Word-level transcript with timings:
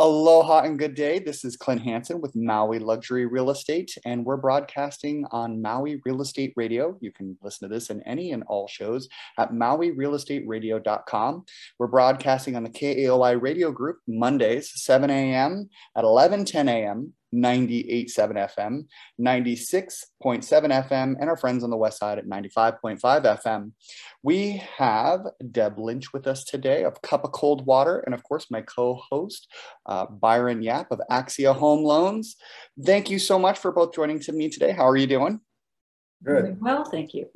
Aloha 0.00 0.62
and 0.62 0.76
good 0.76 0.96
day. 0.96 1.20
This 1.20 1.44
is 1.44 1.56
Clint 1.56 1.80
Hansen 1.82 2.20
with 2.20 2.34
Maui 2.34 2.80
Luxury 2.80 3.26
Real 3.26 3.50
Estate, 3.50 3.96
and 4.04 4.24
we're 4.24 4.36
broadcasting 4.36 5.24
on 5.30 5.62
Maui 5.62 6.00
Real 6.04 6.20
Estate 6.20 6.52
Radio. 6.56 6.98
You 7.00 7.12
can 7.12 7.38
listen 7.42 7.68
to 7.68 7.72
this 7.72 7.90
in 7.90 8.02
any 8.02 8.32
and 8.32 8.42
all 8.48 8.66
shows 8.66 9.08
at 9.38 9.52
mauirealestateradio.com. 9.52 11.44
We're 11.78 11.86
broadcasting 11.86 12.56
on 12.56 12.64
the 12.64 12.70
KAOI 12.70 13.40
radio 13.40 13.70
group 13.70 13.98
Mondays, 14.08 14.72
7 14.74 15.10
a.m. 15.10 15.70
at 15.96 16.02
11 16.02 16.44
10 16.44 16.68
a.m. 16.68 17.12
98.7 17.34 18.08
FM, 18.56 18.86
96.7 19.20 20.88
FM, 20.88 21.16
and 21.20 21.28
our 21.28 21.36
friends 21.36 21.64
on 21.64 21.70
the 21.70 21.76
west 21.76 21.98
side 21.98 22.18
at 22.18 22.26
95.5 22.26 23.00
FM. 23.00 23.72
We 24.22 24.62
have 24.76 25.20
Deb 25.50 25.78
Lynch 25.78 26.12
with 26.12 26.26
us 26.26 26.44
today 26.44 26.84
of 26.84 27.02
Cup 27.02 27.24
of 27.24 27.32
Cold 27.32 27.66
Water, 27.66 28.00
and 28.00 28.14
of 28.14 28.22
course, 28.22 28.50
my 28.50 28.62
co 28.62 28.94
host, 28.94 29.48
uh, 29.86 30.06
Byron 30.06 30.62
Yap 30.62 30.90
of 30.90 31.00
Axia 31.10 31.54
Home 31.54 31.84
Loans. 31.84 32.36
Thank 32.84 33.10
you 33.10 33.18
so 33.18 33.38
much 33.38 33.58
for 33.58 33.72
both 33.72 33.94
joining 33.94 34.20
to 34.20 34.32
me 34.32 34.48
today. 34.48 34.72
How 34.72 34.88
are 34.88 34.96
you 34.96 35.06
doing? 35.06 35.40
Good. 36.22 36.58
Well, 36.60 36.84
thank 36.84 37.12
you. 37.12 37.28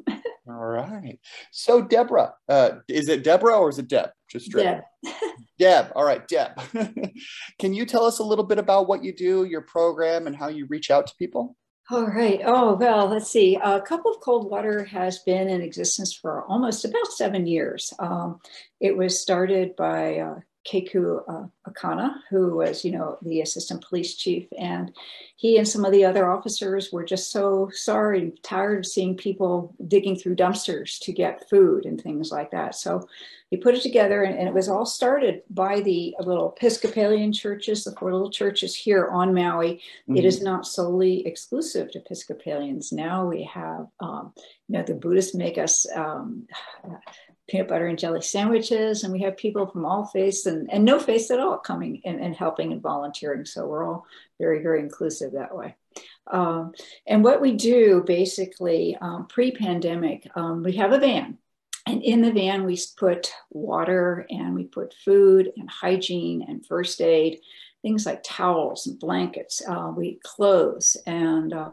All 0.48 0.54
right. 0.54 1.18
So, 1.52 1.82
Deborah, 1.82 2.34
uh, 2.48 2.70
is 2.88 3.08
it 3.08 3.22
Deborah 3.22 3.58
or 3.58 3.68
is 3.68 3.78
it 3.78 3.88
Deb? 3.88 4.10
Just 4.30 4.46
straight. 4.46 4.64
Deb. 4.64 4.82
Deb. 5.58 5.92
All 5.94 6.04
right, 6.04 6.26
Deb. 6.26 6.60
Can 7.58 7.74
you 7.74 7.84
tell 7.84 8.04
us 8.04 8.18
a 8.18 8.24
little 8.24 8.44
bit 8.44 8.58
about 8.58 8.88
what 8.88 9.04
you 9.04 9.14
do, 9.14 9.44
your 9.44 9.62
program, 9.62 10.26
and 10.26 10.36
how 10.36 10.48
you 10.48 10.66
reach 10.66 10.90
out 10.90 11.06
to 11.08 11.14
people? 11.18 11.56
All 11.90 12.06
right. 12.06 12.42
Oh, 12.44 12.74
well, 12.74 13.06
let's 13.06 13.30
see. 13.30 13.56
A 13.56 13.80
Cup 13.80 14.04
of 14.04 14.20
Cold 14.20 14.50
Water 14.50 14.84
has 14.84 15.20
been 15.20 15.48
in 15.48 15.62
existence 15.62 16.12
for 16.12 16.44
almost 16.44 16.84
about 16.84 17.06
seven 17.12 17.46
years. 17.46 17.94
Um, 17.98 18.40
it 18.78 18.94
was 18.94 19.18
started 19.18 19.74
by 19.74 20.18
uh, 20.18 20.40
Keku 20.66 21.22
uh, 21.28 21.46
Akana, 21.70 22.16
who 22.30 22.56
was, 22.56 22.84
you 22.84 22.92
know, 22.92 23.18
the 23.22 23.40
assistant 23.40 23.84
police 23.88 24.16
chief. 24.16 24.46
And 24.58 24.94
he 25.36 25.56
and 25.56 25.66
some 25.66 25.84
of 25.84 25.92
the 25.92 26.04
other 26.04 26.30
officers 26.30 26.92
were 26.92 27.04
just 27.04 27.30
so 27.30 27.70
sorry 27.72 28.20
and 28.20 28.42
tired 28.42 28.80
of 28.80 28.86
seeing 28.86 29.16
people 29.16 29.74
digging 29.86 30.16
through 30.16 30.36
dumpsters 30.36 30.98
to 31.00 31.12
get 31.12 31.48
food 31.48 31.86
and 31.86 32.00
things 32.00 32.30
like 32.30 32.50
that. 32.50 32.74
So 32.74 33.08
he 33.50 33.56
put 33.56 33.74
it 33.74 33.82
together, 33.82 34.24
and, 34.24 34.38
and 34.38 34.46
it 34.46 34.52
was 34.52 34.68
all 34.68 34.84
started 34.84 35.42
by 35.48 35.80
the 35.80 36.14
little 36.20 36.54
Episcopalian 36.54 37.32
churches, 37.32 37.84
the 37.84 37.92
four 37.92 38.12
little 38.12 38.30
churches 38.30 38.74
here 38.74 39.08
on 39.08 39.32
Maui. 39.32 39.74
Mm-hmm. 39.74 40.16
It 40.16 40.26
is 40.26 40.36
mm-hmm. 40.36 40.44
not 40.44 40.66
solely 40.66 41.26
exclusive 41.26 41.90
to 41.92 42.00
Episcopalians. 42.00 42.92
Now 42.92 43.26
we 43.26 43.44
have, 43.44 43.86
um, 44.00 44.34
you 44.68 44.76
know, 44.76 44.82
the 44.82 44.94
Buddhists 44.94 45.34
make 45.34 45.56
us. 45.56 45.86
Um, 45.94 46.46
peanut 47.48 47.68
butter 47.68 47.86
and 47.86 47.98
jelly 47.98 48.20
sandwiches. 48.20 49.02
And 49.02 49.12
we 49.12 49.22
have 49.22 49.36
people 49.36 49.66
from 49.66 49.84
all 49.84 50.04
faiths 50.06 50.46
and, 50.46 50.70
and 50.70 50.84
no 50.84 51.00
faiths 51.00 51.30
at 51.30 51.40
all 51.40 51.58
coming 51.58 52.02
and, 52.04 52.20
and 52.20 52.36
helping 52.36 52.72
and 52.72 52.82
volunteering. 52.82 53.44
So 53.44 53.66
we're 53.66 53.88
all 53.88 54.06
very, 54.38 54.62
very 54.62 54.80
inclusive 54.80 55.32
that 55.32 55.56
way. 55.56 55.74
Um, 56.30 56.72
and 57.06 57.24
what 57.24 57.40
we 57.40 57.52
do 57.54 58.04
basically 58.06 58.96
um, 59.00 59.26
pre 59.26 59.50
pandemic, 59.50 60.28
um, 60.36 60.62
we 60.62 60.76
have 60.76 60.92
a 60.92 60.98
van. 60.98 61.38
And 61.86 62.02
in 62.02 62.20
the 62.20 62.32
van, 62.32 62.66
we 62.66 62.78
put 62.98 63.32
water 63.50 64.26
and 64.28 64.54
we 64.54 64.64
put 64.64 64.92
food 64.92 65.50
and 65.56 65.70
hygiene 65.70 66.44
and 66.46 66.66
first 66.66 67.00
aid, 67.00 67.40
things 67.80 68.04
like 68.04 68.22
towels 68.22 68.86
and 68.86 69.00
blankets, 69.00 69.62
uh, 69.66 69.90
we 69.96 70.20
clothes 70.22 70.98
and 71.06 71.54
uh, 71.54 71.70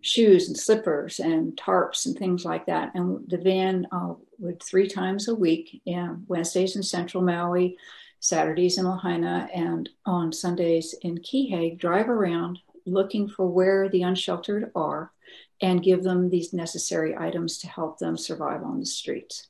shoes 0.00 0.48
and 0.48 0.56
slippers 0.56 1.18
and 1.18 1.56
tarps 1.56 2.06
and 2.06 2.16
things 2.16 2.44
like 2.44 2.66
that. 2.66 2.94
And 2.94 3.28
the 3.28 3.38
van 3.38 3.86
uh, 3.90 4.14
would 4.38 4.62
three 4.62 4.88
times 4.88 5.28
a 5.28 5.34
week, 5.34 5.80
yeah, 5.84 6.14
Wednesdays 6.26 6.76
in 6.76 6.82
Central 6.82 7.22
Maui, 7.22 7.76
Saturdays 8.20 8.78
in 8.78 8.86
Lahaina, 8.86 9.48
and 9.54 9.88
on 10.06 10.32
Sundays 10.32 10.94
in 11.02 11.18
Kihei, 11.18 11.78
drive 11.78 12.08
around 12.08 12.58
looking 12.86 13.28
for 13.28 13.46
where 13.46 13.88
the 13.88 14.02
unsheltered 14.02 14.70
are 14.74 15.12
and 15.60 15.82
give 15.82 16.02
them 16.02 16.30
these 16.30 16.52
necessary 16.52 17.16
items 17.16 17.58
to 17.58 17.68
help 17.68 17.98
them 17.98 18.16
survive 18.16 18.62
on 18.62 18.80
the 18.80 18.86
streets. 18.86 19.48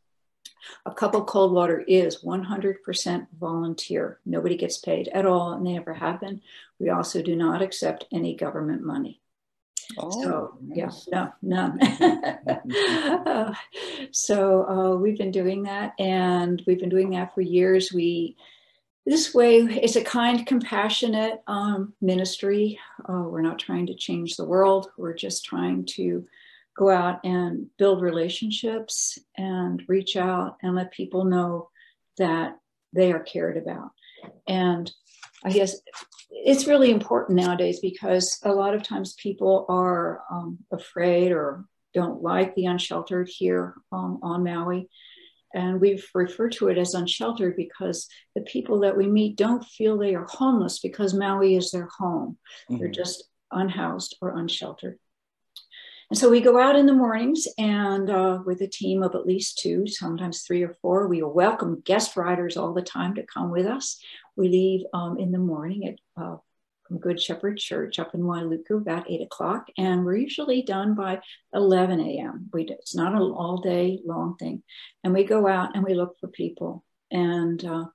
A 0.84 0.92
cup 0.92 1.14
of 1.14 1.26
cold 1.26 1.52
water 1.52 1.80
is 1.80 2.22
100% 2.22 3.26
volunteer. 3.38 4.20
Nobody 4.26 4.56
gets 4.56 4.78
paid 4.78 5.08
at 5.08 5.24
all, 5.24 5.52
and 5.52 5.66
they 5.66 5.72
never 5.72 5.94
have 5.94 6.20
been. 6.20 6.42
We 6.78 6.90
also 6.90 7.22
do 7.22 7.36
not 7.36 7.62
accept 7.62 8.06
any 8.12 8.34
government 8.34 8.82
money. 8.82 9.20
Oh, 9.96 10.22
so 10.22 10.58
nice. 10.60 11.08
yeah, 11.10 11.30
no, 11.40 11.78
none. 11.78 11.82
uh, 13.26 13.54
so 14.12 14.68
uh, 14.68 14.96
we've 14.96 15.18
been 15.18 15.30
doing 15.30 15.62
that, 15.62 15.94
and 15.98 16.62
we've 16.66 16.80
been 16.80 16.88
doing 16.88 17.10
that 17.10 17.34
for 17.34 17.40
years. 17.40 17.92
We 17.92 18.36
this 19.06 19.32
way 19.32 19.60
is 19.60 19.96
a 19.96 20.04
kind, 20.04 20.46
compassionate 20.46 21.42
um, 21.46 21.94
ministry. 22.02 22.78
Uh, 23.08 23.22
we're 23.22 23.40
not 23.40 23.58
trying 23.58 23.86
to 23.86 23.94
change 23.94 24.36
the 24.36 24.44
world. 24.44 24.90
We're 24.98 25.14
just 25.14 25.46
trying 25.46 25.86
to 25.96 26.26
go 26.76 26.90
out 26.90 27.24
and 27.24 27.68
build 27.78 28.02
relationships 28.02 29.18
and 29.38 29.82
reach 29.88 30.16
out 30.16 30.58
and 30.62 30.74
let 30.74 30.92
people 30.92 31.24
know 31.24 31.70
that 32.18 32.58
they 32.92 33.10
are 33.12 33.20
cared 33.20 33.56
about. 33.56 33.92
And 34.46 34.92
I 35.44 35.50
guess 35.50 35.76
it's 36.30 36.66
really 36.66 36.90
important 36.90 37.38
nowadays 37.38 37.80
because 37.80 38.38
a 38.44 38.52
lot 38.52 38.74
of 38.74 38.82
times 38.82 39.14
people 39.14 39.66
are 39.68 40.22
um, 40.30 40.58
afraid 40.72 41.32
or 41.32 41.64
don't 41.94 42.22
like 42.22 42.54
the 42.54 42.66
unsheltered 42.66 43.28
here 43.28 43.74
um, 43.92 44.18
on 44.22 44.44
Maui. 44.44 44.88
And 45.54 45.80
we've 45.80 46.06
referred 46.14 46.52
to 46.52 46.68
it 46.68 46.76
as 46.76 46.94
unsheltered 46.94 47.56
because 47.56 48.06
the 48.34 48.42
people 48.42 48.80
that 48.80 48.96
we 48.96 49.06
meet 49.06 49.36
don't 49.36 49.64
feel 49.64 49.96
they 49.96 50.14
are 50.14 50.26
homeless 50.28 50.80
because 50.80 51.14
Maui 51.14 51.56
is 51.56 51.70
their 51.70 51.88
home. 51.98 52.36
Mm-hmm. 52.70 52.78
They're 52.78 52.90
just 52.90 53.24
unhoused 53.50 54.16
or 54.20 54.36
unsheltered. 54.36 54.98
And 56.10 56.18
so 56.18 56.30
we 56.30 56.40
go 56.40 56.58
out 56.58 56.76
in 56.76 56.86
the 56.86 56.94
mornings 56.94 57.46
and 57.58 58.08
uh, 58.08 58.38
with 58.46 58.62
a 58.62 58.66
team 58.66 59.02
of 59.02 59.14
at 59.14 59.26
least 59.26 59.58
two, 59.58 59.86
sometimes 59.86 60.40
three 60.40 60.62
or 60.62 60.74
four, 60.80 61.06
we 61.06 61.22
welcome 61.22 61.82
guest 61.84 62.16
riders 62.16 62.56
all 62.56 62.72
the 62.72 62.80
time 62.80 63.14
to 63.16 63.26
come 63.26 63.50
with 63.50 63.66
us. 63.66 64.00
We 64.34 64.48
leave 64.48 64.86
um, 64.94 65.18
in 65.18 65.32
the 65.32 65.38
morning 65.38 65.86
at 65.86 66.22
uh, 66.22 66.36
from 66.88 66.98
Good 66.98 67.20
Shepherd 67.20 67.58
Church 67.58 67.98
up 67.98 68.14
in 68.14 68.22
Wailuku 68.22 68.78
about 68.78 69.10
eight 69.10 69.20
o'clock, 69.20 69.66
and 69.76 70.04
we're 70.04 70.16
usually 70.16 70.62
done 70.62 70.94
by 70.94 71.20
11 71.52 72.00
a.m. 72.00 72.48
We 72.52 72.64
do, 72.64 72.74
it's 72.74 72.94
not 72.94 73.12
an 73.12 73.20
all 73.20 73.58
day 73.58 74.00
long 74.04 74.36
thing, 74.36 74.62
and 75.04 75.12
we 75.12 75.24
go 75.24 75.46
out 75.46 75.76
and 75.76 75.84
we 75.84 75.94
look 75.94 76.18
for 76.18 76.28
people. 76.28 76.84
And 77.10 77.62
uh, 77.64 77.86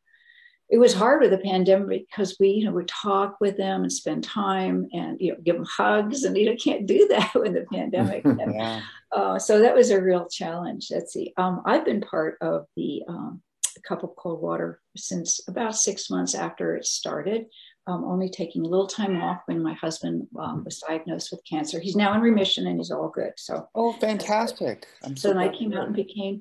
it 0.69 0.77
was 0.77 0.93
hard 0.93 1.21
with 1.21 1.31
the 1.31 1.37
pandemic 1.37 2.07
because 2.09 2.37
we 2.39 2.49
you 2.49 2.65
know 2.65 2.71
would 2.71 2.87
talk 2.87 3.37
with 3.39 3.57
them 3.57 3.83
and 3.83 3.91
spend 3.91 4.23
time 4.23 4.87
and 4.93 5.19
you 5.19 5.31
know 5.31 5.37
give 5.43 5.55
them 5.55 5.67
hugs, 5.69 6.23
and 6.23 6.37
you 6.37 6.49
know 6.49 6.55
can't 6.55 6.85
do 6.85 7.07
that 7.11 7.31
with 7.35 7.53
the 7.53 7.65
pandemic. 7.71 8.23
yeah. 8.53 8.81
uh, 9.11 9.37
so 9.37 9.59
that 9.59 9.75
was 9.75 9.91
a 9.91 10.01
real 10.01 10.27
challenge. 10.27 10.87
Let's 10.91 11.13
see. 11.13 11.33
Um, 11.37 11.61
I've 11.65 11.85
been 11.85 12.01
part 12.01 12.37
of 12.41 12.65
the 12.75 13.03
um, 13.07 13.41
cup 13.87 14.03
of 14.03 14.15
cold 14.15 14.41
water 14.41 14.79
since 14.95 15.41
about 15.47 15.75
six 15.75 16.09
months 16.09 16.35
after 16.35 16.75
it 16.75 16.85
started. 16.85 17.45
Um, 17.85 18.05
only 18.05 18.29
taking 18.29 18.65
a 18.65 18.67
little 18.69 18.87
time 18.87 19.21
off 19.21 19.41
when 19.45 19.61
my 19.61 19.73
husband 19.73 20.25
um, 20.39 20.63
was 20.63 20.81
diagnosed 20.87 21.31
with 21.31 21.41
cancer. 21.43 21.81
He's 21.81 21.97
now 21.97 22.13
in 22.13 22.21
remission 22.21 22.65
and 22.65 22.77
he's 22.77 22.91
all 22.91 23.09
good. 23.09 23.33
So, 23.35 23.67
oh, 23.75 23.91
fantastic! 23.91 24.87
I'm 25.03 25.17
so, 25.17 25.27
so 25.27 25.33
then 25.33 25.43
I 25.43 25.49
came 25.49 25.73
out 25.73 25.87
and 25.87 25.95
became 25.95 26.39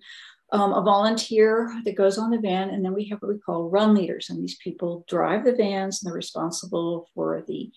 um, 0.52 0.72
a 0.72 0.82
volunteer 0.82 1.74
that 1.84 1.96
goes 1.96 2.18
on 2.18 2.30
the 2.30 2.38
van, 2.38 2.70
and 2.70 2.84
then 2.84 2.94
we 2.94 3.08
have 3.08 3.20
what 3.20 3.32
we 3.32 3.38
call 3.38 3.70
run 3.70 3.94
leaders, 3.94 4.30
and 4.30 4.42
these 4.42 4.56
people 4.56 5.04
drive 5.08 5.44
the 5.44 5.54
vans 5.54 6.02
and 6.02 6.08
they're 6.08 6.16
responsible 6.16 7.08
for 7.14 7.42
the 7.46 7.70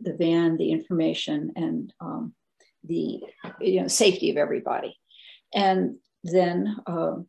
the 0.00 0.14
van, 0.14 0.56
the 0.56 0.72
information, 0.72 1.52
and 1.54 1.92
um, 2.00 2.34
the 2.84 3.22
you 3.60 3.80
know 3.80 3.88
safety 3.88 4.30
of 4.30 4.36
everybody. 4.36 4.98
And 5.54 5.96
then 6.24 6.76
um, 6.86 7.26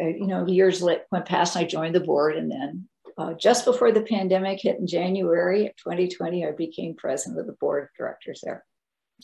uh, 0.00 0.06
you 0.06 0.26
know, 0.26 0.46
years 0.46 0.82
went 0.82 1.26
past, 1.26 1.56
and 1.56 1.64
I 1.64 1.68
joined 1.68 1.94
the 1.94 2.00
board, 2.00 2.36
and 2.36 2.50
then 2.50 2.88
uh, 3.16 3.32
just 3.34 3.64
before 3.64 3.92
the 3.92 4.02
pandemic 4.02 4.60
hit 4.60 4.78
in 4.78 4.86
January 4.86 5.66
of 5.66 5.76
2020, 5.76 6.46
I 6.46 6.52
became 6.52 6.94
president 6.94 7.40
of 7.40 7.46
the 7.46 7.56
board 7.60 7.84
of 7.84 7.88
directors 7.96 8.42
there. 8.44 8.64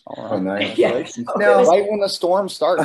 Oh, 0.07 0.39
nice. 0.39 0.77
yeah. 0.79 1.07
now, 1.37 1.61
was, 1.61 1.69
right 1.69 1.89
when 1.89 2.01
the 2.01 2.09
storm 2.09 2.49
starts, 2.49 2.83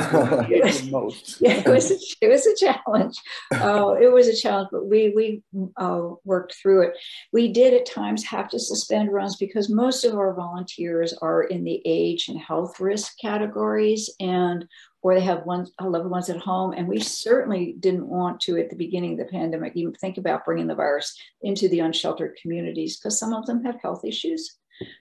it 0.48 0.92
was, 0.92 1.38
yeah, 1.40 1.62
it 1.64 1.68
was 1.68 1.90
a, 1.90 1.96
it 2.20 2.28
was 2.28 2.46
a 2.46 2.54
challenge. 2.54 3.16
Oh, 3.54 3.94
it 3.94 4.12
was 4.12 4.28
a 4.28 4.36
challenge, 4.36 4.68
but 4.70 4.86
we 4.86 5.12
we 5.14 5.42
uh, 5.76 6.10
worked 6.24 6.54
through 6.54 6.82
it. 6.82 6.92
We 7.32 7.52
did 7.52 7.74
at 7.74 7.86
times 7.86 8.24
have 8.24 8.48
to 8.50 8.58
suspend 8.58 9.12
runs 9.12 9.36
because 9.36 9.68
most 9.68 10.04
of 10.04 10.14
our 10.14 10.32
volunteers 10.34 11.12
are 11.14 11.42
in 11.42 11.64
the 11.64 11.82
age 11.84 12.28
and 12.28 12.38
health 12.38 12.78
risk 12.78 13.14
categories, 13.20 14.10
and 14.20 14.66
or 15.02 15.14
they 15.14 15.20
have 15.20 15.46
one 15.46 15.66
loved 15.80 16.10
ones 16.10 16.28
at 16.28 16.38
home. 16.38 16.72
And 16.72 16.88
we 16.88 17.00
certainly 17.00 17.74
didn't 17.78 18.08
want 18.08 18.40
to, 18.42 18.58
at 18.58 18.70
the 18.70 18.76
beginning 18.76 19.12
of 19.12 19.18
the 19.18 19.32
pandemic, 19.32 19.72
even 19.76 19.94
think 19.94 20.18
about 20.18 20.44
bringing 20.44 20.66
the 20.66 20.74
virus 20.74 21.16
into 21.42 21.68
the 21.68 21.80
unsheltered 21.80 22.36
communities 22.40 22.98
because 22.98 23.18
some 23.18 23.32
of 23.32 23.46
them 23.46 23.64
have 23.64 23.80
health 23.80 24.04
issues, 24.04 24.56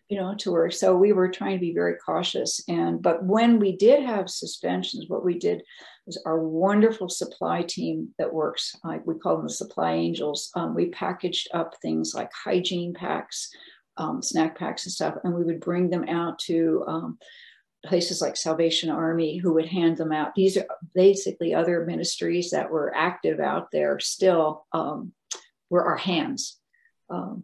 you 0.10 0.18
know, 0.18 0.36
to 0.36 0.52
work. 0.52 0.74
So 0.74 0.96
we 0.96 1.14
were 1.14 1.30
trying 1.30 1.54
to 1.58 1.62
be 1.62 1.74
very 1.74 1.96
cautious. 1.98 2.62
And 2.68 3.02
but 3.02 3.24
when 3.24 3.60
we 3.60 3.76
did 3.76 4.04
have 4.04 4.30
suspensions, 4.30 5.06
what 5.08 5.26
we 5.26 5.38
did 5.38 5.64
was 6.06 6.22
our 6.26 6.40
wonderful 6.40 7.10
supply 7.10 7.64
team 7.64 8.10
that 8.18 8.34
works. 8.34 8.76
Uh, 8.84 8.98
we 9.06 9.16
call 9.16 9.38
them 9.38 9.48
the 9.48 9.54
supply 9.54 9.94
angels. 9.94 10.52
Um, 10.56 10.74
we 10.74 10.90
packaged 10.90 11.50
up 11.54 11.76
things 11.82 12.14
like 12.16 12.32
hygiene 12.34 12.94
packs, 12.94 13.50
um, 13.98 14.22
snack 14.22 14.58
packs, 14.58 14.86
and 14.86 14.94
stuff, 14.94 15.16
and 15.24 15.34
we 15.34 15.44
would 15.44 15.60
bring 15.60 15.90
them 15.90 16.08
out 16.08 16.40
to 16.40 16.84
um, 16.88 17.18
places 17.86 18.22
like 18.22 18.38
Salvation 18.38 18.90
Army, 18.90 19.38
who 19.38 19.54
would 19.54 19.68
hand 19.68 19.98
them 19.98 20.12
out. 20.12 20.34
These 20.36 20.58
are 20.58 20.68
basically 20.96 21.54
other 21.54 21.86
ministries 21.86 22.52
that 22.52 22.72
were 22.72 22.96
active 22.96 23.40
out 23.40 23.72
there 23.72 24.00
still. 24.00 24.66
Um, 24.72 25.14
were 25.70 25.86
our 25.86 25.98
hands. 25.98 26.60
Um, 27.10 27.44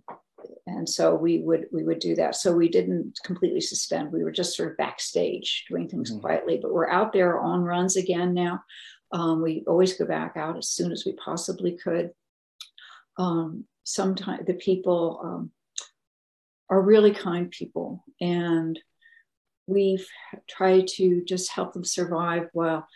and 0.68 0.88
so 0.88 1.16
we 1.16 1.40
would 1.40 1.68
we 1.72 1.84
would 1.84 2.00
do 2.00 2.16
that. 2.16 2.36
So 2.36 2.54
we 2.54 2.70
didn't 2.70 3.20
completely 3.24 3.62
suspend. 3.62 4.12
We 4.12 4.24
were 4.24 4.32
just 4.32 4.56
sort 4.56 4.72
of 4.72 4.78
backstage 4.78 5.66
doing 5.70 5.88
things 5.88 6.12
mm-hmm. 6.12 6.22
quietly 6.22 6.60
but 6.62 6.74
we're 6.74 6.90
out 6.90 7.14
there 7.14 7.40
on 7.40 7.64
runs 7.64 7.96
again 7.96 8.34
now. 8.34 8.64
Um, 9.12 9.42
we 9.42 9.64
always 9.68 9.98
go 9.98 10.06
back 10.06 10.38
out 10.38 10.58
as 10.58 10.70
soon 10.70 10.92
as 10.92 11.04
we 11.06 11.14
possibly 11.14 11.78
could. 11.78 12.12
Um, 13.18 13.66
sometimes 13.84 14.46
the 14.48 14.56
people 14.56 15.22
um, 15.24 15.52
are 16.70 16.82
really 16.82 17.12
kind 17.12 17.52
people 17.52 18.04
and 18.20 18.80
we've 19.68 20.08
tried 20.50 20.88
to 20.88 21.24
just 21.26 21.52
help 21.52 21.74
them 21.74 21.86
survive 21.86 22.50
while 22.54 22.88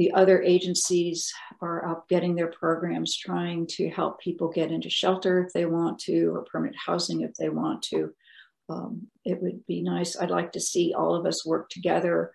the 0.00 0.12
other 0.12 0.40
agencies 0.40 1.30
are 1.60 1.86
up 1.86 2.08
getting 2.08 2.34
their 2.34 2.46
programs 2.46 3.14
trying 3.14 3.66
to 3.66 3.90
help 3.90 4.18
people 4.18 4.48
get 4.48 4.70
into 4.70 4.88
shelter 4.88 5.44
if 5.44 5.52
they 5.52 5.66
want 5.66 5.98
to 5.98 6.34
or 6.34 6.42
permanent 6.50 6.74
housing 6.86 7.20
if 7.20 7.34
they 7.34 7.50
want 7.50 7.82
to. 7.82 8.10
Um, 8.70 9.08
it 9.26 9.42
would 9.42 9.66
be 9.66 9.82
nice 9.82 10.16
i'd 10.18 10.30
like 10.30 10.52
to 10.52 10.60
see 10.60 10.94
all 10.96 11.14
of 11.14 11.26
us 11.26 11.44
work 11.44 11.68
together 11.68 12.32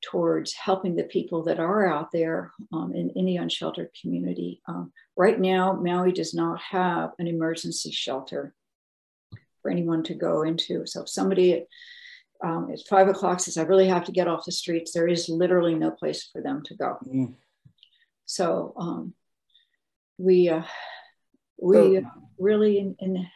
towards 0.00 0.54
helping 0.54 0.96
the 0.96 1.04
people 1.04 1.44
that 1.44 1.60
are 1.60 1.86
out 1.86 2.10
there 2.10 2.50
um, 2.72 2.92
in, 2.94 3.24
the 3.24 3.36
unsheltered 3.36 3.90
community. 4.00 4.60
Um, 4.66 4.92
right 5.16 5.38
now 5.38 5.74
maui 5.74 6.10
does 6.10 6.34
not 6.34 6.60
have 6.62 7.12
an 7.20 7.28
emergency 7.28 7.92
shelter 7.92 8.54
for 9.62 9.70
anyone 9.70 10.02
to 10.04 10.14
go 10.14 10.42
into. 10.42 10.84
So 10.84 11.02
if 11.02 11.08
somebody 11.08 11.64
um, 12.42 12.68
it's 12.70 12.86
five 12.88 13.08
o'clock 13.08 13.40
says 13.40 13.56
i 13.56 13.62
really 13.62 13.88
have 13.88 14.04
to 14.04 14.12
get 14.12 14.28
off 14.28 14.44
the 14.44 14.52
streets. 14.52 14.92
There 14.92 15.08
is 15.08 15.28
literally 15.28 15.74
no 15.74 15.90
place 15.90 16.28
for 16.32 16.42
them 16.42 16.62
to 16.64 16.74
go. 16.74 16.98
Mm. 17.06 17.34
so 18.24 18.74
um, 18.76 19.14
we 20.18 20.48
uh, 20.48 20.62
we 21.60 21.76
so, 21.76 22.02
really 22.38 22.78
in, 22.78 22.96
in 22.98 23.26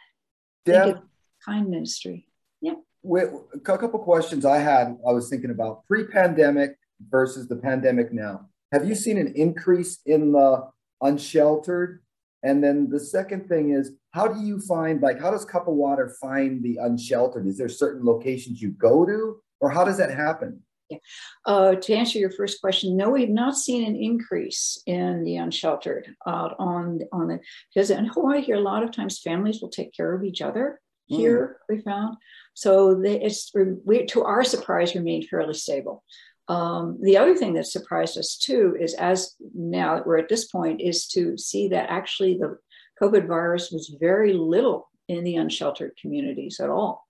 Deb, 0.65 1.01
kind 1.45 1.69
ministry. 1.69 2.27
Yeah. 2.61 2.75
A 3.05 3.59
couple 3.59 3.99
questions 3.99 4.45
i 4.45 4.57
had 4.57 4.97
i 5.07 5.11
was 5.11 5.29
thinking 5.29 5.51
about 5.51 5.85
pre-pandemic 5.87 6.77
versus 7.09 7.47
the 7.47 7.55
pandemic 7.55 8.11
now. 8.11 8.49
Have 8.71 8.87
you 8.87 8.93
seen 8.93 9.17
an 9.17 9.33
increase 9.35 9.99
in 10.05 10.33
the 10.33 10.69
unsheltered 11.01 12.01
and 12.43 12.63
then 12.63 12.89
the 12.89 12.99
second 12.99 13.47
thing 13.47 13.71
is, 13.71 13.91
how 14.11 14.27
do 14.27 14.41
you 14.41 14.59
find, 14.61 15.01
like, 15.01 15.19
how 15.19 15.31
does 15.31 15.45
Cup 15.45 15.67
of 15.67 15.75
Water 15.75 16.15
find 16.21 16.63
the 16.63 16.77
unsheltered? 16.77 17.47
Is 17.47 17.57
there 17.57 17.69
certain 17.69 18.05
locations 18.05 18.61
you 18.61 18.71
go 18.71 19.05
to, 19.05 19.41
or 19.59 19.69
how 19.69 19.83
does 19.83 19.97
that 19.97 20.11
happen? 20.11 20.61
Yeah. 20.89 20.97
Uh, 21.45 21.75
to 21.75 21.93
answer 21.93 22.17
your 22.17 22.31
first 22.31 22.61
question, 22.61 22.97
no, 22.97 23.11
we've 23.11 23.29
not 23.29 23.55
seen 23.55 23.85
an 23.85 23.95
increase 23.95 24.81
in 24.87 25.23
the 25.23 25.35
unsheltered 25.35 26.15
out 26.25 26.55
on 26.57 27.01
on 27.11 27.27
the 27.27 27.39
because 27.71 27.91
in 27.91 28.05
Hawaii 28.05 28.41
here 28.41 28.55
a 28.55 28.61
lot 28.61 28.81
of 28.81 28.91
times 28.91 29.19
families 29.19 29.61
will 29.61 29.69
take 29.69 29.93
care 29.93 30.15
of 30.15 30.23
each 30.23 30.41
other. 30.41 30.81
Mm. 31.11 31.17
Here 31.17 31.59
mm. 31.69 31.75
we 31.75 31.81
found 31.83 32.17
so 32.59 32.93
they, 32.93 33.21
it's 33.21 33.53
we, 33.85 34.05
to 34.07 34.23
our 34.23 34.43
surprise 34.43 34.93
remained 34.93 35.27
fairly 35.29 35.53
stable. 35.53 36.03
Um, 36.49 36.97
the 37.01 37.15
other 37.17 37.35
thing 37.35 37.53
that 37.53 37.67
surprised 37.67 38.17
us 38.17 38.35
too 38.35 38.75
is 38.79 38.95
as 38.95 39.35
now 39.53 39.95
that 39.95 40.07
we're 40.07 40.17
at 40.17 40.29
this 40.29 40.47
point 40.47 40.81
is 40.81 41.07
to 41.09 41.37
see 41.37 41.67
that 41.69 41.91
actually 41.91 42.37
the 42.37 42.57
COVID 43.01 43.27
virus 43.27 43.71
was 43.71 43.95
very 43.99 44.33
little 44.33 44.89
in 45.07 45.23
the 45.23 45.35
unsheltered 45.35 45.91
communities 46.01 46.59
at 46.59 46.71
all. 46.71 47.07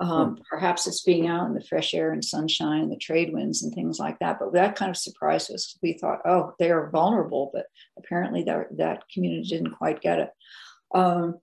Um, 0.00 0.36
hmm. 0.36 0.42
Perhaps 0.48 0.86
it's 0.86 1.02
being 1.02 1.26
out 1.28 1.46
in 1.46 1.52
the 1.52 1.62
fresh 1.62 1.92
air 1.92 2.10
and 2.10 2.24
sunshine, 2.24 2.80
and 2.80 2.90
the 2.90 2.96
trade 2.96 3.34
winds 3.34 3.62
and 3.62 3.74
things 3.74 3.98
like 3.98 4.18
that. 4.20 4.38
But 4.40 4.54
that 4.54 4.76
kind 4.76 4.88
of 4.88 4.96
surprised 4.96 5.52
us. 5.52 5.76
We 5.82 5.92
thought, 5.92 6.20
oh, 6.24 6.54
they 6.58 6.70
are 6.70 6.90
vulnerable, 6.90 7.50
but 7.52 7.66
apparently 7.98 8.44
that, 8.44 8.76
that 8.78 9.04
community 9.12 9.46
didn't 9.46 9.72
quite 9.72 10.00
get 10.00 10.20
it. 10.20 10.30
Um, 10.94 11.38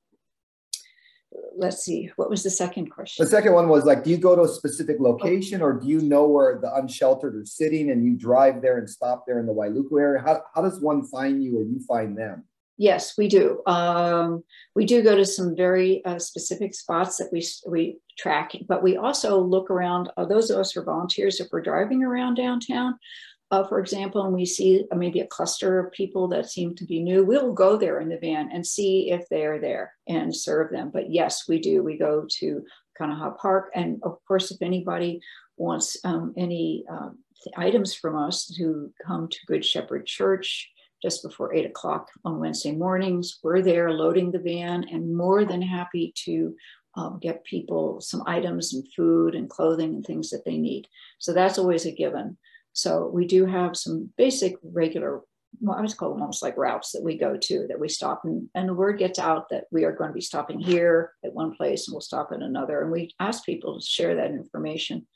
let's 1.56 1.84
see, 1.84 2.12
what 2.16 2.30
was 2.30 2.44
the 2.44 2.50
second 2.50 2.90
question? 2.90 3.24
The 3.24 3.30
second 3.30 3.54
one 3.54 3.68
was 3.68 3.86
like, 3.86 4.04
do 4.04 4.10
you 4.10 4.18
go 4.18 4.36
to 4.36 4.44
a 4.44 4.48
specific 4.48 4.98
location 5.00 5.62
or 5.62 5.74
do 5.74 5.88
you 5.88 6.02
know 6.02 6.28
where 6.28 6.60
the 6.60 6.74
unsheltered 6.76 7.36
are 7.36 7.46
sitting 7.46 7.92
and 7.92 8.06
you 8.06 8.16
drive 8.16 8.62
there 8.62 8.78
and 8.78 8.90
stop 8.90 9.26
there 9.26 9.40
in 9.40 9.46
the 9.46 9.54
Wailuku 9.54 10.00
area? 10.00 10.22
How, 10.22 10.42
how 10.54 10.62
does 10.62 10.80
one 10.80 11.04
find 11.06 11.44
you 11.44 11.58
or 11.60 11.64
you 11.64 11.80
find 11.88 12.18
them? 12.18 12.44
Yes, 12.80 13.18
we 13.18 13.28
do. 13.28 13.62
Um, 13.66 14.44
we 14.76 14.86
do 14.86 15.02
go 15.02 15.16
to 15.16 15.26
some 15.26 15.56
very 15.56 16.06
uh, 16.06 16.20
specific 16.20 16.76
spots 16.76 17.18
that 17.18 17.30
we 17.32 17.44
we 17.66 17.98
track, 18.20 18.52
but 18.68 18.84
we 18.84 18.98
also 18.98 19.42
look 19.42 19.72
around. 19.72 20.12
Uh, 20.16 20.26
those 20.26 20.52
of 20.52 20.60
us 20.60 20.72
who 20.72 20.82
are 20.82 20.86
volunteers, 20.86 21.40
if 21.40 21.48
we're 21.52 21.64
driving 21.64 22.04
around 22.04 22.36
downtown, 22.36 23.00
uh, 23.50 23.66
for 23.66 23.80
example, 23.80 24.24
and 24.24 24.34
we 24.34 24.46
see 24.46 24.86
uh, 24.92 24.96
maybe 24.96 25.22
a 25.22 25.28
cluster 25.28 25.80
of 25.80 25.92
people 25.94 26.28
that 26.28 26.50
seem 26.50 26.76
to 26.76 26.86
be 26.86 27.00
new, 27.00 27.24
we'll 27.24 27.54
go 27.54 27.78
there 27.78 28.02
in 28.02 28.10
the 28.10 28.18
van 28.18 28.50
and 28.52 28.66
see 28.66 29.12
if 29.12 29.28
they're 29.30 29.60
there 29.60 29.94
and 30.08 30.36
serve 30.36 30.72
them. 30.72 30.92
But 30.94 31.12
yes, 31.12 31.48
we 31.48 31.60
do. 31.60 31.82
We 31.82 31.98
go 31.98 32.26
to 32.40 32.66
Kanaha 33.00 33.38
Park. 33.38 33.72
And 33.74 34.00
of 34.04 34.18
course, 34.28 34.52
if 34.52 34.62
anybody 34.62 35.22
wants 35.56 35.98
um, 36.04 36.34
any 36.36 36.84
um, 36.90 37.20
items 37.56 37.94
from 37.94 38.18
us 38.18 38.48
to 38.58 38.92
come 39.06 39.30
to 39.30 39.46
Good 39.48 39.64
Shepherd 39.64 40.06
Church 40.06 40.70
just 41.02 41.24
before 41.24 41.54
eight 41.54 41.66
o'clock 41.66 42.10
on 42.26 42.40
Wednesday 42.40 42.74
mornings, 42.74 43.40
we're 43.44 43.62
there 43.62 43.92
loading 43.92 44.32
the 44.32 44.40
van 44.40 44.84
and 44.92 45.16
more 45.16 45.46
than 45.46 45.62
happy 45.62 46.12
to 46.26 46.56
um, 46.96 47.20
get 47.22 47.46
people 47.46 48.02
some 48.02 48.24
items 48.26 48.74
and 48.74 48.84
food 48.94 49.36
and 49.36 49.50
clothing 49.50 49.96
and 49.96 50.06
things 50.06 50.32
that 50.32 50.44
they 50.44 50.58
need. 50.58 50.88
So 51.20 51.32
that's 51.34 51.60
always 51.60 51.86
a 51.86 51.92
given. 51.92 52.38
So 52.78 53.08
we 53.12 53.26
do 53.26 53.48
have 53.48 53.76
some 53.76 54.12
basic 54.18 54.56
regular, 54.62 55.22
well, 55.60 55.76
I 55.76 55.82
was 55.82 55.96
call 55.96 56.12
them 56.12 56.22
almost 56.22 56.44
like 56.44 56.56
routes 56.58 56.92
that 56.92 57.04
we 57.04 57.18
go 57.18 57.36
to 57.36 57.66
that 57.68 57.80
we 57.80 57.90
stop 57.90 58.22
and, 58.24 58.48
and 58.54 58.70
the 58.70 58.76
word 58.76 59.00
gets 59.00 59.18
out 59.18 59.50
that 59.50 59.64
we 59.72 59.84
are 59.84 59.92
going 59.92 60.12
to 60.12 60.14
be 60.14 60.22
stopping 60.22 60.60
here 60.60 61.14
at 61.26 61.34
one 61.34 61.56
place 61.56 61.88
and 61.88 61.96
we'll 61.96 62.02
stop 62.02 62.30
at 62.32 62.44
another. 62.44 62.84
And 62.84 62.92
we 62.92 63.16
ask 63.20 63.44
people 63.44 63.80
to 63.80 63.84
share 63.84 64.14
that 64.18 64.30
information 64.30 65.08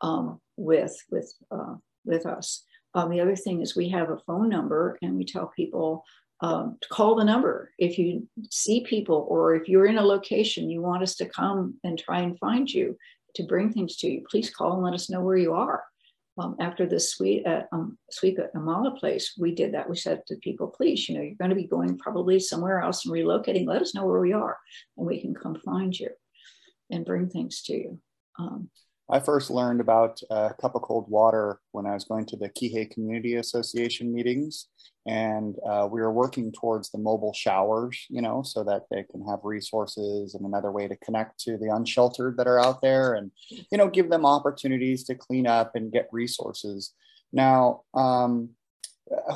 um, 0.00 0.40
with, 0.56 0.96
with, 1.10 1.30
uh, 1.50 1.74
with 2.06 2.24
us. 2.24 2.64
Um, 2.94 3.10
the 3.10 3.20
other 3.20 3.36
thing 3.36 3.60
is 3.60 3.76
we 3.76 3.90
have 3.90 4.08
a 4.08 4.18
phone 4.26 4.48
number 4.48 4.98
and 5.02 5.14
we 5.14 5.26
tell 5.26 5.52
people 5.54 6.04
um, 6.40 6.78
to 6.80 6.88
call 6.88 7.14
the 7.14 7.24
number 7.24 7.72
if 7.78 7.98
you 7.98 8.26
see 8.50 8.84
people 8.84 9.26
or 9.28 9.54
if 9.54 9.68
you're 9.68 9.86
in 9.86 9.98
a 9.98 10.02
location 10.02 10.70
you 10.70 10.80
want 10.80 11.02
us 11.02 11.14
to 11.16 11.28
come 11.28 11.74
and 11.84 11.98
try 11.98 12.20
and 12.20 12.38
find 12.38 12.68
you 12.68 12.96
to 13.36 13.44
bring 13.44 13.72
things 13.72 13.96
to 13.98 14.10
you 14.10 14.24
please 14.28 14.50
call 14.50 14.72
and 14.72 14.82
let 14.82 14.92
us 14.92 15.08
know 15.08 15.20
where 15.20 15.36
you 15.36 15.52
are 15.52 15.84
um, 16.38 16.56
after 16.60 16.86
the 16.86 16.98
sweep 16.98 17.46
at 17.46 17.68
um, 17.72 17.98
sweep 18.10 18.38
at 18.38 18.54
Amala 18.54 18.98
Place, 18.98 19.34
we 19.38 19.54
did 19.54 19.74
that. 19.74 19.88
We 19.88 19.96
said 19.96 20.22
to 20.26 20.36
people, 20.36 20.68
please, 20.68 21.08
you 21.08 21.14
know, 21.14 21.22
you're 21.22 21.34
going 21.34 21.50
to 21.50 21.56
be 21.56 21.66
going 21.66 21.98
probably 21.98 22.40
somewhere 22.40 22.80
else 22.80 23.04
and 23.04 23.14
relocating. 23.14 23.66
Let 23.66 23.82
us 23.82 23.94
know 23.94 24.06
where 24.06 24.20
we 24.20 24.32
are, 24.32 24.56
and 24.96 25.06
we 25.06 25.20
can 25.20 25.34
come 25.34 25.56
find 25.56 25.98
you 25.98 26.08
and 26.90 27.04
bring 27.04 27.28
things 27.28 27.62
to 27.64 27.74
you. 27.74 27.98
Um, 28.38 28.70
I 29.10 29.20
first 29.20 29.50
learned 29.50 29.80
about 29.80 30.20
a 30.30 30.54
cup 30.60 30.74
of 30.74 30.82
cold 30.82 31.06
water 31.08 31.60
when 31.72 31.86
I 31.86 31.94
was 31.94 32.04
going 32.04 32.26
to 32.26 32.36
the 32.36 32.48
Kihei 32.48 32.90
Community 32.90 33.34
Association 33.34 34.12
meetings, 34.12 34.68
and 35.06 35.56
uh, 35.68 35.88
we 35.90 36.00
were 36.00 36.12
working 36.12 36.52
towards 36.52 36.90
the 36.90 36.98
mobile 36.98 37.34
showers, 37.34 38.06
you 38.08 38.22
know, 38.22 38.42
so 38.42 38.62
that 38.64 38.82
they 38.90 39.02
can 39.10 39.26
have 39.26 39.40
resources 39.42 40.34
and 40.34 40.46
another 40.46 40.70
way 40.70 40.86
to 40.88 40.96
connect 40.96 41.40
to 41.40 41.58
the 41.58 41.74
unsheltered 41.74 42.36
that 42.36 42.46
are 42.46 42.60
out 42.60 42.80
there, 42.80 43.14
and 43.14 43.30
you 43.48 43.76
know, 43.76 43.88
give 43.88 44.08
them 44.08 44.24
opportunities 44.24 45.04
to 45.04 45.14
clean 45.14 45.46
up 45.46 45.72
and 45.74 45.92
get 45.92 46.08
resources. 46.12 46.94
Now, 47.32 47.82
um, 47.94 48.50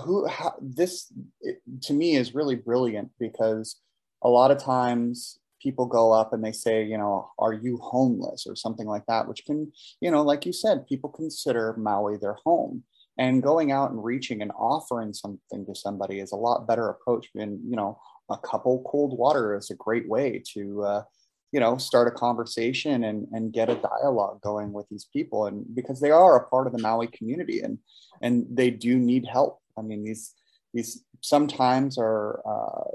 who 0.05 0.27
how, 0.27 0.55
this 0.61 1.13
it, 1.41 1.61
to 1.83 1.93
me 1.93 2.17
is 2.17 2.35
really 2.35 2.55
brilliant 2.55 3.11
because 3.19 3.77
a 4.23 4.29
lot 4.29 4.51
of 4.51 4.59
times 4.59 5.39
people 5.67 5.87
go 5.87 6.13
up 6.13 6.33
and 6.33 6.45
they 6.45 6.53
say, 6.53 6.85
you 6.85 6.97
know, 6.97 7.29
are 7.41 7.53
you 7.53 7.77
homeless 7.79 8.47
or 8.47 8.55
something 8.55 8.87
like 8.87 9.05
that, 9.07 9.27
which 9.27 9.45
can, 9.45 9.73
you 10.01 10.13
know, 10.13 10.23
like 10.23 10.47
you 10.47 10.53
said, 10.53 10.87
people 10.87 11.11
consider 11.11 11.75
Maui 11.77 12.17
their 12.19 12.39
home. 12.45 12.85
And 13.19 13.43
going 13.43 13.73
out 13.73 13.91
and 13.91 14.05
reaching 14.05 14.43
and 14.43 14.53
offering 14.57 15.13
something 15.13 15.67
to 15.67 15.75
somebody 15.75 16.21
is 16.21 16.31
a 16.31 16.37
lot 16.37 16.69
better 16.69 16.89
approach. 16.89 17.27
And, 17.35 17.59
you 17.69 17.75
know, 17.75 17.99
a 18.31 18.39
couple 18.39 18.85
cold 18.87 19.19
water 19.19 19.57
is 19.57 19.71
a 19.71 19.75
great 19.87 20.09
way 20.09 20.41
to, 20.53 20.85
uh, 20.85 21.03
you 21.51 21.59
know, 21.59 21.79
start 21.79 22.07
a 22.07 22.13
conversation 22.27 23.03
and, 23.03 23.27
and 23.33 23.53
get 23.53 23.69
a 23.69 23.83
dialogue 23.93 24.41
going 24.43 24.73
with 24.73 24.87
these 24.89 25.07
people. 25.13 25.47
And 25.47 25.65
because 25.75 25.99
they 26.01 26.13
are 26.13 26.37
a 26.37 26.49
part 26.49 26.69
of 26.69 26.75
the 26.75 26.83
Maui 26.87 27.09
community 27.09 27.59
and, 27.61 27.79
and 28.23 28.47
they 28.61 28.71
do 28.71 28.99
need 28.99 29.27
help. 29.27 29.59
I 29.77 29.83
mean, 29.83 30.05
these, 30.05 30.33
these 30.75 31.03
sometimes 31.23 31.99
are, 31.99 32.41
uh, 32.53 32.91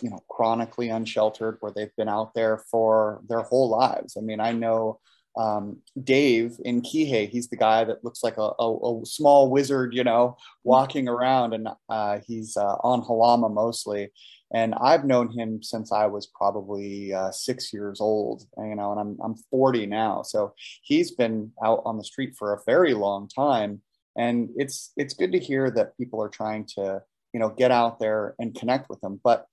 you 0.00 0.10
know 0.10 0.22
chronically 0.28 0.88
unsheltered 0.88 1.56
where 1.60 1.72
they've 1.74 1.94
been 1.96 2.08
out 2.08 2.32
there 2.34 2.58
for 2.70 3.20
their 3.28 3.40
whole 3.40 3.68
lives 3.68 4.16
i 4.16 4.20
mean 4.20 4.40
i 4.40 4.52
know 4.52 4.98
um, 5.36 5.78
Dave 6.02 6.58
in 6.64 6.82
Kihei, 6.82 7.28
he's 7.28 7.48
the 7.48 7.56
guy 7.56 7.84
that 7.84 8.04
looks 8.04 8.22
like 8.22 8.36
a, 8.36 8.50
a, 8.58 9.00
a 9.02 9.06
small 9.06 9.50
wizard, 9.50 9.94
you 9.94 10.04
know, 10.04 10.36
walking 10.62 11.08
around, 11.08 11.54
and 11.54 11.68
uh, 11.88 12.18
he's 12.26 12.56
uh, 12.56 12.76
on 12.82 13.02
Halama 13.02 13.52
mostly. 13.52 14.10
And 14.54 14.74
I've 14.74 15.06
known 15.06 15.30
him 15.30 15.62
since 15.62 15.92
I 15.92 16.06
was 16.06 16.26
probably 16.26 17.14
uh, 17.14 17.30
six 17.30 17.72
years 17.72 18.00
old, 18.00 18.44
you 18.58 18.74
know, 18.74 18.92
and 18.92 19.00
I'm 19.00 19.18
I'm 19.22 19.34
40 19.50 19.86
now, 19.86 20.22
so 20.22 20.52
he's 20.82 21.12
been 21.12 21.52
out 21.64 21.82
on 21.86 21.96
the 21.96 22.04
street 22.04 22.34
for 22.38 22.52
a 22.52 22.60
very 22.66 22.92
long 22.92 23.28
time. 23.28 23.80
And 24.16 24.50
it's 24.56 24.92
it's 24.98 25.14
good 25.14 25.32
to 25.32 25.38
hear 25.38 25.70
that 25.70 25.96
people 25.96 26.22
are 26.22 26.28
trying 26.28 26.66
to, 26.76 27.02
you 27.32 27.40
know, 27.40 27.48
get 27.48 27.70
out 27.70 27.98
there 27.98 28.34
and 28.38 28.54
connect 28.54 28.90
with 28.90 29.00
them. 29.00 29.18
But 29.24 29.46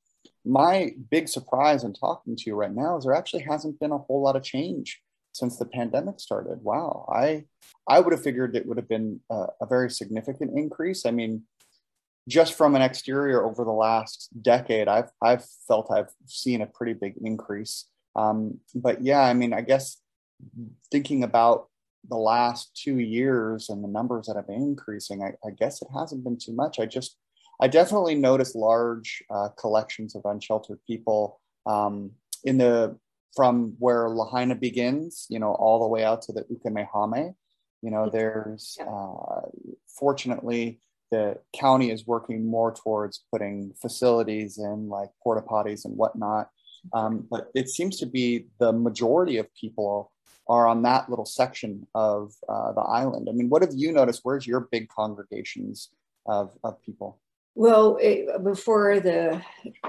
my 0.46 0.92
big 1.12 1.28
surprise 1.28 1.84
in 1.84 1.94
talking 1.94 2.36
to 2.36 2.44
you 2.48 2.56
right 2.56 2.74
now 2.74 2.98
is 2.98 3.04
there 3.04 3.16
actually 3.16 3.44
hasn't 3.44 3.80
been 3.80 3.92
a 3.92 3.98
whole 3.98 4.22
lot 4.22 4.36
of 4.36 4.44
change 4.44 5.02
since 5.34 5.58
the 5.58 5.66
pandemic 5.66 6.20
started. 6.20 6.60
Wow, 6.62 7.08
I 7.14 7.46
I 7.88 8.00
would 8.00 8.14
have 8.14 8.24
figured 8.24 8.56
it 8.56 8.66
would 8.66 8.78
have 8.78 8.90
been 8.90 9.20
a, 9.30 9.48
a 9.62 9.66
very 9.66 9.90
significant 9.90 10.58
increase. 10.58 11.06
I 11.06 11.12
mean, 11.12 11.44
just 12.28 12.54
from 12.54 12.76
an 12.76 12.82
exterior 12.82 13.44
over 13.44 13.64
the 13.64 13.72
last 13.72 14.30
decade, 14.42 14.88
I've 14.88 15.12
I've 15.22 15.46
felt 15.68 15.92
I've 15.92 16.12
seen 16.26 16.62
a 16.62 16.68
pretty 16.68 16.94
big 16.94 17.16
increase. 17.22 17.86
Um, 18.16 18.60
but 18.76 19.02
yeah, 19.02 19.22
I 19.22 19.34
mean, 19.34 19.54
I 19.54 19.62
guess 19.62 19.98
thinking 20.92 21.24
about 21.24 21.68
the 22.08 22.18
last 22.18 22.72
two 22.76 23.00
years 23.00 23.70
and 23.70 23.84
the 23.84 23.88
numbers 23.88 24.28
that 24.28 24.36
have 24.36 24.48
been 24.48 24.62
increasing, 24.62 25.22
I, 25.22 25.34
I 25.46 25.52
guess 25.52 25.82
it 25.82 25.90
hasn't 25.94 26.24
been 26.24 26.38
too 26.38 26.54
much. 26.54 26.80
I 26.80 26.86
just 26.86 27.18
I 27.60 27.68
definitely 27.68 28.16
noticed 28.16 28.56
large 28.56 29.24
uh, 29.30 29.50
collections 29.58 30.16
of 30.16 30.24
unsheltered 30.26 30.80
people 30.88 31.40
um, 31.66 32.12
in 32.44 32.58
the 32.58 32.98
from 33.36 33.76
where 33.80 34.10
Lahaina 34.10 34.56
begins, 34.56 35.28
you 35.30 35.40
know, 35.40 35.54
all 35.54 35.80
the 35.80 35.88
way 35.88 36.04
out 36.04 36.22
to 36.24 36.34
the 36.34 36.44
Ukumehame. 36.44 37.36
You 37.82 37.92
know, 37.92 38.10
there's 38.10 38.78
uh, 38.82 39.42
fortunately 39.88 40.80
the 41.12 41.38
county 41.54 41.92
is 41.92 42.06
working 42.06 42.46
more 42.46 42.74
towards 42.74 43.24
putting 43.32 43.74
facilities 43.82 44.58
in 44.58 44.90
like 44.90 45.10
porta 45.24 45.42
potties 45.42 45.86
and 45.86 45.98
whatnot. 45.98 46.50
Um, 46.94 47.28
but 47.30 47.50
it 47.56 47.68
seems 47.70 47.98
to 48.00 48.06
be 48.06 48.48
the 48.60 48.72
majority 48.72 49.38
of 49.38 49.54
people 49.54 50.12
are 50.48 50.68
on 50.68 50.82
that 50.84 51.10
little 51.10 51.26
section 51.26 51.86
of 51.94 52.34
uh, 52.48 52.72
the 52.74 52.82
island. 52.82 53.28
I 53.30 53.34
mean, 53.34 53.50
what 53.50 53.62
have 53.62 53.74
you 53.76 53.92
noticed? 53.92 54.22
Where's 54.24 54.48
your 54.48 54.62
big 54.72 54.90
congregations 54.90 55.90
of, 56.26 56.58
of 56.64 56.82
people? 56.82 57.20
Well, 57.60 57.98
it, 58.00 58.42
before 58.42 59.02
the 59.02 59.42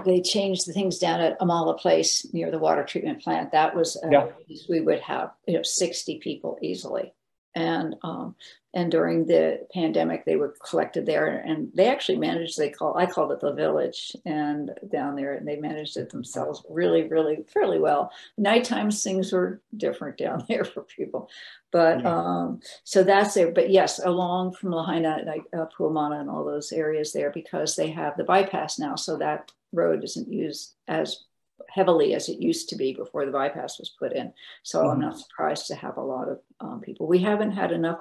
they 0.04 0.22
changed 0.22 0.66
the 0.66 0.72
things 0.72 0.98
down 0.98 1.20
at 1.20 1.38
Amala 1.38 1.78
Place 1.78 2.26
near 2.32 2.50
the 2.50 2.58
water 2.58 2.82
treatment 2.82 3.22
plant, 3.22 3.52
that 3.52 3.76
was 3.76 3.96
uh, 4.04 4.08
yeah. 4.10 4.26
we 4.68 4.80
would 4.80 4.98
have 4.98 5.30
you 5.46 5.54
know 5.54 5.62
sixty 5.62 6.18
people 6.18 6.58
easily, 6.60 7.14
and 7.54 7.96
um, 8.02 8.34
and 8.74 8.90
during 8.90 9.26
the 9.26 9.66
pandemic 9.74 10.24
they 10.24 10.36
were 10.36 10.54
collected 10.64 11.04
there 11.04 11.38
and 11.38 11.70
they 11.74 11.88
actually 11.88 12.18
managed 12.18 12.56
they 12.56 12.70
call 12.70 12.96
i 12.96 13.04
called 13.04 13.32
it 13.32 13.40
the 13.40 13.52
village 13.52 14.14
and 14.24 14.70
down 14.92 15.16
there 15.16 15.34
and 15.34 15.46
they 15.46 15.56
managed 15.56 15.96
it 15.96 16.10
themselves 16.10 16.64
really 16.68 17.08
really 17.08 17.44
fairly 17.52 17.78
well. 17.78 18.12
Nighttime 18.38 18.90
things 18.90 19.32
were 19.32 19.60
different 19.76 20.16
down 20.16 20.44
there 20.48 20.64
for 20.64 20.82
people. 20.82 21.28
But 21.72 22.00
yeah. 22.00 22.16
um, 22.16 22.60
so 22.84 23.02
that's 23.02 23.34
there 23.34 23.52
but 23.52 23.70
yes 23.70 24.00
along 24.04 24.52
from 24.52 24.70
lahaina 24.70 25.22
like 25.26 25.42
uh, 25.52 25.66
puamana 25.76 26.20
and 26.20 26.30
all 26.30 26.44
those 26.44 26.72
areas 26.72 27.12
there 27.12 27.30
because 27.30 27.76
they 27.76 27.90
have 27.90 28.16
the 28.16 28.24
bypass 28.24 28.78
now 28.78 28.96
so 28.96 29.16
that 29.18 29.52
road 29.72 30.02
isn't 30.02 30.32
used 30.32 30.74
as 30.88 31.24
heavily 31.68 32.14
as 32.14 32.28
it 32.28 32.38
used 32.38 32.68
to 32.68 32.76
be 32.76 32.92
before 32.92 33.26
the 33.26 33.32
bypass 33.32 33.78
was 33.78 33.90
put 33.90 34.12
in. 34.12 34.32
So 34.62 34.80
mm-hmm. 34.80 34.90
I'm 34.90 35.00
not 35.00 35.18
surprised 35.18 35.66
to 35.68 35.74
have 35.74 35.96
a 35.96 36.02
lot 36.02 36.28
of 36.28 36.40
um, 36.60 36.80
people. 36.80 37.06
We 37.06 37.18
haven't 37.18 37.52
had 37.52 37.72
enough 37.72 37.98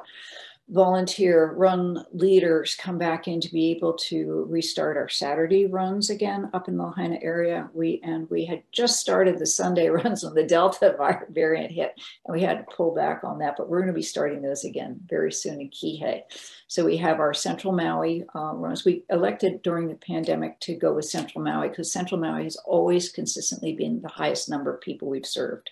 volunteer 0.69 1.53
run 1.53 2.05
leaders 2.13 2.75
come 2.75 2.99
back 2.99 3.27
in 3.27 3.41
to 3.41 3.51
be 3.51 3.71
able 3.71 3.93
to 3.93 4.45
restart 4.49 4.97
our 4.97 5.09
Saturday 5.09 5.65
runs 5.65 6.11
again 6.11 6.49
up 6.53 6.67
in 6.67 6.77
the 6.77 6.83
Lahaina 6.83 7.17
area. 7.21 7.69
We 7.73 7.99
and 8.03 8.29
we 8.29 8.45
had 8.45 8.61
just 8.71 8.99
started 8.99 9.39
the 9.39 9.47
Sunday 9.47 9.89
runs 9.89 10.23
when 10.23 10.35
the 10.35 10.43
Delta 10.43 10.95
variant 11.31 11.71
hit, 11.71 11.99
and 12.25 12.35
we 12.35 12.41
had 12.41 12.59
to 12.59 12.75
pull 12.75 12.93
back 12.93 13.23
on 13.23 13.39
that. 13.39 13.55
But 13.57 13.67
we're 13.67 13.79
going 13.79 13.93
to 13.93 13.93
be 13.93 14.03
starting 14.03 14.41
those 14.41 14.63
again 14.63 14.99
very 15.07 15.31
soon 15.31 15.59
in 15.59 15.69
Kihei. 15.69 16.21
So 16.67 16.85
we 16.85 16.97
have 16.97 17.19
our 17.19 17.33
Central 17.33 17.73
Maui 17.73 18.25
uh, 18.35 18.53
runs. 18.53 18.85
We 18.85 19.03
elected 19.09 19.63
during 19.63 19.87
the 19.87 19.95
pandemic 19.95 20.59
to 20.61 20.75
go 20.75 20.93
with 20.93 21.05
Central 21.05 21.43
Maui 21.43 21.69
because 21.69 21.91
Central 21.91 22.21
Maui 22.21 22.43
has 22.43 22.57
always 22.57 23.09
consistently 23.09 23.73
been 23.73 24.01
the 24.01 24.07
highest 24.07 24.49
number 24.49 24.73
of 24.73 24.81
people 24.81 25.09
we've 25.09 25.25
served. 25.25 25.71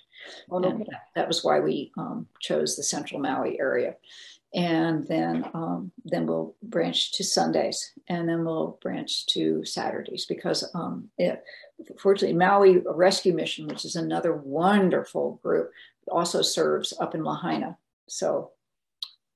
Oh, 0.49 0.57
and 0.57 0.81
that, 0.81 1.03
that 1.15 1.27
was 1.27 1.43
why 1.43 1.59
we 1.59 1.91
um, 1.97 2.27
chose 2.41 2.75
the 2.75 2.83
Central 2.83 3.21
Maui 3.21 3.59
area 3.59 3.95
and 4.57 5.07
then 5.07 5.45
um, 5.53 5.91
then 6.03 6.25
we'll 6.25 6.55
branch 6.63 7.13
to 7.13 7.23
Sundays, 7.23 7.93
and 8.09 8.27
then 8.27 8.43
we'll 8.43 8.79
branch 8.81 9.27
to 9.27 9.63
Saturdays 9.63 10.25
because 10.25 10.67
um, 10.73 11.09
it, 11.19 11.43
fortunately 11.99 12.35
Maui 12.35 12.79
Rescue 12.79 13.33
Mission, 13.33 13.67
which 13.67 13.85
is 13.85 13.95
another 13.95 14.33
wonderful 14.33 15.39
group, 15.43 15.71
also 16.11 16.41
serves 16.41 16.91
up 16.99 17.13
in 17.13 17.23
Lahaina. 17.23 17.77
So 18.07 18.49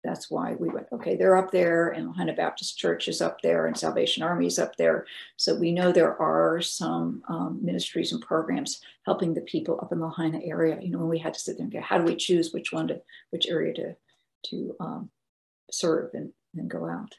that's 0.04 0.32
why 0.32 0.56
we 0.58 0.70
went. 0.70 0.88
Okay, 0.92 1.16
they're 1.16 1.38
up 1.38 1.51
there, 1.51 1.90
and 1.90 2.08
Lahaina 2.08 2.34
Baptist 2.34 2.80
Church 2.80 3.08
is 3.08 3.22
up 3.22 3.42
there, 3.44 3.68
and 3.68 3.78
Salvation 3.78 4.24
Army 4.24 4.48
is 4.48 4.58
up 4.58 4.75
there. 4.75 5.06
So 5.38 5.54
we 5.54 5.72
know 5.72 5.92
there 5.92 6.20
are 6.20 6.62
some 6.63 7.22
um, 7.28 7.60
ministries 7.62 8.12
and 8.12 8.24
programs 8.24 8.82
helping 9.06 9.36
the 9.36 9.42
people 9.42 9.80
up 9.84 9.92
in 9.92 10.00
the 10.00 10.08
Lahaina 10.08 10.40
area. 10.44 10.80
You 10.82 10.90
know, 10.90 10.98
when 10.98 11.10
we 11.10 11.20
had 11.20 11.36
to 11.36 11.40
sit 11.40 11.58
there 11.58 11.66
and 11.66 11.72
go, 11.72 11.80
how 11.82 12.00
do 12.00 12.06
we 12.06 12.16
choose 12.16 12.51
which 12.51 12.74
one 12.74 12.88
to, 12.88 13.00
which 13.30 13.48
area 13.48 13.75
to 13.75 13.96
to 14.50 14.76
um, 14.80 15.10
serve 15.72 16.12
and, 16.14 16.32
and 16.56 16.70
go 16.70 16.88
out. 16.88 17.14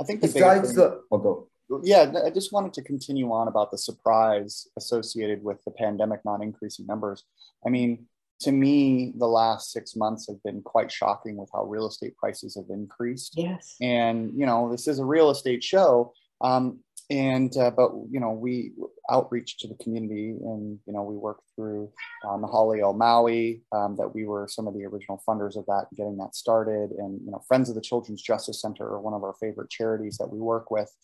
I 0.00 0.04
think 0.04 0.20
the 0.20 0.28
besides 0.28 0.74
the 0.74 1.00
oh, 1.10 1.18
go. 1.18 1.48
Yeah, 1.82 2.12
I 2.24 2.30
just 2.30 2.52
wanted 2.52 2.72
to 2.74 2.82
continue 2.82 3.30
on 3.30 3.48
about 3.48 3.70
the 3.70 3.78
surprise 3.78 4.68
associated 4.78 5.42
with 5.42 5.62
the 5.64 5.70
pandemic 5.70 6.20
not 6.24 6.42
increasing 6.42 6.86
numbers. 6.86 7.24
I 7.66 7.68
mean, 7.68 8.06
to 8.40 8.52
me, 8.52 9.12
the 9.16 9.26
last 9.26 9.72
six 9.72 9.96
months 9.96 10.28
have 10.28 10.42
been 10.42 10.62
quite 10.62 10.90
shocking 10.90 11.36
with 11.36 11.50
how 11.52 11.64
real 11.64 11.86
estate 11.86 12.16
prices 12.16 12.54
have 12.54 12.70
increased. 12.70 13.34
Yes. 13.36 13.74
And, 13.82 14.32
you 14.34 14.46
know, 14.46 14.70
this 14.70 14.88
is 14.88 14.98
a 14.98 15.04
real 15.04 15.30
estate 15.30 15.62
show. 15.62 16.12
Um, 16.40 16.78
and 17.10 17.56
uh, 17.56 17.70
but 17.70 17.90
you 18.10 18.20
know 18.20 18.32
we 18.32 18.72
outreach 19.10 19.56
to 19.58 19.68
the 19.68 19.74
community 19.76 20.36
and 20.42 20.78
you 20.86 20.92
know 20.92 21.02
we 21.02 21.16
work 21.16 21.40
through 21.56 21.90
um, 22.28 22.42
the 22.42 22.46
Holly 22.46 22.82
O 22.82 22.92
Maui 22.92 23.62
um, 23.72 23.96
that 23.96 24.14
we 24.14 24.26
were 24.26 24.46
some 24.46 24.66
of 24.66 24.74
the 24.74 24.84
original 24.84 25.22
funders 25.26 25.56
of 25.56 25.64
that 25.66 25.86
getting 25.96 26.18
that 26.18 26.34
started. 26.34 26.90
And 26.90 27.20
you 27.24 27.30
know 27.30 27.42
Friends 27.48 27.68
of 27.68 27.74
the 27.74 27.80
Children's 27.80 28.22
Justice 28.22 28.60
Center 28.60 28.84
are 28.84 29.00
one 29.00 29.14
of 29.14 29.24
our 29.24 29.34
favorite 29.40 29.70
charities 29.70 30.18
that 30.18 30.30
we 30.30 30.38
work 30.38 30.70
with. 30.70 30.94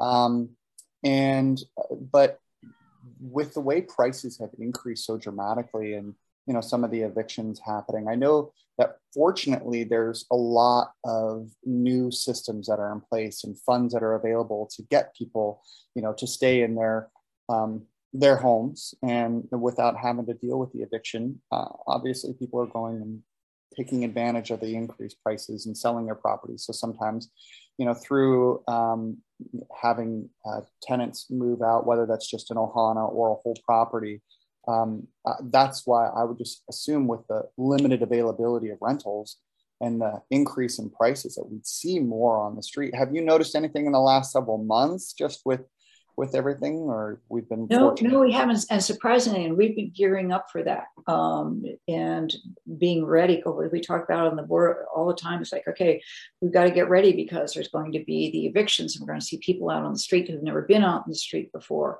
Um, 0.00 0.50
and 1.04 1.60
uh, 1.78 1.94
but 1.94 2.38
with 3.20 3.54
the 3.54 3.60
way 3.60 3.82
prices 3.82 4.38
have 4.38 4.50
increased 4.58 5.06
so 5.06 5.16
dramatically 5.16 5.94
and 5.94 6.14
you 6.46 6.54
know 6.54 6.60
some 6.60 6.84
of 6.84 6.90
the 6.90 7.00
evictions 7.02 7.60
happening. 7.64 8.08
I 8.08 8.14
know 8.14 8.52
that 8.78 8.96
fortunately 9.14 9.84
there's 9.84 10.26
a 10.30 10.36
lot 10.36 10.92
of 11.04 11.50
new 11.64 12.10
systems 12.10 12.66
that 12.66 12.78
are 12.78 12.92
in 12.92 13.00
place 13.00 13.44
and 13.44 13.58
funds 13.58 13.92
that 13.94 14.02
are 14.02 14.14
available 14.14 14.68
to 14.76 14.82
get 14.90 15.14
people 15.14 15.62
you 15.94 16.02
know 16.02 16.12
to 16.14 16.26
stay 16.26 16.62
in 16.62 16.74
their 16.74 17.08
um, 17.48 17.82
their 18.12 18.36
homes 18.36 18.94
and 19.02 19.48
without 19.50 19.96
having 19.96 20.26
to 20.26 20.34
deal 20.34 20.58
with 20.58 20.72
the 20.72 20.80
eviction. 20.80 21.40
Uh, 21.50 21.68
obviously 21.86 22.34
people 22.34 22.60
are 22.60 22.66
going 22.66 22.96
and 22.96 23.22
taking 23.74 24.04
advantage 24.04 24.50
of 24.50 24.60
the 24.60 24.74
increased 24.74 25.16
prices 25.22 25.64
and 25.64 25.76
selling 25.76 26.04
their 26.04 26.14
properties. 26.14 26.64
So 26.64 26.72
sometimes 26.72 27.30
you 27.78 27.86
know 27.86 27.94
through 27.94 28.62
um, 28.68 29.18
having 29.80 30.28
uh, 30.46 30.60
tenants 30.82 31.26
move 31.30 31.62
out 31.62 31.86
whether 31.86 32.06
that's 32.06 32.30
just 32.30 32.50
an 32.50 32.56
ohana 32.56 33.10
or 33.10 33.30
a 33.30 33.34
whole 33.34 33.56
property 33.64 34.22
um, 34.68 35.08
uh, 35.26 35.34
that's 35.44 35.86
why 35.86 36.06
I 36.06 36.24
would 36.24 36.38
just 36.38 36.62
assume 36.68 37.06
with 37.06 37.26
the 37.28 37.42
limited 37.56 38.02
availability 38.02 38.70
of 38.70 38.78
rentals 38.80 39.38
and 39.80 40.00
the 40.00 40.22
increase 40.30 40.78
in 40.78 40.90
prices 40.90 41.34
that 41.34 41.48
we'd 41.50 41.66
see 41.66 41.98
more 41.98 42.38
on 42.38 42.54
the 42.54 42.62
street. 42.62 42.94
Have 42.94 43.14
you 43.14 43.20
noticed 43.20 43.56
anything 43.56 43.86
in 43.86 43.92
the 43.92 44.00
last 44.00 44.32
several 44.32 44.58
months 44.58 45.12
just 45.12 45.42
with 45.44 45.62
with 46.14 46.34
everything 46.34 46.74
or 46.74 47.20
we've 47.30 47.48
been 47.48 47.66
no 47.70 47.88
fortunate? 47.88 48.12
no 48.12 48.20
we 48.20 48.30
haven't 48.30 48.64
and 48.70 48.84
surprisingly 48.84 49.46
and 49.46 49.56
we've 49.56 49.74
been 49.74 49.90
gearing 49.96 50.30
up 50.30 50.46
for 50.52 50.62
that 50.62 50.84
um, 51.06 51.64
and 51.88 52.34
being 52.78 53.04
ready 53.04 53.36
because 53.36 53.70
we 53.72 53.80
talk 53.80 54.04
about 54.04 54.26
on 54.26 54.36
the 54.36 54.42
board 54.42 54.84
all 54.94 55.06
the 55.06 55.14
time 55.14 55.40
it's 55.40 55.52
like 55.52 55.66
okay 55.66 56.02
we've 56.42 56.52
got 56.52 56.64
to 56.64 56.70
get 56.70 56.90
ready 56.90 57.14
because 57.14 57.54
there's 57.54 57.68
going 57.68 57.92
to 57.92 58.04
be 58.04 58.30
the 58.30 58.46
evictions 58.46 58.94
and 58.94 59.02
we're 59.02 59.12
going 59.12 59.20
to 59.20 59.24
see 59.24 59.38
people 59.38 59.70
out 59.70 59.84
on 59.84 59.92
the 59.92 59.98
street 59.98 60.28
who've 60.28 60.42
never 60.42 60.62
been 60.62 60.84
out 60.84 61.02
on 61.02 61.08
the 61.08 61.14
street 61.14 61.50
before 61.50 61.98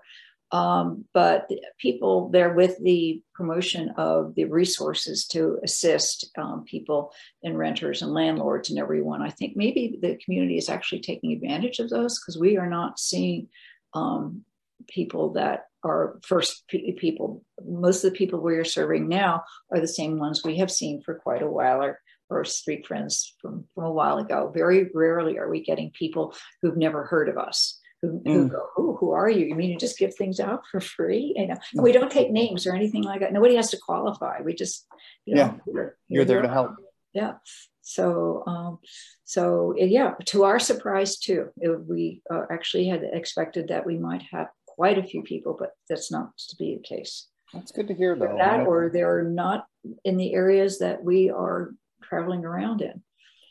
um, 0.53 1.07
but 1.15 1.51
people 1.79 2.29
there 2.29 2.53
with 2.53 2.79
the 2.83 3.23
promotion 3.35 3.89
of 3.97 4.35
the 4.35 4.45
resources 4.45 5.27
to 5.29 5.59
assist 5.65 6.31
um, 6.37 6.65
people 6.65 7.13
and 7.43 7.57
renters 7.57 8.03
and 8.03 8.13
landlords 8.13 8.69
and 8.69 8.79
everyone, 8.79 9.23
I 9.23 9.31
think 9.31 9.57
maybe 9.57 9.99
the 10.01 10.19
community 10.23 10.59
is 10.59 10.69
actually 10.69 11.01
taking 11.01 11.33
advantage 11.33 11.79
of 11.79 11.89
those 11.89 12.21
because 12.21 12.39
we 12.39 12.59
are 12.59 12.69
not 12.69 12.99
seeing 12.99 13.49
um, 13.95 14.45
people 14.89 15.33
that 15.33 15.67
are 15.83 16.19
first 16.23 16.69
people. 16.69 17.43
Most 17.67 18.05
of 18.05 18.13
the 18.13 18.19
people 18.19 18.39
we 18.39 18.57
are 18.57 18.65
serving 18.65 19.09
now 19.09 19.45
are 19.73 19.81
the 19.81 19.89
same 19.89 20.19
ones 20.19 20.45
we 20.45 20.59
have 20.59 20.71
seen 20.71 21.01
for 21.01 21.15
quite 21.15 21.43
a 21.43 21.49
while 21.49 21.83
or, 21.83 21.99
or 22.29 22.45
street 22.45 22.87
friends 22.87 23.35
from, 23.41 23.65
from 23.75 23.85
a 23.85 23.93
while 23.93 24.19
ago. 24.19 24.53
Very 24.55 24.91
rarely 24.95 25.39
are 25.39 25.49
we 25.49 25.65
getting 25.65 25.91
people 25.91 26.35
who've 26.61 26.77
never 26.77 27.05
heard 27.05 27.31
of 27.31 27.39
us. 27.39 27.81
Who, 28.03 28.21
mm. 28.21 28.33
who 28.33 28.49
go, 28.49 28.67
oh, 28.77 28.97
who 28.99 29.13
are 29.13 29.31
you? 29.31 29.47
You 29.47 29.55
mean 29.55 29.71
you 29.71 29.79
just 29.79 29.99
give 29.99 30.15
things 30.15 30.41
out 30.41 30.63
for 30.71 30.81
free? 30.81 31.35
You 31.37 31.47
know, 31.47 31.57
we 31.75 31.93
don't 31.93 32.11
take 32.11 32.31
names 32.31 32.67
or 32.67 32.75
anything 32.75 33.05
like 33.05 33.21
that. 33.21 33.33
Nobody 33.33 33.55
has 33.55 33.71
to 33.71 33.79
qualify. 33.79 34.41
We 34.43 34.55
just, 34.55 34.87
you 35.25 35.37
know, 35.37 35.43
yeah, 35.43 35.73
you're, 35.73 35.97
you're 36.09 36.25
there 36.25 36.43
to 36.43 36.49
help. 36.49 36.73
Yeah. 37.15 37.35
So, 37.83 38.43
um, 38.47 38.79
so 39.25 39.75
yeah, 39.77 40.15
to 40.27 40.45
our 40.45 40.59
surprise 40.59 41.19
too, 41.19 41.51
it, 41.59 41.87
we 41.87 42.23
uh, 42.29 42.43
actually 42.51 42.89
had 42.89 43.03
expected 43.05 43.69
that 43.69 43.87
we 43.87 43.99
might 43.99 44.23
have 44.33 44.49
quite 44.67 44.99
a 44.99 45.03
few 45.03 45.23
people, 45.23 45.57
but 45.59 45.71
that's 45.89 46.11
not 46.11 46.37
to 46.49 46.57
be 46.57 46.77
the 46.77 46.83
case. 46.83 47.29
That's 47.53 47.73
good 47.73 47.89
to 47.89 47.95
hear, 47.95 48.17
though. 48.17 48.37
That 48.39 48.67
or 48.67 48.91
they're 48.93 49.25
not 49.25 49.67
in 50.05 50.17
the 50.17 50.33
areas 50.33 50.79
that 50.79 51.05
we 51.05 51.31
are 51.31 51.75
traveling 52.03 52.45
around 52.45 52.81
in. 52.81 53.03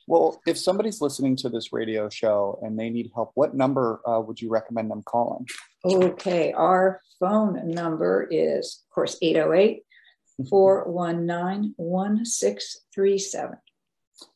Well, 0.07 0.41
if 0.45 0.57
somebody's 0.57 1.01
listening 1.01 1.35
to 1.37 1.49
this 1.49 1.71
radio 1.71 2.09
show 2.09 2.59
and 2.61 2.77
they 2.77 2.89
need 2.89 3.11
help, 3.13 3.31
what 3.35 3.55
number 3.55 4.01
uh, 4.07 4.19
would 4.19 4.41
you 4.41 4.49
recommend 4.49 4.89
them 4.91 5.03
calling? 5.03 5.47
Okay, 5.85 6.51
our 6.53 7.01
phone 7.19 7.69
number 7.69 8.27
is, 8.29 8.83
of 8.89 8.93
course, 8.93 9.17
808 9.21 9.83
419 10.49 11.73
1637. 11.77 13.57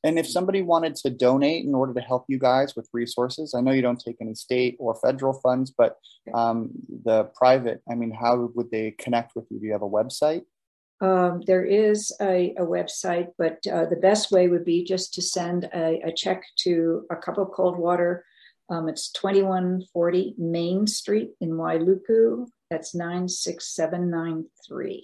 And 0.04 0.18
if 0.18 0.28
somebody 0.28 0.62
wanted 0.62 0.96
to 0.98 1.10
donate 1.10 1.66
in 1.66 1.76
order 1.76 1.94
to 1.94 2.02
help 2.02 2.26
you 2.28 2.40
guys 2.40 2.76
with 2.76 2.90
resources, 2.94 3.54
I 3.56 3.62
know 3.62 3.72
you 3.72 3.82
don't 3.82 4.02
take 4.04 4.18
any 4.20 4.34
state 4.34 4.76
or 4.80 4.96
federal 4.96 5.34
funds, 5.34 5.72
but 5.76 5.98
um, 6.34 6.72
the 7.04 7.26
private, 7.36 7.82
I 7.90 7.96
mean, 7.96 8.12
how 8.12 8.50
would 8.56 8.72
they 8.72 8.92
connect 8.92 9.36
with 9.36 9.46
you? 9.52 9.60
Do 9.60 9.66
you 9.66 9.74
have 9.74 9.84
a 9.84 9.90
website? 9.90 10.44
Um, 11.02 11.42
there 11.46 11.66
is 11.66 12.16
a, 12.22 12.54
a 12.58 12.66
website, 12.66 13.28
but 13.38 13.66
uh, 13.68 13.86
the 13.86 13.98
best 13.98 14.32
way 14.32 14.48
would 14.48 14.64
be 14.64 14.84
just 14.84 15.14
to 15.16 15.22
send 15.22 15.66
a, 15.74 16.02
a 16.06 16.14
check 16.14 16.44
to 16.60 17.06
a 17.12 17.16
cup 17.16 17.38
of 17.38 17.52
cold 17.52 17.78
water. 17.78 18.24
Um, 18.70 18.88
it's 18.88 19.12
2140 19.12 20.36
Main 20.38 20.88
Street 20.88 21.32
in 21.42 21.52
Wailuku. 21.52 22.48
That's 22.72 22.96
96793. 22.96 24.88
Okay. 24.88 25.04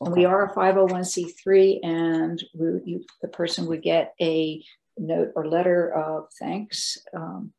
And 0.00 0.14
we 0.14 0.24
are 0.24 0.44
a 0.44 0.54
501c3, 0.54 1.80
and 1.82 2.42
we, 2.54 2.66
you, 2.84 3.04
the 3.22 3.28
person 3.28 3.66
would 3.66 3.82
get 3.82 4.14
a 4.20 4.62
note 4.98 5.32
or 5.34 5.46
letter 5.46 5.92
of 5.92 6.28
thanks 6.38 6.98
um, 7.14 7.52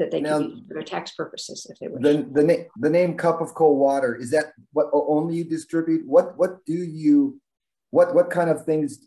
that 0.00 0.10
they 0.10 0.20
now, 0.20 0.38
can 0.38 0.50
use 0.50 0.60
for 0.66 0.74
their 0.74 0.82
tax 0.82 1.12
purposes 1.12 1.66
if 1.70 1.78
they 1.78 1.86
wish. 1.86 2.02
The, 2.02 2.28
the, 2.32 2.42
na- 2.42 2.64
the 2.78 2.90
name 2.90 3.16
Cup 3.16 3.40
of 3.40 3.54
Cold 3.54 3.78
Water, 3.78 4.16
is 4.16 4.30
that 4.32 4.46
what 4.72 4.88
only 4.92 5.36
you 5.36 5.44
distribute? 5.44 6.06
What 6.06 6.36
what 6.36 6.64
do 6.64 6.74
you, 6.74 7.40
what 7.90 8.14
what 8.14 8.30
kind 8.30 8.50
of 8.50 8.64
things 8.64 8.98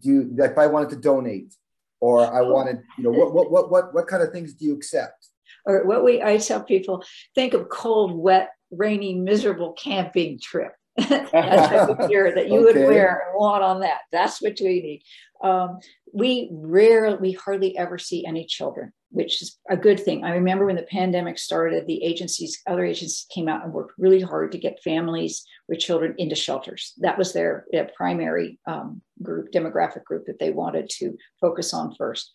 do 0.00 0.10
you, 0.10 0.36
if 0.38 0.56
I 0.56 0.66
wanted 0.66 0.90
to 0.90 0.96
donate 0.96 1.54
or 2.00 2.20
I 2.32 2.42
wanted, 2.42 2.82
you 2.96 3.04
know, 3.04 3.10
what, 3.10 3.34
what, 3.34 3.50
what, 3.50 3.70
what, 3.70 3.94
what 3.94 4.06
kind 4.06 4.22
of 4.22 4.30
things 4.30 4.54
do 4.54 4.66
you 4.66 4.74
accept? 4.74 5.28
Or 5.66 5.84
what 5.84 6.04
we, 6.04 6.22
I 6.22 6.38
tell 6.38 6.62
people, 6.62 7.02
think 7.34 7.54
of 7.54 7.68
cold, 7.68 8.12
wet, 8.12 8.50
rainy, 8.70 9.14
miserable 9.14 9.72
camping 9.72 10.38
trip 10.40 10.72
that 10.96 12.06
gear 12.08 12.34
that 12.34 12.48
you 12.48 12.68
okay. 12.68 12.80
would 12.80 12.88
wear 12.88 13.24
and 13.26 13.40
want 13.40 13.64
on 13.64 13.80
that. 13.80 14.00
That's 14.12 14.40
what 14.40 14.58
we 14.60 14.80
need. 14.80 15.02
Um, 15.42 15.78
we 16.12 16.50
rarely, 16.52 17.18
we 17.18 17.32
hardly 17.32 17.76
ever 17.76 17.98
see 17.98 18.24
any 18.26 18.44
children, 18.44 18.92
which 19.10 19.40
is 19.42 19.58
a 19.70 19.76
good 19.76 19.98
thing. 19.98 20.24
I 20.24 20.32
remember 20.32 20.66
when 20.66 20.76
the 20.76 20.82
pandemic 20.82 21.38
started, 21.38 21.86
the 21.86 22.02
agencies, 22.04 22.60
other 22.66 22.84
agencies 22.84 23.26
came 23.34 23.48
out 23.48 23.64
and 23.64 23.72
worked 23.72 23.94
really 23.98 24.20
hard 24.20 24.52
to 24.52 24.58
get 24.58 24.82
families 24.82 25.44
with 25.68 25.78
children 25.78 26.14
into 26.18 26.34
shelters. 26.34 26.92
That 26.98 27.16
was 27.16 27.32
their, 27.32 27.64
their 27.72 27.90
primary 27.96 28.58
um, 28.66 29.00
group, 29.22 29.50
demographic 29.50 30.04
group 30.04 30.26
that 30.26 30.38
they 30.38 30.50
wanted 30.50 30.90
to 30.98 31.16
focus 31.40 31.72
on 31.72 31.94
first. 31.94 32.30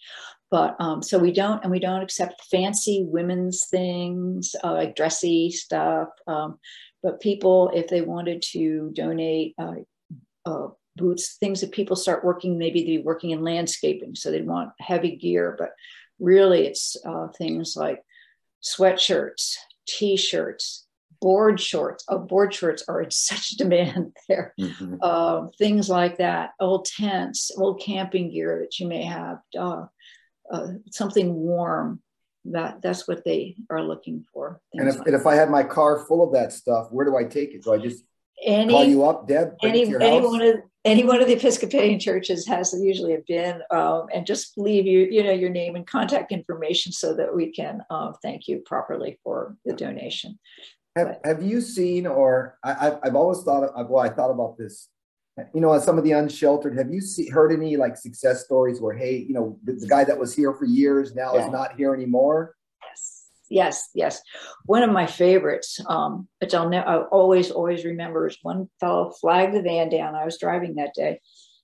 But 0.50 0.76
um, 0.80 1.02
so 1.04 1.18
we 1.18 1.32
don't, 1.32 1.64
and 1.64 1.72
we 1.72 1.80
don't 1.80 2.04
accept 2.04 2.44
fancy 2.50 3.06
women's 3.08 3.68
things 3.68 4.56
uh, 4.64 4.74
like 4.74 4.96
dressy 4.96 5.52
stuff. 5.52 6.10
Um, 6.28 6.60
but 7.02 7.22
people, 7.22 7.70
if 7.74 7.88
they 7.88 8.02
wanted 8.02 8.42
to 8.54 8.92
donate 8.94 9.56
uh, 9.60 9.74
uh, 10.46 10.68
boots, 10.96 11.38
things 11.40 11.62
that 11.62 11.72
people 11.72 11.96
start 11.96 12.24
working, 12.24 12.58
maybe 12.58 12.82
they'd 12.82 12.98
be 12.98 13.04
working 13.04 13.32
in 13.32 13.44
landscaping, 13.44 14.16
so 14.16 14.32
they'd 14.32 14.48
want 14.48 14.72
heavy 14.80 15.16
gear. 15.16 15.56
But 15.58 15.72
really, 16.20 16.68
it's 16.68 16.96
uh, 17.06 17.28
things 17.38 17.76
like 17.76 18.04
sweatshirts, 18.64 19.56
t-shirts, 19.88 20.86
board 21.22 21.60
shorts. 21.60 22.04
Oh, 22.10 22.20
board 22.20 22.54
shorts 22.54 22.84
are 22.88 23.02
in 23.02 23.12
such 23.12 23.52
demand 23.52 24.16
there. 24.28 24.54
Mm-hmm. 24.60 24.96
Uh, 25.02 25.48
things 25.58 25.90
like 25.90 26.18
that. 26.18 26.52
Old 26.60 26.86
tents, 26.86 27.52
old 27.58 27.82
camping 27.82 28.32
gear 28.32 28.60
that 28.62 28.80
you 28.80 28.88
may 28.88 29.04
have. 29.04 29.40
Uh, 29.58 29.86
uh, 30.52 30.68
something 30.92 31.34
warm 31.34 32.02
that 32.46 32.82
that's 32.82 33.08
what 33.08 33.24
they 33.24 33.56
are 33.70 33.82
looking 33.82 34.26
for. 34.34 34.60
And 34.74 34.90
if, 34.90 34.98
like 34.98 35.08
and 35.08 35.16
if 35.16 35.26
I 35.26 35.36
had 35.36 35.50
my 35.50 35.64
car 35.64 36.06
full 36.06 36.24
of 36.24 36.34
that 36.34 36.52
stuff, 36.52 36.88
where 36.92 37.06
do 37.06 37.16
I 37.16 37.24
take 37.24 37.54
it? 37.54 37.64
Do 37.64 37.74
I 37.74 37.78
just 37.78 38.04
any, 38.44 38.74
call 38.74 38.84
you 38.84 39.06
up, 39.06 39.28
Deb? 39.28 39.56
Any, 39.64 39.84
any 39.84 40.28
one 40.28 40.42
of 40.42 40.56
any 40.86 41.04
one 41.04 41.22
of 41.22 41.28
the 41.28 41.34
Episcopalian 41.34 42.00
churches 42.00 42.46
has 42.48 42.74
usually 42.78 43.14
have 43.14 43.26
been, 43.26 43.62
um, 43.72 44.08
and 44.14 44.26
just 44.26 44.58
leave 44.58 44.86
you 44.86 45.08
you 45.10 45.24
know 45.24 45.32
your 45.32 45.50
name 45.50 45.76
and 45.76 45.88
contact 45.88 46.32
information 46.32 46.92
so 46.92 47.14
that 47.16 47.34
we 47.34 47.52
can 47.52 47.82
uh, 47.90 48.12
thank 48.22 48.48
you 48.48 48.60
properly 48.66 49.20
for 49.24 49.56
the 49.66 49.74
donation. 49.74 50.38
Have, 50.96 51.18
have 51.24 51.42
you 51.42 51.60
seen, 51.60 52.06
or 52.06 52.60
I, 52.64 52.98
I've 53.02 53.16
always 53.16 53.42
thought, 53.42 53.64
of, 53.64 53.90
well, 53.90 54.04
I 54.04 54.10
thought 54.10 54.30
about 54.30 54.60
this 54.60 54.90
you 55.54 55.62
know, 55.62 55.74
as 55.74 55.84
some 55.84 55.98
of 55.98 56.04
the 56.04 56.12
unsheltered, 56.12 56.78
have 56.78 56.92
you 56.92 57.02
see, 57.02 57.28
heard 57.28 57.52
any 57.52 57.76
like 57.76 57.98
success 57.98 58.44
stories 58.46 58.80
where, 58.80 58.96
hey, 58.96 59.18
you 59.18 59.34
know, 59.34 59.58
the, 59.64 59.74
the 59.74 59.88
guy 59.88 60.04
that 60.04 60.20
was 60.20 60.36
here 60.36 60.54
for 60.54 60.66
years 60.66 61.16
now 61.16 61.34
yeah. 61.34 61.46
is 61.46 61.52
not 61.52 61.76
here 61.76 61.94
anymore? 61.94 62.56
Yes, 63.54 63.90
yes. 63.94 64.22
One 64.66 64.84
of 64.84 64.92
my 64.92 65.06
favorites, 65.06 65.80
um, 65.88 66.28
which 66.42 66.54
I'll, 66.54 66.70
ne- 66.70 66.78
I'll 66.84 67.08
always, 67.12 67.52
always 67.52 67.86
remember, 67.86 68.28
is 68.28 68.38
one 68.42 68.70
fellow 68.80 69.12
flagged 69.22 69.56
the 69.56 69.62
van 69.62 69.90
down. 69.90 70.16
I 70.16 70.26
was 70.26 70.40
driving 70.40 70.76
that 70.76 70.94
day. 70.94 71.20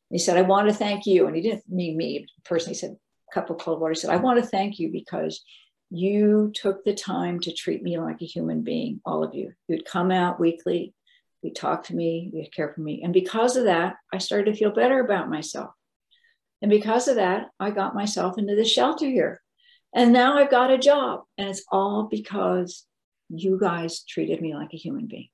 He 0.09 0.19
said, 0.19 0.37
I 0.37 0.43
want 0.43 0.67
to 0.67 0.73
thank 0.73 1.05
you. 1.05 1.27
And 1.27 1.35
he 1.35 1.41
didn't 1.41 1.63
mean 1.69 1.97
me 1.97 2.27
personally. 2.45 2.75
He 2.75 2.79
said, 2.79 2.91
a 2.91 3.33
cup 3.33 3.49
of 3.49 3.57
cold 3.57 3.79
water. 3.79 3.93
He 3.93 3.99
said, 3.99 4.09
I 4.09 4.17
want 4.17 4.41
to 4.41 4.49
thank 4.49 4.79
you 4.79 4.91
because 4.91 5.43
you 5.89 6.51
took 6.53 6.83
the 6.83 6.93
time 6.93 7.39
to 7.41 7.53
treat 7.53 7.83
me 7.83 7.99
like 7.99 8.21
a 8.21 8.25
human 8.25 8.63
being, 8.63 9.01
all 9.05 9.23
of 9.23 9.33
you. 9.33 9.53
You'd 9.67 9.85
come 9.85 10.11
out 10.11 10.39
weekly 10.39 10.93
you 11.41 11.53
talk 11.53 11.83
to 11.85 11.95
me, 11.95 12.29
you 12.33 12.45
care 12.53 12.73
for 12.73 12.81
me. 12.81 13.01
And 13.03 13.13
because 13.13 13.55
of 13.55 13.65
that, 13.65 13.95
I 14.13 14.17
started 14.17 14.51
to 14.51 14.57
feel 14.57 14.71
better 14.71 14.99
about 14.99 15.29
myself. 15.29 15.71
And 16.61 16.69
because 16.69 17.07
of 17.07 17.15
that, 17.15 17.47
I 17.59 17.71
got 17.71 17.95
myself 17.95 18.37
into 18.37 18.55
the 18.55 18.65
shelter 18.65 19.05
here. 19.05 19.41
And 19.93 20.13
now 20.13 20.37
I've 20.37 20.51
got 20.51 20.71
a 20.71 20.77
job. 20.77 21.23
And 21.37 21.49
it's 21.49 21.63
all 21.71 22.07
because 22.09 22.85
you 23.29 23.57
guys 23.59 24.03
treated 24.03 24.41
me 24.41 24.53
like 24.53 24.73
a 24.73 24.77
human 24.77 25.07
being. 25.07 25.29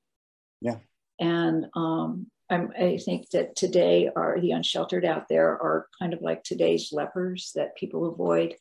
Yeah. 0.61 0.77
And 1.19 1.67
um, 1.75 2.27
i 2.47 2.99
think 3.03 3.27
that 3.31 3.55
today 3.55 4.07
are 4.15 4.39
the 4.39 4.51
unsheltered 4.51 5.03
out 5.03 5.27
there 5.27 5.49
are 5.49 5.87
kind 5.97 6.13
of 6.13 6.21
like 6.21 6.43
today's 6.43 6.93
lepers 6.93 7.51
that 7.55 7.75
people 7.75 8.05
avoid. 8.05 8.55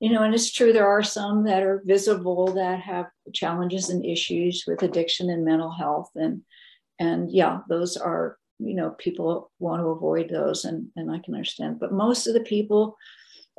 You 0.00 0.10
know, 0.10 0.22
and 0.22 0.34
it's 0.34 0.50
true, 0.50 0.72
there 0.72 0.88
are 0.88 1.02
some 1.02 1.44
that 1.44 1.62
are 1.62 1.80
visible 1.84 2.52
that 2.54 2.80
have 2.80 3.06
challenges 3.32 3.88
and 3.88 4.04
issues 4.04 4.64
with 4.66 4.82
addiction 4.82 5.30
and 5.30 5.44
mental 5.44 5.70
health. 5.70 6.10
And 6.16 6.42
and 7.02 7.30
yeah 7.30 7.60
those 7.68 7.96
are 7.96 8.38
you 8.58 8.74
know 8.74 8.90
people 8.90 9.50
want 9.58 9.80
to 9.80 9.86
avoid 9.86 10.28
those 10.28 10.64
and 10.64 10.88
and 10.96 11.10
i 11.10 11.18
can 11.18 11.34
understand 11.34 11.80
but 11.80 11.92
most 11.92 12.26
of 12.26 12.34
the 12.34 12.40
people 12.40 12.96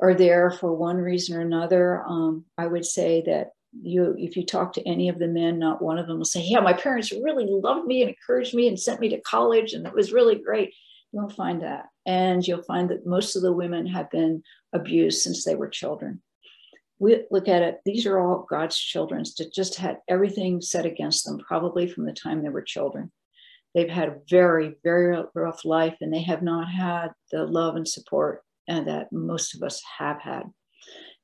are 0.00 0.14
there 0.14 0.50
for 0.50 0.72
one 0.74 0.96
reason 0.96 1.36
or 1.36 1.40
another 1.40 2.02
um, 2.06 2.44
i 2.58 2.66
would 2.66 2.84
say 2.84 3.22
that 3.26 3.50
you 3.82 4.14
if 4.18 4.36
you 4.36 4.44
talk 4.44 4.72
to 4.72 4.86
any 4.88 5.08
of 5.08 5.18
the 5.18 5.26
men 5.26 5.58
not 5.58 5.82
one 5.82 5.98
of 5.98 6.06
them 6.06 6.18
will 6.18 6.24
say 6.24 6.42
yeah 6.42 6.60
my 6.60 6.72
parents 6.72 7.12
really 7.12 7.46
loved 7.48 7.86
me 7.86 8.02
and 8.02 8.10
encouraged 8.10 8.54
me 8.54 8.68
and 8.68 8.78
sent 8.78 9.00
me 9.00 9.08
to 9.08 9.20
college 9.20 9.72
and 9.72 9.86
it 9.86 9.94
was 9.94 10.12
really 10.12 10.36
great. 10.36 10.74
You 11.12 11.20
won't 11.20 11.32
find 11.32 11.62
that. 11.62 11.86
And 12.06 12.46
you'll 12.46 12.62
find 12.62 12.90
that 12.90 13.06
most 13.06 13.36
of 13.36 13.42
the 13.42 13.52
women 13.52 13.86
have 13.86 14.10
been 14.10 14.42
abused 14.72 15.22
since 15.22 15.44
they 15.44 15.54
were 15.54 15.68
children. 15.68 16.22
We 16.98 17.24
look 17.30 17.48
at 17.48 17.62
it 17.62 17.80
these 17.84 18.06
are 18.06 18.18
all 18.18 18.46
god's 18.48 18.78
children 18.78 19.24
that 19.38 19.52
just 19.52 19.76
had 19.76 19.98
everything 20.08 20.60
set 20.60 20.86
against 20.86 21.24
them 21.24 21.38
probably 21.38 21.88
from 21.88 22.06
the 22.06 22.12
time 22.12 22.42
they 22.42 22.48
were 22.48 22.62
children. 22.62 23.10
They've 23.74 23.90
had 23.90 24.08
a 24.08 24.18
very, 24.30 24.76
very 24.84 25.20
rough 25.34 25.64
life 25.64 25.96
and 26.00 26.12
they 26.12 26.22
have 26.22 26.42
not 26.42 26.68
had 26.68 27.08
the 27.32 27.44
love 27.44 27.74
and 27.74 27.88
support 27.88 28.44
uh, 28.68 28.82
that 28.82 29.12
most 29.12 29.54
of 29.54 29.62
us 29.62 29.82
have 29.98 30.20
had. 30.20 30.44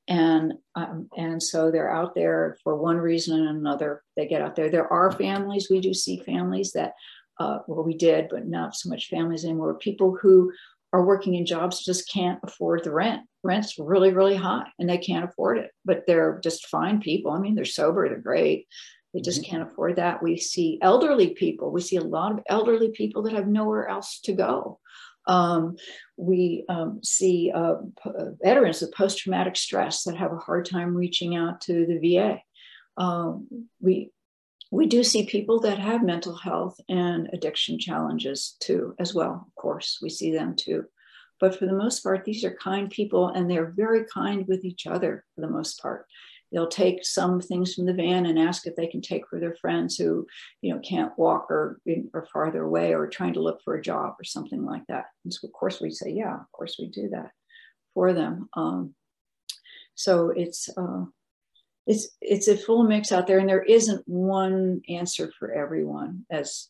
And 0.09 0.55
um, 0.75 1.09
and 1.17 1.41
so 1.41 1.71
they're 1.71 1.93
out 1.93 2.15
there 2.15 2.57
for 2.65 2.75
one 2.77 2.97
reason 2.97 3.39
and 3.39 3.59
another. 3.59 4.03
They 4.17 4.27
get 4.27 4.43
out 4.43 4.57
there. 4.57 4.69
There 4.69 4.93
are 4.93 5.13
families. 5.13 5.69
We 5.71 5.81
do 5.81 5.95
see 5.95 6.19
families 6.19 6.73
that, 6.73 6.95
uh, 7.39 7.59
well, 7.69 7.85
we 7.85 7.97
did, 7.97 8.29
but 8.29 8.47
not 8.47 8.75
so 8.75 8.89
much 8.89 9.09
families 9.09 9.45
anymore. 9.45 9.75
People 9.75 10.19
who 10.21 10.53
are 10.93 11.05
working 11.05 11.35
in 11.35 11.47
jobs 11.47 11.85
just 11.85 12.11
can't 12.11 12.41
afford 12.43 12.83
the 12.83 12.91
rent. 12.91 13.23
Rent's 13.45 13.79
really, 13.79 14.13
really 14.13 14.35
high, 14.35 14.67
and 14.81 14.89
they 14.89 14.99
can't 14.99 15.25
afford 15.25 15.59
it. 15.59 15.71
But 15.85 16.03
they're 16.07 16.41
just 16.43 16.67
fine 16.67 17.01
people. 17.01 17.31
I 17.31 17.39
mean, 17.39 17.55
they're 17.55 17.65
sober. 17.65 18.09
They're 18.09 18.19
great 18.19 18.67
They 19.15 19.21
just 19.21 19.43
mm-hmm. 19.43 19.51
can't 19.51 19.71
afford 19.71 19.97
that. 19.97 20.23
We 20.23 20.37
see 20.37 20.79
elderly 20.83 21.31
people. 21.31 21.71
We 21.71 21.81
see 21.81 21.97
a 21.97 22.03
lot 22.03 22.33
of 22.33 22.41
elderly 22.49 22.91
people 22.91 23.23
that 23.23 23.33
have 23.35 23.47
nowhere 23.47 23.89
else 23.89 24.21
to 24.25 24.33
go. 24.33 24.81
Um, 25.27 25.77
we 26.17 26.65
um, 26.69 27.01
see 27.03 27.53
uh, 27.55 27.77
p- 28.03 28.11
uh, 28.11 28.31
veterans 28.43 28.81
with 28.81 28.95
post 28.95 29.19
traumatic 29.19 29.57
stress 29.57 30.05
that 30.05 30.17
have 30.17 30.33
a 30.33 30.39
hard 30.39 30.65
time 30.67 30.97
reaching 30.97 31.37
out 31.37 31.61
to 31.63 31.87
the 31.87 31.99
VA. 31.99 32.41
Um, 32.97 33.69
we 33.81 34.11
we 34.73 34.87
do 34.87 35.03
see 35.03 35.27
people 35.27 35.61
that 35.61 35.79
have 35.79 36.03
mental 36.03 36.37
health 36.37 36.79
and 36.89 37.29
addiction 37.33 37.79
challenges 37.79 38.57
too, 38.61 38.95
as 38.99 39.13
well. 39.13 39.45
Of 39.47 39.55
course, 39.57 39.99
we 40.01 40.11
see 40.11 40.33
them 40.33 40.55
too. 40.55 40.85
But 41.41 41.59
for 41.59 41.67
the 41.67 41.73
most 41.73 42.01
part, 42.03 42.25
these 42.25 42.45
are 42.45 42.55
kind 42.55 42.89
people 42.89 43.29
and 43.29 43.51
they're 43.51 43.73
very 43.75 44.05
kind 44.05 44.47
with 44.47 44.65
each 44.65 44.87
other 44.87 45.25
for 45.35 45.41
the 45.41 45.49
most 45.49 45.81
part. 45.83 46.07
They'll 46.53 46.69
take 46.69 47.05
some 47.05 47.41
things 47.41 47.75
from 47.75 47.87
the 47.87 47.95
van 47.95 48.27
and 48.27 48.39
ask 48.39 48.67
if 48.67 48.77
they 48.77 48.87
can 48.87 49.01
take 49.01 49.29
for 49.29 49.39
their 49.39 49.55
friends 49.55 49.97
who, 49.97 50.27
you 50.63 50.75
know, 50.75 50.81
can't 50.81 51.17
walk 51.19 51.51
or 51.51 51.81
or 52.13 52.27
farther 52.33 52.63
away 52.65 52.95
or 52.95 53.07
trying 53.07 53.35
to 53.35 53.43
look 53.43 53.61
for 53.63 53.77
a 53.77 53.83
job 53.83 54.15
or 54.19 54.25
something 54.25 54.65
like 54.65 54.87
that. 54.89 55.07
And 55.25 55.33
so 55.33 55.47
of 55.47 55.53
course 55.53 55.81
we 55.81 55.91
say, 55.91 56.11
yeah, 56.11 56.35
of 56.35 56.53
course 56.53 56.77
we 56.79 56.89
do 56.89 57.09
that 57.11 57.31
for 57.95 58.13
them. 58.13 58.49
Um, 58.55 58.95
so 59.95 60.31
it's 60.31 60.69
uh, 60.77 61.05
it's 61.87 62.09
it's 62.21 62.49
a 62.49 62.57
full 62.57 62.85
mix 62.85 63.13
out 63.13 63.27
there, 63.27 63.39
and 63.39 63.49
there 63.49 63.63
isn't 63.63 64.07
one 64.07 64.83
answer 64.89 65.33
for 65.39 65.53
everyone, 65.53 66.25
as 66.31 66.69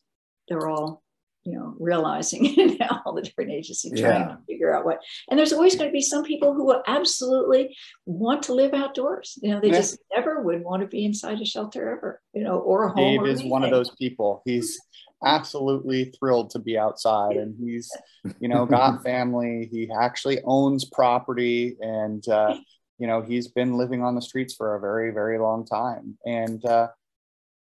they're 0.49 0.69
all 0.69 1.03
you 1.51 1.59
know 1.59 1.75
realizing 1.81 2.79
all 3.05 3.13
the 3.13 3.23
different 3.23 3.51
agencies 3.51 3.99
trying 3.99 4.29
to 4.29 4.39
figure 4.47 4.73
out 4.73 4.85
what 4.85 5.01
and 5.29 5.39
there's 5.39 5.53
always 5.53 5.75
going 5.75 5.89
to 5.89 5.93
be 5.93 6.01
some 6.01 6.23
people 6.23 6.55
who 6.55 6.65
will 6.65 6.83
absolutely 6.87 7.77
want 8.07 8.43
to 8.45 8.55
live 8.55 8.73
outdoors. 8.73 9.39
You 9.43 9.53
know 9.53 9.61
they 9.61 9.69
yeah. 9.69 9.79
just 9.79 9.99
never 10.15 10.43
would 10.43 10.63
want 10.63 10.83
to 10.83 10.87
be 10.87 11.05
inside 11.05 11.41
a 11.41 11.45
shelter 11.45 11.91
ever 11.91 12.21
you 12.33 12.45
know 12.45 12.59
or 12.59 12.85
a 12.85 12.93
home 12.93 13.25
dave 13.25 13.27
is 13.27 13.43
one 13.43 13.65
of 13.65 13.71
those 13.71 13.91
people. 13.97 14.43
He's 14.45 14.79
absolutely 15.25 16.13
thrilled 16.19 16.51
to 16.51 16.59
be 16.59 16.79
outside 16.79 17.37
and 17.37 17.55
he's 17.59 17.91
you 18.39 18.49
know 18.49 18.65
got 18.79 19.03
family. 19.03 19.69
He 19.73 19.91
actually 20.01 20.41
owns 20.45 20.85
property 20.85 21.77
and 21.81 22.27
uh, 22.29 22.57
you 22.99 23.09
know 23.09 23.23
he's 23.23 23.49
been 23.49 23.75
living 23.75 24.05
on 24.05 24.15
the 24.15 24.23
streets 24.23 24.55
for 24.55 24.77
a 24.77 24.81
very 24.81 25.11
very 25.11 25.39
long 25.39 25.67
time. 25.67 26.17
And 26.25 26.65
uh, 26.65 26.89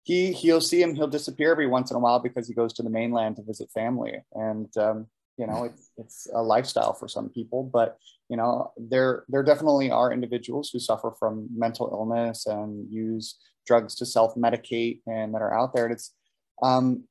he 0.09 0.33
he'll 0.33 0.59
see 0.59 0.81
him 0.81 0.95
he'll 0.95 1.07
disappear 1.07 1.51
every 1.51 1.67
once 1.67 1.91
in 1.91 1.95
a 1.95 1.99
while 1.99 2.19
because 2.19 2.47
he 2.47 2.53
goes 2.55 2.73
to 2.73 2.81
the 2.81 2.89
mainland 2.89 3.35
to 3.35 3.43
visit 3.43 3.69
family 3.71 4.15
and 4.33 4.75
um, 4.77 5.05
you 5.37 5.45
know 5.45 5.65
it's, 5.65 5.91
it's 5.97 6.27
a 6.33 6.41
lifestyle 6.41 6.93
for 6.93 7.07
some 7.07 7.29
people 7.29 7.61
but 7.63 7.99
you 8.27 8.35
know 8.35 8.71
there 8.75 9.23
there 9.29 9.43
definitely 9.43 9.91
are 9.91 10.11
individuals 10.11 10.71
who 10.73 10.79
suffer 10.79 11.13
from 11.19 11.47
mental 11.55 11.89
illness 11.91 12.47
and 12.47 12.91
use 12.91 13.37
drugs 13.67 13.93
to 13.93 14.05
self-medicate 14.05 15.01
and 15.05 15.35
that 15.35 15.43
are 15.43 15.53
out 15.53 15.75
there 15.75 15.85
and 15.85 15.93
it's 15.93 16.15
um, 16.63 17.03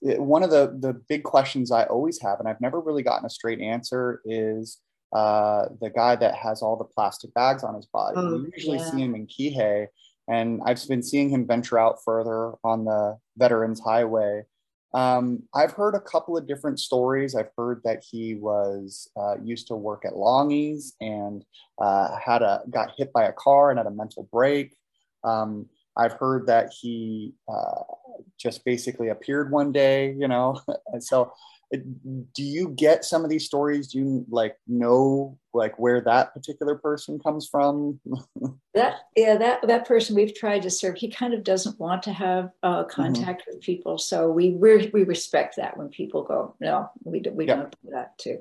it, 0.00 0.20
one 0.20 0.44
of 0.44 0.50
the 0.50 0.78
the 0.78 0.92
big 1.08 1.24
questions 1.24 1.72
i 1.72 1.82
always 1.86 2.22
have 2.22 2.38
and 2.38 2.48
i've 2.48 2.60
never 2.60 2.78
really 2.80 3.02
gotten 3.02 3.26
a 3.26 3.30
straight 3.30 3.60
answer 3.60 4.22
is 4.24 4.78
uh, 5.12 5.66
the 5.80 5.90
guy 5.90 6.14
that 6.14 6.34
has 6.36 6.62
all 6.62 6.76
the 6.76 6.84
plastic 6.84 7.32
bags 7.34 7.62
on 7.62 7.76
his 7.76 7.86
body. 7.86 8.16
Oh, 8.18 8.30
you 8.30 8.50
usually 8.52 8.78
yeah. 8.78 8.90
see 8.90 9.00
him 9.00 9.14
in 9.14 9.28
Kihei, 9.28 9.86
and 10.28 10.60
I've 10.64 10.86
been 10.88 11.02
seeing 11.02 11.28
him 11.28 11.46
venture 11.46 11.78
out 11.78 11.98
further 12.04 12.52
on 12.64 12.84
the 12.84 13.18
Veterans 13.36 13.80
Highway. 13.80 14.44
Um, 14.94 15.42
I've 15.52 15.72
heard 15.72 15.96
a 15.96 16.00
couple 16.00 16.36
of 16.36 16.46
different 16.46 16.78
stories. 16.78 17.34
I've 17.34 17.50
heard 17.58 17.80
that 17.84 18.04
he 18.08 18.36
was 18.36 19.10
uh, 19.16 19.34
used 19.42 19.66
to 19.68 19.74
work 19.74 20.04
at 20.04 20.12
Longhi's 20.12 20.94
and 21.00 21.44
uh, 21.80 22.16
had 22.16 22.42
a 22.42 22.62
got 22.70 22.92
hit 22.96 23.12
by 23.12 23.24
a 23.24 23.32
car 23.32 23.70
and 23.70 23.78
had 23.78 23.88
a 23.88 23.90
mental 23.90 24.28
break. 24.32 24.76
Um, 25.24 25.66
I've 25.96 26.12
heard 26.12 26.46
that 26.46 26.72
he 26.80 27.34
uh, 27.48 27.82
just 28.38 28.64
basically 28.64 29.08
appeared 29.08 29.50
one 29.50 29.72
day, 29.72 30.12
you 30.12 30.28
know, 30.28 30.60
and 30.92 31.02
so 31.02 31.32
do 31.72 32.42
you 32.42 32.68
get 32.70 33.04
some 33.04 33.24
of 33.24 33.30
these 33.30 33.46
stories? 33.46 33.88
Do 33.88 33.98
you 33.98 34.26
like 34.28 34.56
know 34.66 35.38
like 35.52 35.78
where 35.78 36.00
that 36.02 36.32
particular 36.34 36.76
person 36.76 37.18
comes 37.18 37.48
from? 37.48 38.00
That 38.74 38.96
yeah 39.14 39.36
that 39.36 39.64
that 39.68 39.86
person 39.86 40.16
we've 40.16 40.34
tried 40.34 40.62
to 40.62 40.70
serve 40.70 40.96
he 40.96 41.08
kind 41.08 41.32
of 41.32 41.44
doesn't 41.44 41.78
want 41.78 42.02
to 42.02 42.12
have 42.12 42.50
uh, 42.64 42.82
mm-hmm. 42.82 42.90
contact 42.90 43.42
mm-hmm. 43.42 43.54
with 43.54 43.60
people. 43.62 43.98
So 43.98 44.32
we 44.32 44.50
we 44.54 45.04
respect 45.04 45.54
that 45.56 45.76
when 45.76 45.90
people 45.90 46.24
go 46.24 46.56
no 46.60 46.90
we, 47.04 47.20
do, 47.20 47.30
we 47.30 47.46
don't 47.46 47.70
do 47.84 47.90
that 47.92 48.18
too. 48.18 48.38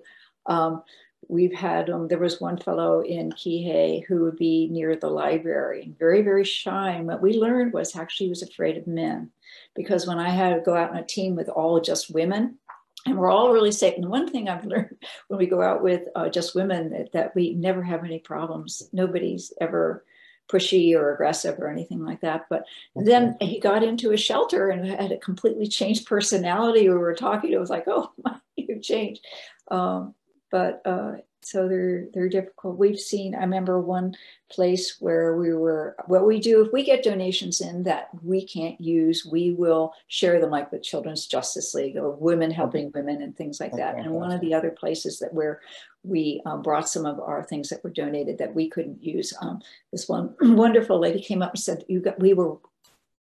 Um, 0.47 0.81
we've 1.29 1.53
had 1.53 1.89
um, 1.89 2.07
there 2.07 2.17
was 2.17 2.41
one 2.41 2.57
fellow 2.57 3.01
in 3.01 3.31
Kihei 3.31 4.03
who 4.07 4.23
would 4.23 4.37
be 4.37 4.67
near 4.71 4.95
the 4.95 5.09
library 5.09 5.83
and 5.83 5.97
very 5.99 6.21
very 6.21 6.43
shy. 6.43 6.91
And 6.91 7.07
what 7.07 7.21
we 7.21 7.33
learned 7.33 7.73
was 7.73 7.95
actually 7.95 8.25
he 8.25 8.31
was 8.31 8.43
afraid 8.43 8.77
of 8.77 8.87
men. 8.87 9.29
Because 9.75 10.07
when 10.07 10.19
i 10.19 10.29
had 10.29 10.55
to 10.55 10.61
go 10.61 10.75
out 10.75 10.91
on 10.91 10.97
a 10.97 11.05
team 11.05 11.35
with 11.35 11.49
all 11.49 11.79
just 11.79 12.13
women 12.13 12.57
and 13.05 13.17
we're 13.17 13.31
all 13.31 13.51
really 13.51 13.71
safe. 13.71 13.95
And 13.95 14.09
one 14.09 14.29
thing 14.29 14.49
I've 14.49 14.65
learned 14.73 14.97
when 15.27 15.39
we 15.39 15.47
go 15.47 15.61
out 15.61 15.83
with 15.83 16.03
uh, 16.15 16.29
just 16.29 16.55
women 16.55 16.89
that, 16.91 17.11
that 17.13 17.35
we 17.35 17.53
never 17.53 17.83
have 17.83 18.03
any 18.03 18.19
problems. 18.19 18.83
Nobody's 18.93 19.53
ever 19.59 20.05
pushy 20.51 20.93
or 20.93 21.13
aggressive 21.13 21.57
or 21.59 21.69
anything 21.69 22.03
like 22.05 22.21
that. 22.21 22.45
But 22.49 22.65
okay. 22.97 23.05
then 23.05 23.37
he 23.39 23.59
got 23.59 23.83
into 23.83 24.11
a 24.11 24.17
shelter 24.17 24.69
and 24.69 24.85
had 24.85 25.11
a 25.11 25.17
completely 25.17 25.67
changed 25.67 26.05
personality. 26.05 26.89
We 26.89 26.95
were 26.95 27.15
talking, 27.15 27.51
it 27.51 27.59
was 27.59 27.69
like, 27.69 27.85
oh, 27.87 28.11
my, 28.23 28.35
you've 28.55 28.81
changed. 28.81 29.25
Um, 29.69 30.13
but 30.53 30.83
uh, 30.85 31.13
so 31.41 31.67
they're 31.67 32.05
they're 32.13 32.29
difficult. 32.29 32.77
We've 32.77 32.99
seen. 32.99 33.33
I 33.33 33.39
remember 33.39 33.81
one 33.81 34.13
place 34.51 34.97
where 34.99 35.35
we 35.35 35.51
were. 35.51 35.95
What 36.05 36.27
we 36.27 36.39
do 36.39 36.63
if 36.63 36.71
we 36.71 36.83
get 36.83 37.03
donations 37.03 37.59
in 37.59 37.81
that 37.83 38.09
we 38.21 38.45
can't 38.45 38.79
use, 38.79 39.25
we 39.25 39.53
will 39.53 39.93
share 40.09 40.39
them 40.39 40.51
like 40.51 40.71
with 40.71 40.83
Children's 40.83 41.25
Justice 41.25 41.73
League 41.73 41.97
or 41.97 42.11
Women 42.11 42.51
Helping 42.51 42.91
Women 42.93 43.23
and 43.23 43.35
things 43.35 43.59
like 43.59 43.75
that. 43.77 43.95
And 43.95 44.11
one 44.11 44.31
of 44.31 44.41
the 44.41 44.53
other 44.53 44.69
places 44.69 45.17
that 45.19 45.33
where 45.33 45.59
we 46.03 46.39
um, 46.45 46.61
brought 46.61 46.87
some 46.87 47.07
of 47.07 47.19
our 47.19 47.43
things 47.43 47.69
that 47.69 47.83
were 47.83 47.89
donated 47.89 48.37
that 48.37 48.53
we 48.53 48.69
couldn't 48.69 49.03
use. 49.03 49.33
Um, 49.41 49.59
this 49.91 50.07
one 50.07 50.35
wonderful 50.41 50.99
lady 50.99 51.19
came 51.19 51.41
up 51.41 51.53
and 51.53 51.59
said, 51.59 51.83
"You 51.87 51.99
got 51.99 52.19
we 52.19 52.35
were 52.35 52.57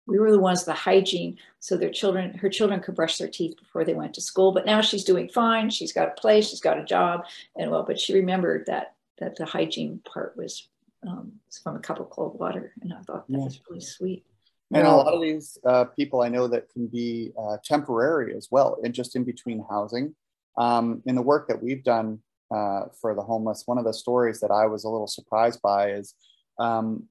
we 0.10 0.20
were 0.20 0.32
the 0.32 0.40
ones 0.40 0.64
the 0.64 0.74
hygiene 0.74 1.38
so 1.60 1.78
their 1.78 1.90
children 1.90 2.34
her 2.34 2.50
children 2.50 2.80
could 2.80 2.96
brush 2.96 3.18
their 3.18 3.28
teeth 3.28 3.56
before 3.58 3.84
they 3.84 3.94
went 3.94 4.14
to 4.14 4.22
school 4.22 4.52
but 4.52 4.66
now 4.66 4.82
she's 4.82 5.04
doing 5.04 5.30
fine. 5.30 5.70
She's 5.70 5.94
got 5.94 6.08
a 6.08 6.22
place 6.22 6.50
she's 6.50 6.62
got 6.62 6.80
a 6.80 6.84
job 6.84 7.26
and 7.56 7.70
well 7.72 7.84
but 7.84 8.00
she 8.00 8.14
remembered 8.14 8.66
that 8.68 8.96
that 9.20 9.36
the 9.36 9.46
hygiene 9.46 10.00
part 10.12 10.36
was 10.38 10.68
um, 11.08 11.34
from 11.64 11.76
a 11.76 11.80
cup 11.80 12.00
of 12.00 12.10
cold 12.10 12.40
water 12.40 12.74
and 12.82 12.94
i 12.94 13.02
thought 13.02 13.28
that 13.28 13.38
yeah. 13.38 13.46
was 13.46 13.62
really 13.70 13.82
sweet. 13.82 14.26
And 14.72 14.86
a 14.86 14.92
lot 14.92 15.14
of 15.14 15.22
these 15.22 15.58
uh, 15.66 15.86
people 15.86 16.22
i 16.22 16.30
know 16.30 16.48
that 16.48 16.70
can 16.70 16.88
be 16.88 17.32
uh, 17.38 17.58
temporary 17.64 18.36
as 18.36 18.50
well 18.52 18.78
and 18.84 18.94
just 18.94 19.16
in 19.16 19.24
between 19.24 19.64
housing. 19.70 20.16
Um, 20.58 21.02
in 21.06 21.16
the 21.16 21.22
work 21.22 21.48
that 21.48 21.64
we've 21.64 21.84
done 21.84 22.20
uh, 22.54 22.86
for 23.00 23.16
the 23.16 23.22
homeless 23.22 23.64
one 23.66 23.78
of 23.78 23.86
the 23.86 23.94
stories 23.94 24.40
that 24.42 24.52
i 24.52 24.66
was 24.66 24.84
a 24.84 24.90
little 24.90 25.08
surprised 25.08 25.62
by 25.62 25.92
is 25.92 26.16
um, 26.60 27.08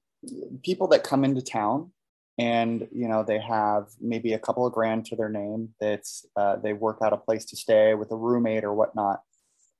people 0.63 0.87
that 0.89 1.03
come 1.03 1.23
into 1.23 1.41
town 1.41 1.91
and 2.39 2.87
you 2.93 3.07
know 3.09 3.21
they 3.21 3.37
have 3.37 3.87
maybe 3.99 4.33
a 4.33 4.39
couple 4.39 4.65
of 4.65 4.73
grand 4.73 5.05
to 5.05 5.15
their 5.15 5.29
name 5.29 5.69
that's 5.79 6.25
uh, 6.37 6.55
they 6.55 6.73
work 6.73 6.99
out 7.03 7.13
a 7.13 7.17
place 7.17 7.45
to 7.45 7.57
stay 7.57 7.93
with 7.93 8.11
a 8.11 8.15
roommate 8.15 8.63
or 8.63 8.73
whatnot. 8.73 9.21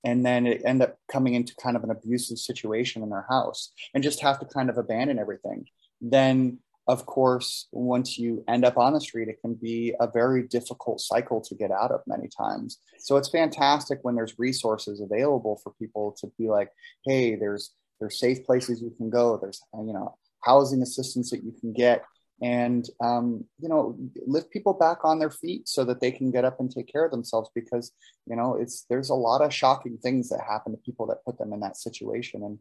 And 0.06 0.26
then 0.26 0.48
it 0.48 0.62
end 0.63 0.82
up 0.82 0.98
coming 1.12 1.34
into 1.34 1.54
kind 1.56 1.76
of 1.76 1.84
an 1.84 1.91
abusive 1.91 2.38
situation 2.38 3.04
in 3.04 3.10
their 3.10 3.26
house 3.30 3.74
and 3.93 4.04
just 4.04 4.22
have 4.22 4.39
to 4.39 4.45
kind 4.45 4.69
of 4.69 4.78
abandon 4.78 5.19
everything. 5.19 5.65
Then 6.02 6.60
of 6.88 7.06
course 7.06 7.67
once 7.72 8.17
you 8.17 8.43
end 8.48 8.65
up 8.65 8.78
on 8.78 8.93
the 8.93 9.02
street 9.02 9.30
it 9.30 9.39
can 9.41 9.54
be 9.54 9.93
a 10.00 10.08
very 10.08 10.43
difficult 10.43 11.00
cycle 11.00 11.39
to 11.41 11.56
get 11.56 11.72
out 11.72 11.91
of 11.91 12.02
many 12.08 12.28
times. 12.28 12.80
So 13.00 13.15
it's 13.15 13.30
fantastic 13.30 14.00
when 14.02 14.15
there's 14.15 14.38
resources 14.38 15.00
available 15.00 15.62
for 15.63 15.74
people 15.80 16.15
to 16.19 16.28
be 16.38 16.50
like 16.50 16.72
hey 17.06 17.36
there's 17.36 17.72
there's 18.00 18.19
safe 18.19 18.45
places 18.45 18.82
you 18.82 18.93
can 18.98 19.10
go. 19.10 19.38
There's 19.38 19.62
you 19.74 19.93
know 19.93 20.17
housing 20.43 20.82
assistance 20.82 21.30
that 21.32 21.43
you 21.43 21.54
can 21.60 21.74
get 21.74 22.04
and 22.41 22.89
um, 23.02 23.43
you 23.60 23.67
know 23.67 23.97
lift 24.25 24.52
people 24.52 24.73
back 24.73 24.99
on 25.04 25.19
their 25.19 25.30
feet 25.30 25.67
so 25.67 25.84
that 25.84 25.99
they 25.99 26.12
can 26.12 26.32
get 26.32 26.45
up 26.45 26.60
and 26.60 26.71
take 26.71 26.88
care 26.88 27.06
of 27.06 27.12
themselves 27.12 27.49
because 27.54 27.91
you 28.25 28.36
know 28.36 28.56
it's 28.56 28.86
there's 28.89 29.10
a 29.10 29.15
lot 29.15 29.41
of 29.41 29.54
shocking 29.54 29.97
things 29.97 30.30
that 30.30 30.41
happen 30.41 30.71
to 30.71 30.78
people 30.80 31.06
that 31.08 31.23
put 31.25 31.38
them 31.38 31.54
in 31.54 31.60
that 31.60 31.78
situation. 31.78 32.43
And 32.43 32.60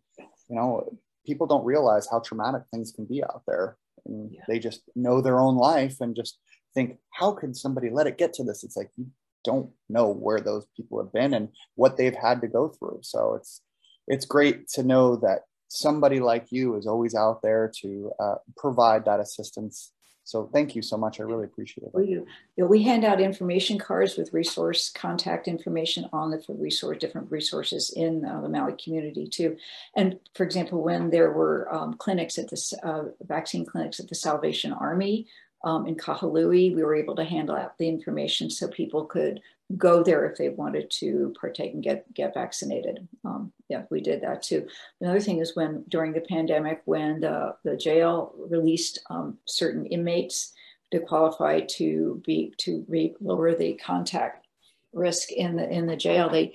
you 0.49 0.57
know 0.57 0.99
people 1.27 1.47
don't 1.47 1.65
realize 1.65 2.09
how 2.11 2.21
traumatic 2.21 2.63
things 2.73 2.93
can 2.93 3.05
be 3.05 3.23
out 3.23 3.43
there. 3.47 3.77
And 4.07 4.33
yeah. 4.33 4.41
they 4.49 4.59
just 4.59 4.83
know 4.97 5.21
their 5.21 5.39
own 5.39 5.57
life 5.57 6.01
and 6.01 6.17
just 6.17 6.39
think 6.75 6.97
how 7.11 7.33
can 7.33 7.55
somebody 7.55 7.91
let 7.91 8.07
it 8.07 8.19
get 8.19 8.33
to 8.35 8.45
this? 8.45 8.65
It's 8.65 8.77
like 8.77 8.91
you 8.97 9.07
don't 9.45 9.71
know 9.89 10.13
where 10.13 10.41
those 10.41 10.67
people 10.77 11.03
have 11.03 11.13
been 11.13 11.35
and 11.35 11.49
what 11.75 11.97
they've 11.97 12.15
had 12.15 12.41
to 12.41 12.49
go 12.49 12.69
through. 12.69 13.01
So 13.03 13.35
it's 13.35 13.63
it's 14.07 14.25
great 14.25 14.69
to 14.69 14.83
know 14.83 15.17
that 15.17 15.43
somebody 15.69 16.21
like 16.21 16.51
you 16.51 16.77
is 16.77 16.87
always 16.87 17.15
out 17.15 17.43
there 17.43 17.71
to 17.81 18.11
uh, 18.19 18.35
provide 18.57 19.05
that 19.05 19.21
assistance. 19.21 19.93
So 20.25 20.51
thank 20.53 20.77
you 20.77 20.83
so 20.83 20.99
much. 20.99 21.21
I 21.21 21.23
really 21.23 21.45
appreciate 21.45 21.85
it. 21.85 21.95
We, 21.95 22.21
we 22.63 22.83
hand 22.83 23.03
out 23.03 23.19
information 23.19 23.79
cards 23.79 24.19
with 24.19 24.35
resource 24.35 24.91
contact 24.91 25.49
information 25.49 26.07
on 26.13 26.31
the 26.31 26.43
resource 26.49 26.99
different 26.99 27.31
resources 27.31 27.91
in 27.97 28.27
uh, 28.27 28.43
the 28.43 28.49
Maui 28.51 28.75
community 28.83 29.27
too. 29.27 29.57
And 29.97 30.19
for 30.35 30.45
example, 30.45 30.83
when 30.83 31.09
there 31.09 31.33
were 31.33 31.73
um, 31.75 31.95
clinics 31.95 32.37
at 32.37 32.51
the 32.51 32.79
uh, 32.83 33.05
vaccine 33.27 33.65
clinics 33.65 34.01
at 34.01 34.09
the 34.09 34.15
Salvation 34.15 34.73
Army, 34.73 35.29
um, 35.65 35.87
in 35.87 35.97
Kahului. 35.97 36.75
We 36.75 36.83
were 36.85 36.95
able 36.95 37.17
to 37.17 37.25
handle 37.25 37.57
out 37.57 37.79
the 37.79 37.89
information 37.89 38.51
so 38.51 38.69
people 38.69 39.05
could 39.05 39.41
go 39.77 40.03
there 40.03 40.25
if 40.25 40.39
they 40.39 40.49
wanted 40.49 40.91
to 40.91 41.35
partake 41.39 41.75
and 41.75 41.83
get 41.83 42.13
get 42.15 42.35
vaccinated. 42.35 43.07
Um, 43.25 43.53
yeah, 43.69 43.83
we 43.91 44.01
did 44.01 44.23
that 44.23 44.43
too. 44.43 44.67
Another 45.01 45.21
thing 45.21 45.39
is 45.39 45.55
when 45.55 45.85
during 45.89 46.13
the 46.13 46.23
pandemic, 46.23 46.83
when 46.87 47.21
the, 47.21 47.55
the 47.65 47.77
jail 47.77 48.35
released 48.49 49.01
um, 49.11 49.39
certain 49.47 49.85
inmates 49.87 50.53
to 50.91 51.01
qualify 51.01 51.61
to 51.61 52.23
be 52.25 52.55
to 52.59 52.85
re- 52.89 53.15
lower 53.21 53.55
the 53.55 53.75
contact 53.75 54.47
risk 54.95 55.31
in 55.33 55.57
the 55.57 55.69
in 55.69 55.87
the 55.87 55.97
jail, 55.97 56.31
they 56.31 56.55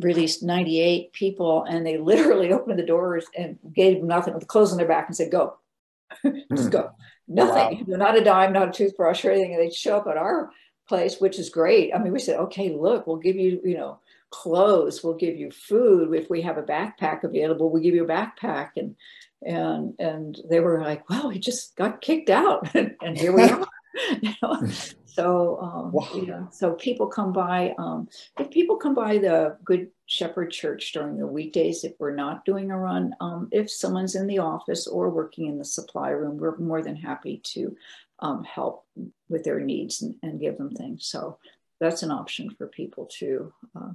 released 0.00 0.42
98 0.42 1.12
people, 1.12 1.64
and 1.64 1.84
they 1.86 1.98
literally 1.98 2.52
opened 2.52 2.78
the 2.78 2.86
doors 2.86 3.26
and 3.36 3.58
gave 3.74 3.98
them 3.98 4.08
nothing 4.08 4.32
with 4.32 4.46
clothes 4.46 4.72
on 4.72 4.78
their 4.78 4.88
back 4.88 5.06
and 5.06 5.16
said, 5.16 5.30
"Go, 5.30 5.58
just 6.54 6.70
go." 6.70 6.90
Nothing, 7.26 7.86
wow. 7.86 7.96
not 7.96 8.18
a 8.18 8.24
dime, 8.24 8.52
not 8.52 8.68
a 8.68 8.72
toothbrush 8.72 9.24
or 9.24 9.30
anything. 9.30 9.54
And 9.54 9.62
they'd 9.62 9.74
show 9.74 9.96
up 9.96 10.06
at 10.06 10.18
our 10.18 10.50
place, 10.88 11.20
which 11.20 11.38
is 11.38 11.50
great. 11.50 11.94
I 11.94 11.98
mean, 11.98 12.12
we 12.12 12.18
said, 12.18 12.38
okay, 12.40 12.70
look, 12.70 13.06
we'll 13.06 13.16
give 13.16 13.36
you, 13.36 13.60
you 13.64 13.76
know, 13.76 13.98
clothes, 14.30 15.02
we'll 15.02 15.14
give 15.14 15.36
you 15.36 15.50
food. 15.50 16.14
If 16.14 16.28
we 16.28 16.42
have 16.42 16.58
a 16.58 16.62
backpack 16.62 17.24
available, 17.24 17.70
we'll 17.70 17.82
give 17.82 17.94
you 17.94 18.04
a 18.04 18.08
backpack. 18.08 18.70
And 18.76 18.96
and 19.42 19.94
and 19.98 20.40
they 20.48 20.60
were 20.60 20.80
like, 20.80 21.08
wow, 21.08 21.28
we 21.28 21.38
just 21.38 21.76
got 21.76 22.00
kicked 22.00 22.30
out, 22.30 22.74
and 22.74 23.16
here 23.16 23.32
we 23.32 23.42
are. 23.50 23.66
you 24.22 24.34
know? 24.42 24.60
So 25.06 25.60
um, 25.60 25.92
wow. 25.92 26.08
yeah, 26.14 26.48
so 26.48 26.72
people 26.72 27.06
come 27.06 27.32
by. 27.32 27.74
Um, 27.78 28.08
if 28.38 28.50
people 28.50 28.76
come 28.76 28.94
by 28.94 29.18
the 29.18 29.56
Good 29.64 29.90
Shepherd 30.06 30.50
Church 30.50 30.92
during 30.92 31.18
the 31.18 31.26
weekdays, 31.26 31.84
if 31.84 31.92
we're 32.00 32.14
not 32.14 32.44
doing 32.44 32.72
a 32.72 32.78
run, 32.78 33.14
um, 33.20 33.48
if 33.52 33.70
someone's 33.70 34.16
in 34.16 34.26
the 34.26 34.38
office 34.38 34.88
or 34.88 35.10
working 35.10 35.46
in 35.46 35.58
the 35.58 35.64
supply 35.64 36.10
room, 36.10 36.38
we're 36.38 36.56
more 36.58 36.82
than 36.82 36.96
happy 36.96 37.40
to 37.44 37.76
um, 38.24 38.42
help 38.42 38.86
with 39.28 39.44
their 39.44 39.60
needs 39.60 40.02
and, 40.02 40.14
and, 40.22 40.40
give 40.40 40.56
them 40.56 40.70
things. 40.70 41.06
So 41.06 41.38
that's 41.78 42.02
an 42.02 42.10
option 42.10 42.48
for 42.56 42.66
people 42.66 43.06
too. 43.06 43.52
Uh, 43.76 43.90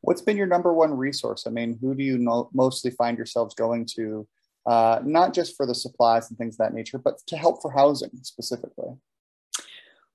What's 0.00 0.22
been 0.22 0.36
your 0.36 0.46
number 0.46 0.72
one 0.72 0.96
resource? 0.96 1.44
I 1.46 1.50
mean, 1.50 1.76
who 1.80 1.94
do 1.94 2.04
you 2.04 2.18
know, 2.18 2.48
mostly 2.54 2.92
find 2.92 3.16
yourselves 3.16 3.54
going 3.54 3.84
to, 3.96 4.26
uh, 4.64 5.00
not 5.04 5.34
just 5.34 5.56
for 5.56 5.66
the 5.66 5.74
supplies 5.74 6.30
and 6.30 6.38
things 6.38 6.54
of 6.54 6.58
that 6.58 6.74
nature, 6.74 6.98
but 6.98 7.18
to 7.26 7.36
help 7.36 7.60
for 7.60 7.72
housing 7.72 8.10
specifically? 8.22 8.90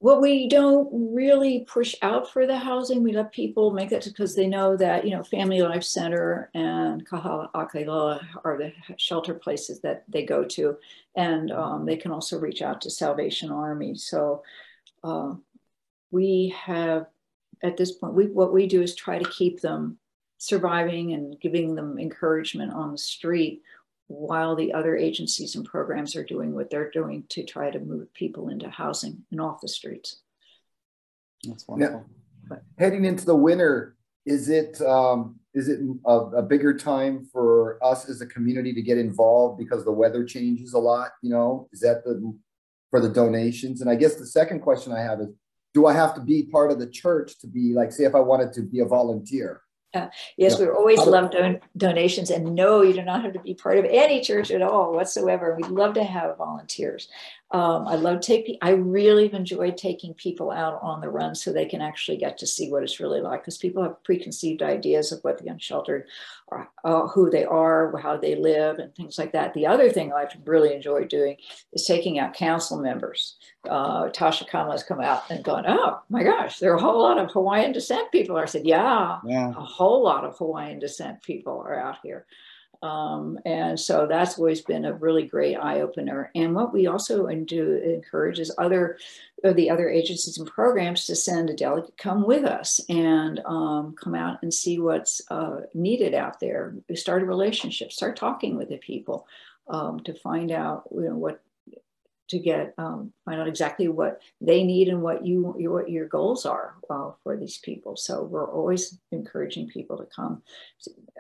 Well, 0.04 0.20
we 0.20 0.50
don't 0.50 0.89
really 0.92 1.62
push 1.62 1.96
out 2.02 2.30
for 2.30 2.46
the 2.46 2.58
housing. 2.58 3.04
We 3.04 3.13
let 3.13 3.32
people 3.32 3.72
make 3.72 3.89
that 3.92 4.04
because 4.04 4.36
they 4.36 4.48
know 4.48 4.76
that, 4.76 5.06
you 5.06 5.12
know, 5.12 5.24
Family 5.24 5.62
Life 5.62 5.86
Center 5.86 6.52
and 6.54 7.06
Ka 7.06 7.22
Hale 7.22 7.50
A 7.54 7.66
Ke 7.66 7.88
Ola 7.88 8.20
are 8.44 8.58
the 8.58 8.74
shelter 8.98 9.34
places 9.34 9.80
that 9.80 10.04
they 10.10 10.26
go 10.26 10.44
to. 10.44 10.76
And 11.16 11.54
um, 11.54 11.86
they 11.86 11.96
can 11.96 12.12
also 12.12 12.38
reach 12.38 12.62
out 12.62 12.82
to 12.82 12.89
Salvation 12.89 13.50
Army. 13.50 13.96
So 13.96 14.44
uh, 15.06 15.36
we 16.12 16.54
have, 16.66 17.06
at 17.63 17.78
this 17.78 17.94
point, 17.94 18.13
we, 18.13 18.26
what 18.26 18.52
we 18.52 18.68
do 18.68 18.82
is 18.82 18.96
try 18.96 19.18
to 19.18 19.30
keep 19.30 19.62
them 19.62 19.98
surviving 20.38 21.13
and 21.13 21.39
giving 21.39 21.76
them 21.76 21.98
encouragement 21.98 22.74
on 22.74 22.92
the 22.92 22.98
street 22.98 23.62
while 24.08 24.56
the 24.56 24.74
other 24.74 24.96
agencies 24.96 25.56
and 25.56 25.66
programs 25.66 26.16
are 26.16 26.24
doing 26.24 26.54
what 26.54 26.70
they're 26.70 26.92
doing 26.92 27.24
to 27.30 27.44
try 27.44 27.70
to 27.72 27.80
move 27.80 28.13
people 28.13 28.50
into 28.50 28.70
housing 28.70 29.24
and 29.32 29.42
off 29.42 29.62
the 29.62 29.68
streets. 29.68 30.22
That's 31.44 31.68
wonderful. 31.68 32.06
Now, 32.50 32.58
heading 32.78 33.06
into 33.06 33.26
the 33.26 33.36
winter, 33.36 33.96
is 34.26 34.50
it 34.50 34.82
um, 34.82 35.39
is 35.54 35.70
it 35.70 35.80
a, 36.06 36.12
a, 36.12 36.42
bigger 36.42 36.76
time 36.76 37.28
for 37.32 37.78
us 37.84 38.10
as 38.10 38.22
a 38.22 38.26
community 38.26 38.74
to 38.74 38.82
get 38.82 38.98
involved 38.98 39.60
because 39.60 39.84
the 39.84 39.92
weather 39.92 40.24
changes 40.24 40.74
a 40.74 40.80
lot? 40.80 41.12
You 41.22 41.32
know, 41.32 41.70
is 41.74 41.82
that 41.82 42.04
the 42.04 42.34
for 42.89 43.00
the 43.00 43.10
donations? 43.10 43.82
And 43.82 43.89
I 43.89 43.96
guess 43.96 44.16
the 44.16 44.26
second 44.26 44.62
question 44.62 44.94
I 44.94 45.02
have 45.02 45.20
is, 45.20 45.28
do 45.74 45.86
I 45.86 45.94
have 45.94 46.16
to 46.16 46.22
be 46.22 46.44
part 46.44 46.72
of 46.72 46.80
the 46.80 46.88
church 46.88 47.39
to 47.39 47.48
be 47.48 47.74
like, 47.74 47.92
say, 47.92 48.06
if 48.06 48.16
I 48.16 48.20
wanted 48.20 48.54
to 48.54 48.62
be 48.62 48.80
a 48.80 48.86
volunteer? 48.86 49.62
Uh, 49.93 50.08
yes, 50.38 50.58
yeah. 50.60 50.65
we 50.65 50.71
always 50.71 50.99
love 51.06 51.32
don- 51.32 51.62
donations, 51.77 52.29
and 52.29 52.56
no, 52.56 52.82
you 52.82 52.93
do 52.93 53.03
not 53.03 53.21
have 53.23 53.34
to 53.34 53.39
be 53.39 53.53
part 53.53 53.77
of 53.77 53.86
any 53.86 54.21
church 54.21 54.51
at 54.51 54.62
all 54.62 54.93
whatsoever. 54.93 55.56
We'd 55.56 55.67
love 55.67 55.93
to 55.95 56.03
have 56.03 56.38
volunteers. 56.38 57.08
Um, 57.54 57.88
I 57.88 57.96
love 57.96 58.22
take. 58.22 58.58
I 58.63 58.72
really 58.72 59.32
enjoy 59.32 59.72
taking 59.72 60.16
people 60.16 60.50
out 60.50 60.80
on 60.82 61.02
the 61.02 61.10
run 61.10 61.36
so 61.36 61.54
they 61.54 61.66
can 61.66 61.82
actually 61.82 62.18
get 62.18 62.39
to 62.39 62.48
see 62.48 62.72
what 62.72 62.82
it's 62.82 63.00
really 63.00 63.22
like. 63.22 63.42
Because 63.42 63.60
people 63.60 63.84
have 63.84 64.04
preconceived 64.04 64.63
ideas 64.63 65.12
of 65.12 65.20
what 65.22 65.38
the 65.38 65.50
unsheltered 65.50 66.08
are, 66.50 66.70
uh, 66.84 67.08
who 67.08 67.30
they 67.30 67.46
are, 67.46 67.96
how 68.00 68.18
they 68.18 68.36
live, 68.36 68.80
and 68.80 68.94
things 68.96 69.20
like 69.20 69.34
that. 69.34 69.54
The 69.54 69.68
other 69.68 69.92
thing 69.92 70.12
I've 70.12 70.36
really 70.46 70.74
enjoy 70.74 71.06
doing 71.06 71.38
is 71.74 71.86
taking 71.86 72.18
out 72.18 72.34
council 72.34 72.80
members. 72.80 73.36
Uh, 73.70 74.10
Tasha 74.10 74.48
Kama 74.50 74.72
has 74.72 74.84
come 74.84 75.00
out 75.00 75.30
and 75.30 75.44
gone, 75.44 75.66
oh 75.68 76.02
my 76.10 76.24
gosh, 76.24 76.58
there 76.58 76.74
are 76.74 76.78
a 76.78 76.82
whole 76.82 77.02
lot 77.02 77.20
of 77.20 77.32
Hawaiian 77.32 77.72
descent 77.72 78.12
people. 78.12 78.36
I 78.36 78.46
said, 78.46 78.66
yeah, 78.66 79.20
yeah, 79.26 79.50
a 79.50 79.54
whole 79.54 80.04
lot 80.04 80.26
of 80.26 80.38
Hawaiian 80.38 80.80
descent 80.80 81.22
people 81.22 81.63
are 81.66 81.80
out 81.80 81.98
here. 82.02 82.26
Um, 82.84 83.39
and 83.46 83.80
so 83.80 84.06
that's 84.06 84.38
always 84.38 84.60
been 84.60 84.84
a 84.84 84.93
really 84.93 85.24
great 85.24 85.56
eye 85.56 85.80
opener. 85.80 86.30
And 86.36 86.54
what 86.54 86.74
we 86.74 86.88
also 86.88 87.26
do 87.28 87.76
encourage 87.76 88.39
is 88.39 88.54
other 88.58 88.98
the 89.41 89.69
other 89.69 89.89
agencies 89.89 90.38
and 90.38 90.48
programs 90.48 91.06
to 91.06 91.15
send 91.15 91.50
a 91.50 91.54
delegate 91.54 91.98
come 91.98 92.26
with 92.26 92.43
us 92.43 92.82
and 92.89 93.39
um, 93.46 93.96
come 94.02 94.15
out 94.15 94.39
and 94.41 94.54
see 94.54 94.80
what's 94.80 95.22
uh, 95.32 95.62
needed 95.74 96.13
out 96.13 96.41
there. 96.41 96.76
Start 96.93 97.24
a 97.24 97.26
relationship, 97.26 97.91
start 97.91 98.17
talking 98.17 98.58
with 98.58 98.67
the 98.67 98.78
people 98.78 99.28
um, 99.69 100.02
to 100.02 100.13
find 100.13 100.52
out 100.52 100.84
you 100.91 101.04
know 101.04 101.15
what 101.15 101.41
to 102.30 102.39
get 102.39 102.74
um, 102.78 103.13
find 103.24 103.39
out 103.39 103.48
exactly 103.48 103.88
what 103.88 104.19
they 104.41 104.62
need 104.62 104.89
and 104.89 105.02
what 105.02 105.26
you 105.26 105.56
your, 105.58 105.72
what 105.72 105.89
your 105.89 106.08
goals 106.08 106.46
are 106.46 106.76
uh, 106.89 107.12
for 107.24 107.38
these 107.38 107.60
people. 107.60 107.96
So 107.96 108.24
we're 108.24 108.52
always 108.52 109.00
encouraging 109.13 109.69
people 109.69 109.98
to 109.98 110.06
come 110.13 110.41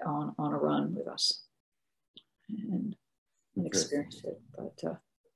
on 0.05 0.35
on 0.37 0.51
a 0.51 0.57
run 0.57 0.93
with 0.93 1.07
us 1.07 1.42
and, 2.49 2.95
and 3.55 3.67
experience 3.67 4.23
it. 4.23 4.39
But 4.55 4.89
uh, 4.89 4.95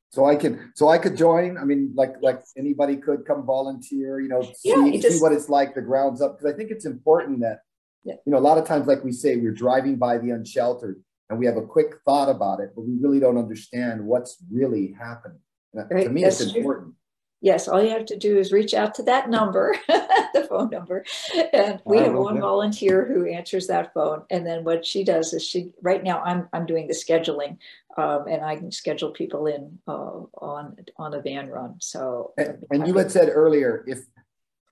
so 0.10 0.26
I 0.26 0.36
can 0.36 0.72
so 0.76 0.90
I 0.90 0.98
could 0.98 1.18
join. 1.18 1.58
I 1.58 1.66
mean, 1.66 1.94
like 1.96 2.16
like 2.22 2.42
anybody 2.58 2.98
could 2.98 3.26
come 3.26 3.46
volunteer. 3.46 4.20
You 4.20 4.30
know, 4.30 4.42
see, 4.42 4.70
yeah, 4.70 5.00
just, 5.00 5.18
see 5.18 5.22
what 5.22 5.32
it's 5.32 5.50
like 5.50 5.76
the 5.76 5.82
grounds 5.82 6.22
up 6.22 6.38
because 6.38 6.54
I 6.54 6.58
think 6.58 6.72
it's 6.72 6.86
important 6.86 7.42
that 7.42 7.60
yeah. 8.04 8.16
you 8.26 8.32
know 8.32 8.38
a 8.38 8.40
lot 8.40 8.58
of 8.58 8.66
times, 8.66 8.88
like 8.88 9.04
we 9.04 9.12
say, 9.12 9.36
we're 9.38 9.52
driving 9.52 9.98
by 9.98 10.18
the 10.18 10.32
unsheltered 10.32 11.04
and 11.30 11.38
we 11.38 11.46
have 11.46 11.58
a 11.58 11.62
quick 11.62 11.96
thought 12.06 12.30
about 12.30 12.60
it, 12.60 12.72
but 12.76 12.82
we 12.82 12.96
really 13.00 13.20
don't 13.20 13.38
understand 13.38 14.06
what's 14.06 14.38
really 14.52 14.96
happening. 14.98 15.40
Right. 15.74 16.04
To 16.04 16.10
me, 16.10 16.24
That's 16.24 16.42
it's 16.42 16.56
important. 16.56 16.96
Yes, 17.40 17.68
all 17.68 17.84
you 17.84 17.92
have 17.92 18.06
to 18.06 18.18
do 18.18 18.40
is 18.40 18.52
reach 18.52 18.74
out 18.74 18.96
to 18.96 19.04
that 19.04 19.30
number, 19.30 19.76
the 19.88 20.48
phone 20.50 20.72
number, 20.72 21.06
and 21.54 21.80
we 21.86 22.00
have 22.00 22.14
one 22.14 22.40
volunteer 22.40 23.06
who 23.06 23.28
answers 23.28 23.68
that 23.68 23.94
phone. 23.94 24.24
And 24.32 24.46
then 24.46 24.64
what 24.64 24.84
she 24.84 25.04
does 25.04 25.34
is 25.34 25.48
she. 25.48 25.72
Right 25.84 26.04
now, 26.04 26.22
I'm 26.24 26.50
I'm 26.52 26.66
doing 26.66 26.88
the 26.88 26.96
scheduling, 26.96 27.58
um, 27.96 28.26
and 28.28 28.44
I 28.44 28.56
can 28.56 28.72
schedule 28.72 29.12
people 29.12 29.46
in 29.46 29.78
uh, 29.88 30.22
on 30.42 30.78
on 30.98 31.14
a 31.14 31.22
van 31.22 31.48
run. 31.50 31.76
So, 31.80 32.34
and, 32.40 32.58
and 32.72 32.88
you 32.88 32.98
had 32.98 33.12
said 33.12 33.30
earlier 33.32 33.84
if 33.88 34.00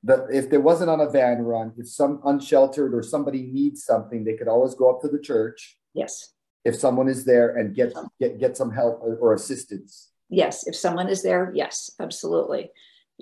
the 0.04 0.28
if 0.32 0.50
there 0.50 0.62
wasn't 0.62 0.90
on 0.90 1.02
a 1.02 1.10
van 1.10 1.44
run, 1.44 1.72
if 1.78 1.88
some 1.88 2.20
unsheltered 2.26 2.96
or 2.96 3.04
somebody 3.04 3.44
needs 3.44 3.84
something, 3.84 4.24
they 4.24 4.34
could 4.34 4.48
always 4.48 4.74
go 4.74 4.90
up 4.90 5.02
to 5.02 5.08
the 5.08 5.20
church. 5.20 5.78
Yes. 5.94 6.34
If 6.64 6.76
someone 6.76 7.10
is 7.10 7.26
there 7.26 7.58
and 7.58 7.76
get 7.76 7.94
get 8.20 8.40
get 8.40 8.58
some 8.58 8.72
help 8.72 9.02
or 9.04 9.36
assistance 9.36 10.10
yes, 10.30 10.68
if 10.68 10.76
someone 10.76 11.10
is 11.10 11.24
there, 11.24 11.52
yes, 11.56 11.92
absolutely. 12.00 12.72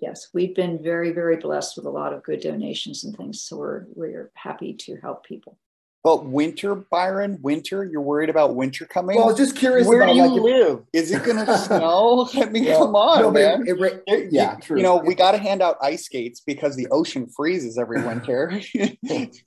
Yes, 0.02 0.30
we've 0.34 0.56
been 0.56 0.82
very, 0.82 1.12
very 1.12 1.38
blessed 1.38 1.78
with 1.78 1.86
a 1.86 1.90
lot 1.90 2.14
of 2.14 2.24
good 2.24 2.42
donations 2.42 3.04
and 3.04 3.16
things. 3.16 3.42
So 3.42 3.58
we're 3.58 3.86
we're 3.94 4.32
happy 4.36 4.74
to 4.74 4.98
help 4.98 5.24
people. 5.24 5.58
But 6.04 6.26
winter, 6.26 6.76
Byron, 6.76 7.40
winter, 7.42 7.86
you're 7.86 8.02
worried 8.02 8.30
about 8.30 8.56
winter 8.56 8.86
coming? 8.86 9.16
Well, 9.16 9.24
I 9.24 9.28
was 9.30 9.38
just 9.38 9.56
curious 9.56 9.88
Where 9.88 10.02
about 10.02 10.12
do 10.12 10.18
you 10.18 10.24
like 10.24 10.42
live? 10.42 10.84
Is 10.92 11.14
it 11.14 11.24
going 11.24 11.38
to 11.46 11.58
snow? 11.58 12.28
I 12.36 12.46
mean, 12.50 12.66
yeah. 12.66 12.76
come 12.76 12.94
on, 12.94 13.22
no, 13.22 13.32
man. 13.32 13.66
It, 13.66 13.80
it, 13.80 14.04
it, 14.08 14.34
yeah, 14.34 14.56
true. 14.56 14.76
You 14.76 14.84
know, 14.84 14.98
we 14.98 15.16
got 15.16 15.32
to 15.32 15.38
hand 15.38 15.62
out 15.62 15.78
ice 15.82 16.04
skates 16.04 16.42
because 16.42 16.76
the 16.76 16.88
ocean 16.90 17.28
freezes 17.28 17.78
every 17.78 18.04
winter. 18.04 18.50
that, 18.74 19.40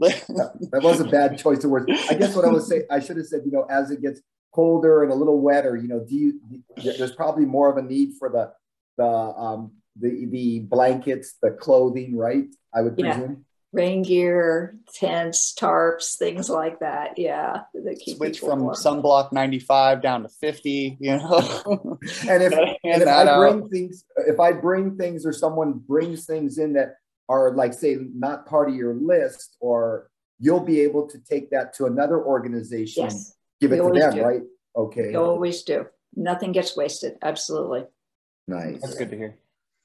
that 0.00 0.80
was 0.82 0.98
a 0.98 1.04
bad 1.04 1.38
choice 1.38 1.62
of 1.62 1.70
words. 1.70 1.86
I 2.10 2.14
guess 2.14 2.34
what 2.34 2.44
I 2.44 2.48
was 2.48 2.66
saying, 2.66 2.82
I 2.90 2.98
should 2.98 3.16
have 3.16 3.26
said, 3.26 3.42
you 3.44 3.52
know, 3.52 3.64
as 3.70 3.92
it 3.92 4.02
gets 4.02 4.20
colder 4.52 5.02
and 5.02 5.10
a 5.10 5.14
little 5.14 5.40
wetter, 5.40 5.76
you 5.76 5.88
know, 5.88 6.00
do 6.00 6.14
you, 6.14 6.40
there's 6.76 7.14
probably 7.14 7.44
more 7.44 7.70
of 7.70 7.82
a 7.82 7.82
need 7.82 8.12
for 8.18 8.28
the, 8.28 8.52
the, 8.96 9.08
um, 9.08 9.72
the, 9.96 10.26
the 10.26 10.60
blankets, 10.60 11.34
the 11.42 11.50
clothing, 11.50 12.16
right? 12.16 12.44
I 12.74 12.82
would 12.82 12.96
presume. 12.96 13.30
Yeah. 13.30 13.36
Rain 13.74 14.02
gear, 14.02 14.76
tents, 14.94 15.54
tarps, 15.58 16.18
things 16.18 16.50
like 16.50 16.80
that. 16.80 17.18
Yeah. 17.18 17.62
Switch 18.06 18.40
from 18.40 18.60
warm. 18.60 18.74
sunblock 18.74 19.32
95 19.32 20.02
down 20.02 20.24
to 20.24 20.28
50, 20.28 20.98
you 21.00 21.16
know. 21.16 21.98
and 22.28 22.42
if, 22.42 22.52
and 22.84 23.02
if 23.02 23.08
I 23.08 23.26
out. 23.26 23.38
bring 23.38 23.68
things, 23.70 24.04
if 24.18 24.38
I 24.38 24.52
bring 24.52 24.98
things 24.98 25.24
or 25.24 25.32
someone 25.32 25.72
brings 25.72 26.26
things 26.26 26.58
in 26.58 26.74
that 26.74 26.96
are 27.30 27.54
like, 27.54 27.72
say, 27.72 27.96
not 28.14 28.44
part 28.44 28.68
of 28.68 28.74
your 28.74 28.92
list, 28.92 29.56
or 29.58 30.10
you'll 30.38 30.60
be 30.60 30.80
able 30.80 31.08
to 31.08 31.18
take 31.18 31.50
that 31.52 31.72
to 31.76 31.86
another 31.86 32.22
organization 32.22 33.04
yes 33.04 33.36
give 33.62 33.72
it 33.72 33.82
to 33.82 33.98
them, 33.98 34.14
do. 34.14 34.22
right? 34.22 34.42
Okay. 34.76 35.12
You 35.12 35.18
always 35.18 35.62
do. 35.62 35.86
Nothing 36.14 36.52
gets 36.52 36.76
wasted. 36.76 37.16
Absolutely. 37.22 37.84
Nice. 38.48 38.80
That's 38.82 38.96
good 38.96 39.10
to 39.10 39.16
hear. 39.16 39.36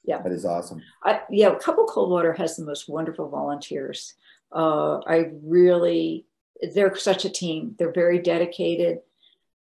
Yeah. 0.04 0.22
That 0.22 0.32
is 0.32 0.44
awesome. 0.44 0.82
I, 1.04 1.20
yeah, 1.30 1.54
Couple 1.58 1.86
Cold 1.86 2.10
Water 2.10 2.32
has 2.32 2.56
the 2.56 2.64
most 2.64 2.88
wonderful 2.88 3.28
volunteers. 3.28 4.14
Uh, 4.52 4.98
I 5.06 5.30
really, 5.42 6.26
they're 6.74 6.96
such 6.96 7.24
a 7.24 7.30
team. 7.30 7.74
They're 7.78 7.92
very 7.92 8.18
dedicated 8.18 9.00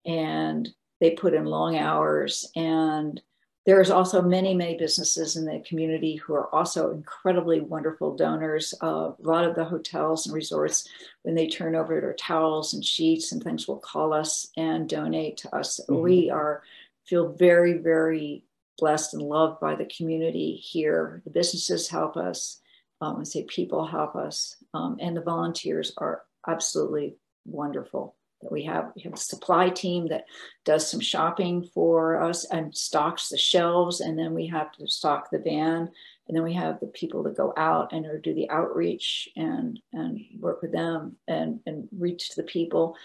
and 0.05 0.69
they 1.01 1.11
put 1.11 1.33
in 1.33 1.45
long 1.45 1.77
hours. 1.77 2.49
And 2.55 3.21
there's 3.65 3.89
also 3.89 4.21
many, 4.21 4.53
many 4.53 4.77
businesses 4.77 5.35
in 5.35 5.45
the 5.45 5.63
community 5.67 6.15
who 6.15 6.35
are 6.35 6.53
also 6.53 6.91
incredibly 6.91 7.61
wonderful 7.61 8.15
donors. 8.15 8.75
Uh, 8.81 9.11
a 9.11 9.15
lot 9.19 9.43
of 9.43 9.55
the 9.55 9.65
hotels 9.65 10.27
and 10.27 10.35
resorts, 10.35 10.87
when 11.23 11.33
they 11.33 11.47
turn 11.47 11.75
over 11.75 11.99
their 11.99 12.13
towels 12.13 12.73
and 12.73 12.85
sheets 12.85 13.31
and 13.31 13.43
things, 13.43 13.67
will 13.67 13.79
call 13.79 14.13
us 14.13 14.47
and 14.55 14.87
donate 14.87 15.37
to 15.37 15.55
us. 15.55 15.79
Mm-hmm. 15.89 16.01
We 16.01 16.29
are 16.29 16.61
feel 17.05 17.33
very, 17.33 17.77
very 17.77 18.43
blessed 18.77 19.13
and 19.13 19.23
loved 19.23 19.59
by 19.59 19.75
the 19.75 19.85
community 19.85 20.55
here. 20.55 21.21
The 21.23 21.31
businesses 21.31 21.87
help 21.87 22.17
us. 22.17 22.61
Um, 23.01 23.19
I 23.19 23.23
say 23.23 23.43
people 23.43 23.85
help 23.85 24.15
us, 24.15 24.57
um, 24.73 24.97
and 24.99 25.15
the 25.17 25.21
volunteers 25.21 25.91
are 25.97 26.23
absolutely 26.47 27.15
wonderful. 27.45 28.15
We 28.51 28.63
have 28.65 28.91
we 28.95 29.01
have 29.03 29.13
a 29.13 29.17
supply 29.17 29.69
team 29.69 30.07
that 30.07 30.25
does 30.63 30.89
some 30.89 30.99
shopping 30.99 31.69
for 31.73 32.21
us 32.21 32.45
and 32.45 32.75
stocks 32.75 33.29
the 33.29 33.37
shelves, 33.37 34.01
and 34.01 34.17
then 34.17 34.33
we 34.33 34.47
have 34.47 34.71
to 34.73 34.87
stock 34.87 35.29
the 35.31 35.39
van, 35.39 35.89
and 36.27 36.35
then 36.35 36.43
we 36.43 36.53
have 36.53 36.79
the 36.79 36.87
people 36.87 37.23
that 37.23 37.37
go 37.37 37.53
out 37.57 37.93
and 37.93 38.05
do 38.21 38.33
the 38.33 38.49
outreach 38.49 39.29
and 39.35 39.79
and 39.93 40.21
work 40.39 40.61
with 40.61 40.71
them 40.71 41.15
and 41.27 41.59
and 41.65 41.87
reach 41.97 42.35
the 42.35 42.43
people. 42.43 42.95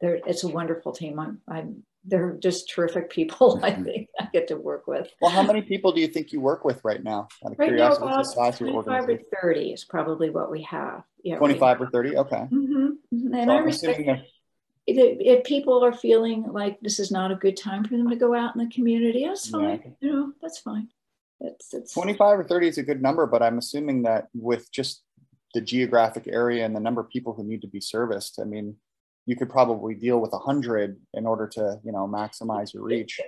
They're, 0.00 0.20
it's 0.26 0.44
a 0.44 0.48
wonderful 0.48 0.92
team. 0.92 1.18
I'm 1.18 1.40
I'm 1.48 1.82
they're 2.06 2.34
just 2.34 2.70
terrific 2.70 3.10
people. 3.10 3.60
I 3.62 3.72
mm-hmm. 3.72 3.84
think 3.84 4.08
I 4.18 4.28
get 4.32 4.48
to 4.48 4.56
work 4.56 4.86
with. 4.86 5.08
Well, 5.20 5.30
how 5.30 5.42
many 5.42 5.62
people 5.62 5.92
do 5.92 6.00
you 6.00 6.08
think 6.08 6.32
you 6.32 6.40
work 6.40 6.64
with 6.64 6.80
right 6.84 7.02
now? 7.02 7.28
Out 7.44 7.52
of 7.52 7.58
right 7.58 7.72
now, 7.72 7.92
about 7.92 8.32
twenty-five 8.34 9.08
or 9.08 9.18
thirty 9.40 9.72
is 9.72 9.84
probably 9.84 10.30
what 10.30 10.50
we 10.50 10.62
have. 10.62 11.02
Yeah, 11.22 11.38
twenty-five 11.38 11.80
or 11.80 11.90
thirty. 11.90 12.16
Okay. 12.16 12.36
Mm-hmm. 12.36 12.86
mm-hmm. 13.14 13.34
And 13.34 13.50
so 13.50 13.56
I 13.56 13.58
respect. 13.58 14.00
If, 14.00 14.20
if, 14.86 15.44
people 15.44 15.84
are 15.84 15.92
feeling 15.92 16.44
like 16.52 16.78
this 16.80 16.98
is 16.98 17.10
not 17.10 17.32
a 17.32 17.36
good 17.36 17.56
time 17.56 17.84
for 17.84 17.96
them 17.96 18.08
to 18.10 18.16
go 18.16 18.34
out 18.34 18.54
in 18.54 18.64
the 18.64 18.72
community, 18.72 19.24
that's 19.26 19.48
fine. 19.48 19.82
Yeah. 19.84 19.90
You 20.00 20.12
know, 20.12 20.32
that's 20.40 20.58
fine. 20.58 20.88
It's, 21.40 21.74
it's 21.74 21.92
25 21.92 22.40
or 22.40 22.44
30 22.44 22.68
is 22.68 22.78
a 22.78 22.82
good 22.82 23.02
number, 23.02 23.26
but 23.26 23.42
I'm 23.42 23.58
assuming 23.58 24.02
that 24.04 24.28
with 24.34 24.70
just 24.72 25.02
the 25.54 25.60
geographic 25.60 26.28
area 26.28 26.64
and 26.64 26.74
the 26.74 26.80
number 26.80 27.00
of 27.00 27.08
people 27.10 27.34
who 27.34 27.44
need 27.44 27.62
to 27.62 27.68
be 27.68 27.80
serviced, 27.80 28.38
I 28.40 28.44
mean, 28.44 28.76
you 29.26 29.36
could 29.36 29.50
probably 29.50 29.94
deal 29.94 30.20
with 30.20 30.32
100 30.32 30.98
in 31.14 31.26
order 31.26 31.46
to 31.48 31.80
you 31.84 31.92
know 31.92 32.08
maximize 32.08 32.72
your 32.72 32.84
reach 32.84 33.20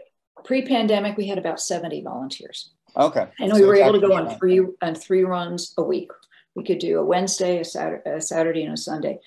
pre-pandemic 0.44 1.16
we 1.16 1.26
had 1.26 1.38
about 1.38 1.60
70 1.60 2.02
volunteers 2.02 2.72
okay 2.96 3.26
and 3.40 3.52
so 3.52 3.60
we 3.60 3.66
were 3.66 3.76
able 3.76 4.00
to 4.00 4.06
go 4.06 4.14
on 4.14 4.38
three 4.38 4.60
on 4.80 4.94
three 4.94 5.24
runs 5.24 5.74
a 5.76 5.82
week 5.82 6.10
we 6.54 6.64
could 6.64 6.78
do 6.78 6.98
a 6.98 7.04
wednesday 7.04 7.58
a 7.58 7.64
saturday, 7.64 8.10
a 8.10 8.20
saturday 8.20 8.62
and 8.62 8.72
a 8.72 8.76
sunday 8.76 9.18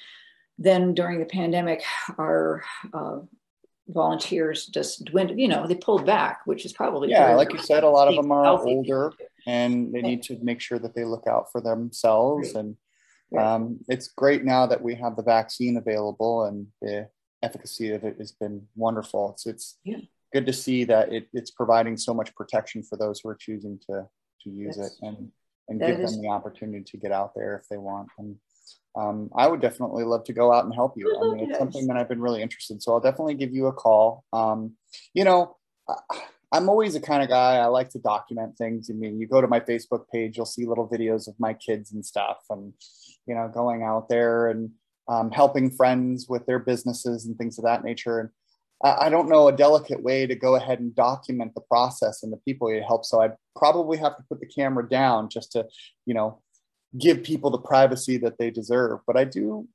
then 0.64 0.94
during 0.94 1.20
the 1.20 1.26
pandemic 1.26 1.84
our 2.18 2.64
uh, 2.94 3.20
volunteers 3.88 4.68
just 4.68 5.06
dwindled 5.06 5.40
you 5.40 5.48
know 5.48 5.68
they 5.68 5.76
pulled 5.76 6.06
back 6.06 6.42
which 6.46 6.66
is 6.66 6.74
probably 6.74 7.10
yeah 7.10 7.36
like 7.36 7.52
you 7.52 7.60
said 7.60 7.84
a 7.84 7.90
lot 7.90 8.08
of 8.08 8.16
them 8.16 8.32
are 8.32 8.46
older 8.46 9.12
and 9.48 9.94
they 9.94 10.02
need 10.02 10.22
to 10.22 10.38
make 10.42 10.62
sure 10.62 10.80
that 10.80 10.96
they 10.96 11.04
look 11.04 11.26
out 11.28 11.52
for 11.52 11.62
themselves 11.62 12.54
and 12.54 12.76
um, 13.38 13.80
it's 13.88 14.10
great 14.10 14.44
now 14.44 14.66
that 14.66 14.82
we 14.82 14.96
have 14.96 15.16
the 15.16 15.24
vaccine 15.24 15.78
available 15.78 16.46
and 16.46 16.68
the 16.82 17.08
efficacy 17.44 17.92
of 17.92 18.04
it 18.04 18.18
has 18.20 18.32
been 18.32 18.68
wonderful. 18.76 19.32
It's, 19.32 19.46
it's 19.46 19.78
yeah. 19.84 19.98
good 20.34 20.46
to 20.46 20.54
see 20.54 20.84
that 20.86 21.12
it, 21.14 21.28
it's 21.34 21.52
providing 21.52 21.98
so 21.98 22.14
much 22.14 22.36
protection 22.36 22.84
for 22.84 22.98
those 22.98 23.20
who 23.20 23.30
are 23.30 23.36
choosing 23.36 23.80
to, 23.90 24.08
to 24.44 24.50
use 24.50 24.78
it 24.78 24.92
and, 25.02 25.32
and 25.70 25.80
give 25.80 26.00
is, 26.00 26.12
them 26.12 26.22
the 26.22 26.30
opportunity 26.30 26.84
to 26.84 26.98
get 26.98 27.12
out 27.12 27.34
there 27.36 27.56
if 27.56 27.68
they 27.70 27.78
want. 27.78 28.10
And 28.18 28.36
um, 28.96 29.30
I 29.36 29.48
would 29.48 29.62
definitely 29.62 30.04
love 30.04 30.24
to 30.26 30.34
go 30.34 30.54
out 30.54 30.66
and 30.66 30.74
help 30.74 30.94
you. 30.98 31.16
I 31.16 31.36
mean, 31.36 31.50
it's 31.50 31.58
something 31.58 31.88
that 31.88 31.98
I've 31.98 32.10
been 32.10 32.22
really 32.22 32.42
interested. 32.42 32.76
In, 32.76 32.82
so 32.82 32.94
I'll 32.94 33.00
definitely 33.00 33.36
give 33.36 33.54
you 33.54 33.68
a 33.68 33.74
call. 33.74 34.26
Um, 34.34 34.74
you 35.14 35.24
know, 35.24 35.56
I'm 36.52 36.68
always 36.68 36.94
the 36.94 37.00
kind 37.00 37.24
of 37.24 37.30
guy 37.30 37.56
I 37.56 37.68
like 37.68 37.90
to 37.92 38.00
document 38.00 38.58
things. 38.58 38.90
I 38.90 38.94
mean, 38.94 39.20
you 39.20 39.28
go 39.28 39.40
to 39.40 39.48
my 39.48 39.62
Facebook 39.62 40.10
page, 40.12 40.36
you'll 40.36 40.46
see 40.46 40.66
little 40.66 40.88
videos 40.88 41.28
of 41.28 41.36
my 41.40 41.54
kids 41.54 41.94
and 41.94 42.06
stuff, 42.06 42.40
and 42.50 42.74
you 43.26 43.36
know, 43.36 43.50
going 43.54 43.84
out 43.84 44.10
there 44.10 44.50
and 44.50 44.72
um, 45.08 45.32
helping 45.32 45.72
friends 45.72 46.28
with 46.28 46.46
their 46.46 46.60
businesses 46.60 47.26
and 47.26 47.38
things 47.38 47.58
of 47.58 47.64
that 47.64 47.84
nature. 47.84 48.20
And 48.20 48.30
I, 48.84 49.08
I, 49.08 49.10
don't 49.10 49.30
know 49.30 49.48
a 49.48 49.56
delicate 49.56 50.02
way 50.02 50.28
to 50.28 50.36
go 50.36 50.56
ahead 50.56 50.80
and 50.80 50.96
document 50.96 51.54
the 51.54 51.62
process 51.62 52.24
and 52.24 52.32
the 52.32 52.38
people 52.38 52.72
you 52.72 52.84
help. 52.86 53.06
So 53.06 53.22
I'd 53.22 53.36
probably 53.56 53.98
have 53.98 54.16
to 54.18 54.24
put 54.30 54.40
the 54.40 54.46
camera 54.46 54.88
down 54.88 55.30
just 55.30 55.52
to, 55.54 55.66
you 56.06 56.14
know, 56.14 56.42
give 56.98 57.24
people 57.24 57.50
the 57.50 57.58
privacy 57.58 58.18
that 58.18 58.38
they 58.38 58.52
deserve. 58.52 59.00
But 59.08 59.18
I 59.18 59.24
do, 59.24 59.68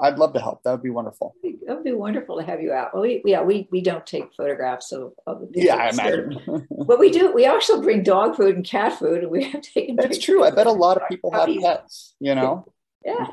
I, 0.00 0.10
would 0.10 0.18
love 0.18 0.32
to 0.34 0.40
help. 0.40 0.62
That 0.62 0.72
would 0.72 0.82
be 0.82 0.90
wonderful. 0.90 1.34
It 1.42 1.58
would 1.66 1.84
be 1.84 1.92
wonderful 1.92 2.38
to 2.38 2.44
have 2.44 2.60
you 2.60 2.72
out. 2.72 2.94
Well, 2.94 3.02
we, 3.02 3.22
yeah, 3.24 3.42
we, 3.42 3.68
we 3.72 3.80
don't 3.80 4.06
take 4.06 4.32
photographs 4.36 4.92
of, 4.92 5.12
of 5.26 5.40
the 5.40 5.46
people. 5.46 5.62
Yeah, 5.62 5.76
I 5.76 5.88
imagine. 5.90 6.66
but 6.86 6.98
we 6.98 7.10
do, 7.10 7.32
we 7.32 7.46
also 7.46 7.82
bring 7.82 8.02
dog 8.02 8.36
food 8.36 8.54
and 8.54 8.64
cat 8.64 8.98
food 8.98 9.22
and 9.22 9.30
we 9.30 9.44
have 9.44 9.62
taken 9.62 9.96
That's 9.96 10.18
true. 10.18 10.44
I 10.44 10.50
bet 10.50 10.66
a 10.66 10.72
lot 10.72 10.96
of 10.96 11.08
people 11.08 11.32
have 11.32 11.48
pets, 11.60 12.14
you 12.20 12.34
know? 12.34 12.66
Yeah. 13.04 13.26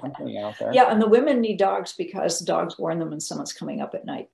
Yeah. 0.72 0.92
And 0.92 1.02
the 1.02 1.08
women 1.08 1.42
need 1.42 1.58
dogs 1.58 1.94
because 1.94 2.40
dogs 2.40 2.80
warn 2.80 3.00
them 3.00 3.10
when 3.10 3.20
someone's 3.20 3.54
coming 3.54 3.82
up 3.82 3.94
at 3.94 4.06
night. 4.06 4.30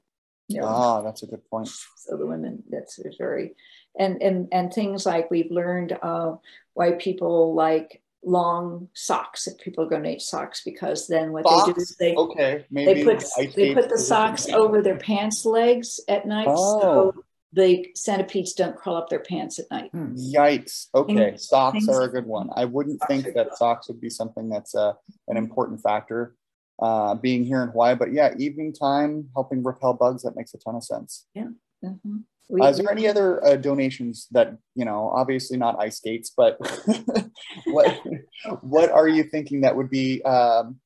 Yeah. 0.47 0.61
Oh, 0.63 1.03
that's 1.03 1.23
a 1.23 1.27
good 1.27 1.45
point. 1.49 1.69
So 1.97 2.17
the 2.17 2.25
women, 2.25 2.63
that's 2.69 2.99
very, 3.17 3.55
and, 3.97 4.21
and, 4.21 4.47
and 4.51 4.71
things 4.71 5.05
like 5.05 5.31
we've 5.31 5.51
learned 5.51 5.97
uh, 6.01 6.35
why 6.73 6.91
people 6.93 7.53
like 7.53 8.00
long 8.23 8.87
socks 8.93 9.47
if 9.47 9.57
people 9.57 9.89
donate 9.89 10.21
socks 10.21 10.61
because 10.63 11.07
then 11.07 11.31
what 11.31 11.43
socks? 11.43 11.65
they 11.65 11.73
do 11.73 11.81
is 11.81 11.95
they 11.99 12.15
okay 12.15 12.65
Maybe 12.69 13.03
they 13.03 13.03
put 13.03 13.23
they 13.55 13.73
put 13.73 13.89
the 13.89 13.97
socks 13.97 14.47
over 14.49 14.81
their 14.81 14.97
pants 14.97 15.43
legs 15.43 15.99
at 16.07 16.27
night 16.27 16.47
oh. 16.49 16.81
so 16.81 17.23
the 17.53 17.87
centipedes 17.95 18.53
don't 18.53 18.75
crawl 18.75 18.95
up 18.95 19.09
their 19.09 19.19
pants 19.19 19.59
at 19.59 19.65
night. 19.69 19.91
Hmm. 19.91 20.15
Yikes! 20.15 20.87
Okay, 20.95 21.35
socks 21.35 21.73
things, 21.73 21.89
are 21.89 22.03
a 22.03 22.07
good 22.07 22.25
one. 22.25 22.49
I 22.55 22.65
wouldn't 22.65 23.01
think 23.07 23.33
that 23.33 23.57
socks 23.57 23.89
would 23.89 23.99
be 23.99 24.09
something 24.09 24.49
that's 24.49 24.73
uh, 24.73 24.93
an 25.27 25.35
important 25.35 25.81
factor 25.81 26.35
uh, 26.81 27.15
being 27.15 27.43
here 27.43 27.61
in 27.61 27.69
Hawaii, 27.69 27.95
but 27.95 28.13
yeah, 28.13 28.33
evening 28.37 28.73
time 28.73 29.27
helping 29.35 29.63
repel 29.63 29.93
bugs 29.93 30.23
that 30.23 30.35
makes 30.35 30.53
a 30.53 30.57
ton 30.57 30.75
of 30.75 30.83
sense. 30.83 31.27
Yeah. 31.33 31.49
Mm-hmm. 31.83 32.17
We, 32.49 32.61
uh, 32.61 32.69
is 32.69 32.77
there 32.77 32.91
any 32.91 33.07
other 33.07 33.43
uh, 33.45 33.55
donations 33.55 34.27
that 34.31 34.57
you 34.75 34.85
know? 34.85 35.11
Obviously 35.13 35.57
not 35.57 35.79
ice 35.79 35.97
skates, 35.97 36.31
but 36.35 36.57
what 37.65 38.01
what 38.61 38.91
are 38.91 39.07
you 39.07 39.23
thinking 39.23 39.61
that 39.61 39.75
would 39.75 39.89
be 39.89 40.21
um, 40.23 40.79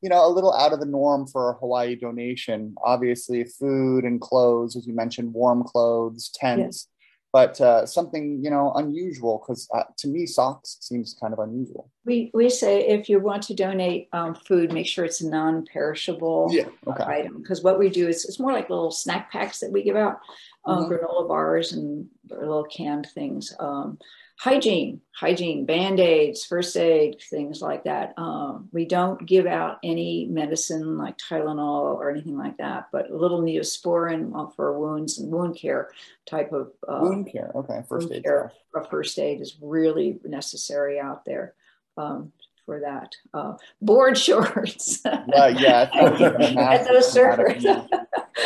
you 0.00 0.08
know 0.08 0.26
a 0.26 0.30
little 0.30 0.54
out 0.54 0.72
of 0.72 0.80
the 0.80 0.86
norm 0.86 1.26
for 1.26 1.50
a 1.50 1.54
Hawaii 1.54 1.96
donation? 1.96 2.74
Obviously, 2.84 3.44
food 3.44 4.04
and 4.04 4.20
clothes, 4.20 4.76
as 4.76 4.86
you 4.86 4.94
mentioned, 4.94 5.34
warm 5.34 5.64
clothes, 5.64 6.30
tents. 6.34 6.88
Yes. 6.88 6.97
But 7.30 7.60
uh, 7.60 7.84
something 7.84 8.40
you 8.42 8.50
know 8.50 8.72
unusual 8.76 9.42
because 9.42 9.68
uh, 9.74 9.84
to 9.98 10.08
me 10.08 10.24
socks 10.24 10.78
seems 10.80 11.14
kind 11.20 11.34
of 11.34 11.38
unusual. 11.38 11.90
We 12.06 12.30
we 12.32 12.48
say 12.48 12.88
if 12.88 13.08
you 13.08 13.20
want 13.20 13.42
to 13.44 13.54
donate 13.54 14.08
um, 14.12 14.34
food, 14.34 14.72
make 14.72 14.86
sure 14.86 15.04
it's 15.04 15.20
a 15.20 15.28
non-perishable 15.28 16.48
yeah, 16.50 16.68
okay. 16.86 17.04
item 17.04 17.42
because 17.42 17.62
what 17.62 17.78
we 17.78 17.90
do 17.90 18.08
is 18.08 18.24
it's 18.24 18.40
more 18.40 18.52
like 18.52 18.70
little 18.70 18.90
snack 18.90 19.30
packs 19.30 19.60
that 19.60 19.70
we 19.70 19.82
give 19.82 19.96
out 19.96 20.20
um, 20.64 20.84
mm-hmm. 20.84 20.92
granola 20.92 21.28
bars 21.28 21.72
and 21.72 22.06
little 22.30 22.64
canned 22.64 23.08
things. 23.14 23.54
Um, 23.58 23.98
hygiene, 24.38 25.00
hygiene, 25.14 25.66
band 25.66 25.98
aids, 25.98 26.44
first 26.44 26.76
aid, 26.76 27.20
things 27.28 27.60
like 27.60 27.84
that. 27.84 28.14
Um, 28.16 28.68
we 28.72 28.84
don't 28.84 29.26
give 29.26 29.46
out 29.46 29.78
any 29.82 30.26
medicine 30.26 30.96
like 30.96 31.18
Tylenol 31.18 31.96
or 31.96 32.10
anything 32.10 32.38
like 32.38 32.56
that, 32.58 32.86
but 32.92 33.10
a 33.10 33.16
little 33.16 33.42
neosporin 33.42 34.54
for 34.54 34.78
wounds 34.78 35.18
and 35.18 35.32
wound 35.32 35.56
care 35.56 35.90
type 36.24 36.52
of 36.52 36.68
uh, 36.86 37.00
wound 37.02 37.30
care. 37.32 37.50
Okay, 37.54 37.82
first 37.88 38.12
aid. 38.12 38.22
Care, 38.22 38.52
first 38.88 39.18
aid 39.18 39.40
is 39.40 39.56
really 39.60 40.20
necessary 40.24 41.00
out 41.00 41.24
there. 41.24 41.54
Um, 41.96 42.32
for 42.64 42.80
that. 42.80 43.14
Uh, 43.32 43.54
board 43.80 44.18
shorts. 44.26 45.04
uh, 45.06 45.54
yeah, 45.58 45.88
at 46.58 46.86
those 46.86 47.10
servers. 47.10 47.64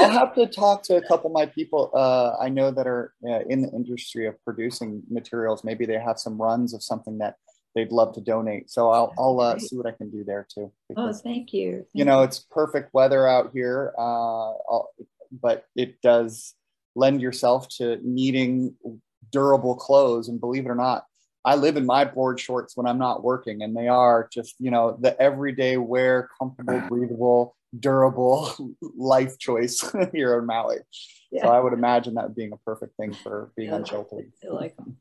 I'll 0.01 0.11
have 0.11 0.35
to 0.35 0.47
talk 0.47 0.83
to 0.85 0.97
a 0.97 1.03
couple 1.03 1.27
of 1.27 1.35
my 1.35 1.47
people 1.47 1.91
uh, 1.95 2.37
I 2.41 2.49
know 2.49 2.71
that 2.71 2.87
are 2.87 3.13
uh, 3.27 3.41
in 3.49 3.63
the 3.63 3.71
industry 3.71 4.27
of 4.27 4.43
producing 4.45 5.03
materials. 5.11 5.65
Maybe 5.65 5.87
they 5.87 5.99
have 5.99 6.19
some 6.19 6.41
runs 6.41 6.75
of 6.75 6.83
something 6.83 7.19
that 7.19 7.37
they'd 7.75 7.93
love 7.93 8.15
to 8.15 8.21
donate. 8.21 8.71
So 8.71 8.91
I'll, 8.91 9.13
I'll 9.19 9.41
uh, 9.41 9.59
see 9.59 9.77
what 9.77 9.87
I 9.87 9.93
can 9.93 10.11
do 10.11 10.25
there 10.25 10.47
too. 10.53 10.73
Because, 10.89 11.21
oh, 11.21 11.23
thank 11.23 11.53
you. 11.53 11.73
Thank 11.73 11.87
you 11.95 12.05
know, 12.05 12.23
it's 12.23 12.39
perfect 12.39 12.93
weather 12.93 13.27
out 13.27 13.51
here, 13.53 13.93
uh, 13.99 14.53
but 15.31 15.65
it 15.75 16.01
does 16.03 16.55
lend 16.95 17.23
yourself 17.23 17.69
to 17.77 17.99
needing 18.03 18.75
durable 19.31 19.75
clothes. 19.75 20.29
And 20.29 20.41
believe 20.41 20.67
it 20.67 20.71
or 20.71 20.75
not, 20.75 21.07
I 21.45 21.57
live 21.57 21.77
in 21.77 21.87
my 21.87 22.05
board 22.05 22.39
shorts 22.39 22.77
when 22.77 22.87
I'm 22.87 22.99
not 22.99 23.25
working, 23.25 23.63
and 23.63 23.77
they 23.77 23.89
are 23.89 24.29
just, 24.33 24.55
you 24.61 24.71
know, 24.71 24.97
the 25.01 25.21
everyday 25.21 25.77
wear, 25.77 26.29
comfortable, 26.39 26.81
breathable, 26.89 27.57
durable 27.79 28.75
life 28.97 29.39
choice 29.39 29.85
here 30.13 30.39
in 30.39 30.47
Maui. 30.47 30.79
Yeah. 31.31 31.43
So 31.43 31.49
I 31.49 31.61
would 31.61 31.73
imagine 31.73 32.15
that 32.15 32.35
being 32.35 32.53
a 32.53 32.57
perfect 32.59 32.97
thing 32.97 33.15
for 33.15 33.53
being 33.57 33.71
yeah, 33.71 33.77
unsheltered. 33.77 34.33
I 34.45 34.53
like 34.53 34.77
them. 34.77 34.97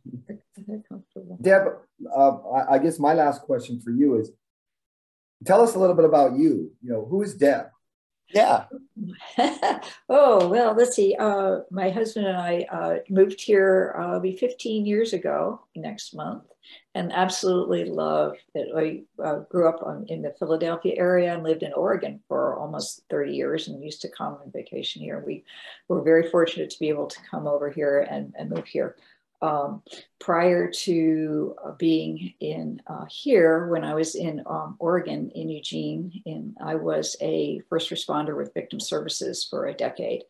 They're 0.67 0.84
comfortable. 0.88 1.38
Deb, 1.41 1.63
uh, 2.15 2.38
I 2.69 2.80
guess 2.80 2.99
my 2.99 3.13
last 3.13 3.41
question 3.41 3.82
for 3.82 3.91
you 3.91 4.19
is 4.19 4.32
tell 5.45 5.61
us 5.61 5.76
a 5.76 5.80
little 5.80 5.95
bit 5.95 6.05
about 6.05 6.38
you. 6.38 6.72
You 6.82 6.91
know, 6.91 7.05
who 7.05 7.22
is 7.22 7.34
Deb? 7.34 7.65
Yeah. 8.34 8.65
oh, 10.09 10.47
well, 10.47 10.74
let's 10.74 10.95
see. 10.95 11.15
Uh, 11.19 11.59
my 11.69 11.89
husband 11.89 12.28
and 12.28 12.38
I 12.38 12.65
uh, 12.72 12.95
moved 13.09 13.41
here 13.41 13.93
uh, 13.99 14.19
be 14.19 14.38
15 14.38 14.86
years 14.86 15.11
ago 15.11 15.61
next 15.76 16.15
month 16.15 16.43
and 16.95 17.12
absolutely 17.12 17.86
love 17.86 18.36
it. 18.53 18.70
I 18.76 19.24
uh, 19.24 19.39
grew 19.49 19.68
up 19.68 19.82
on, 19.84 20.05
in 20.07 20.22
the 20.22 20.36
Philadelphia 20.38 20.93
area 20.97 21.34
and 21.34 21.43
lived 21.43 21.64
in 21.64 21.74
Oregon 21.74 22.20
for 22.28 22.57
almost 22.57 23.03
30 23.09 23.34
years 23.34 23.68
and 23.68 23.84
used 23.84 24.01
to 24.01 24.09
come 24.09 24.34
on 24.34 24.51
vacation 24.51 25.01
here. 25.01 25.24
We 25.26 25.43
were 25.88 26.01
very 26.01 26.30
fortunate 26.30 26.70
to 26.72 26.80
be 26.80 26.89
able 26.89 27.07
to 27.07 27.20
come 27.30 27.47
over 27.47 27.70
here 27.70 28.07
and, 28.09 28.34
and 28.38 28.49
move 28.49 28.66
here. 28.66 28.95
Um, 29.43 29.82
prior 30.20 30.70
to 30.70 31.55
uh, 31.66 31.72
being 31.72 32.34
in 32.41 32.80
uh, 32.86 33.05
here, 33.09 33.68
when 33.70 33.84
I 33.84 33.95
was 33.95 34.14
in 34.14 34.43
um, 34.45 34.76
Oregon, 34.78 35.32
in 35.32 35.49
Eugene, 35.49 36.22
in, 36.26 36.55
I 36.64 36.76
was 36.76 37.16
a 37.22 37.62
first 37.68 37.89
responder 37.89 38.38
with 38.38 38.53
victim 38.53 38.80
services 38.80 39.43
for 39.43 39.66
a 39.66 39.74
decade. 39.74 40.24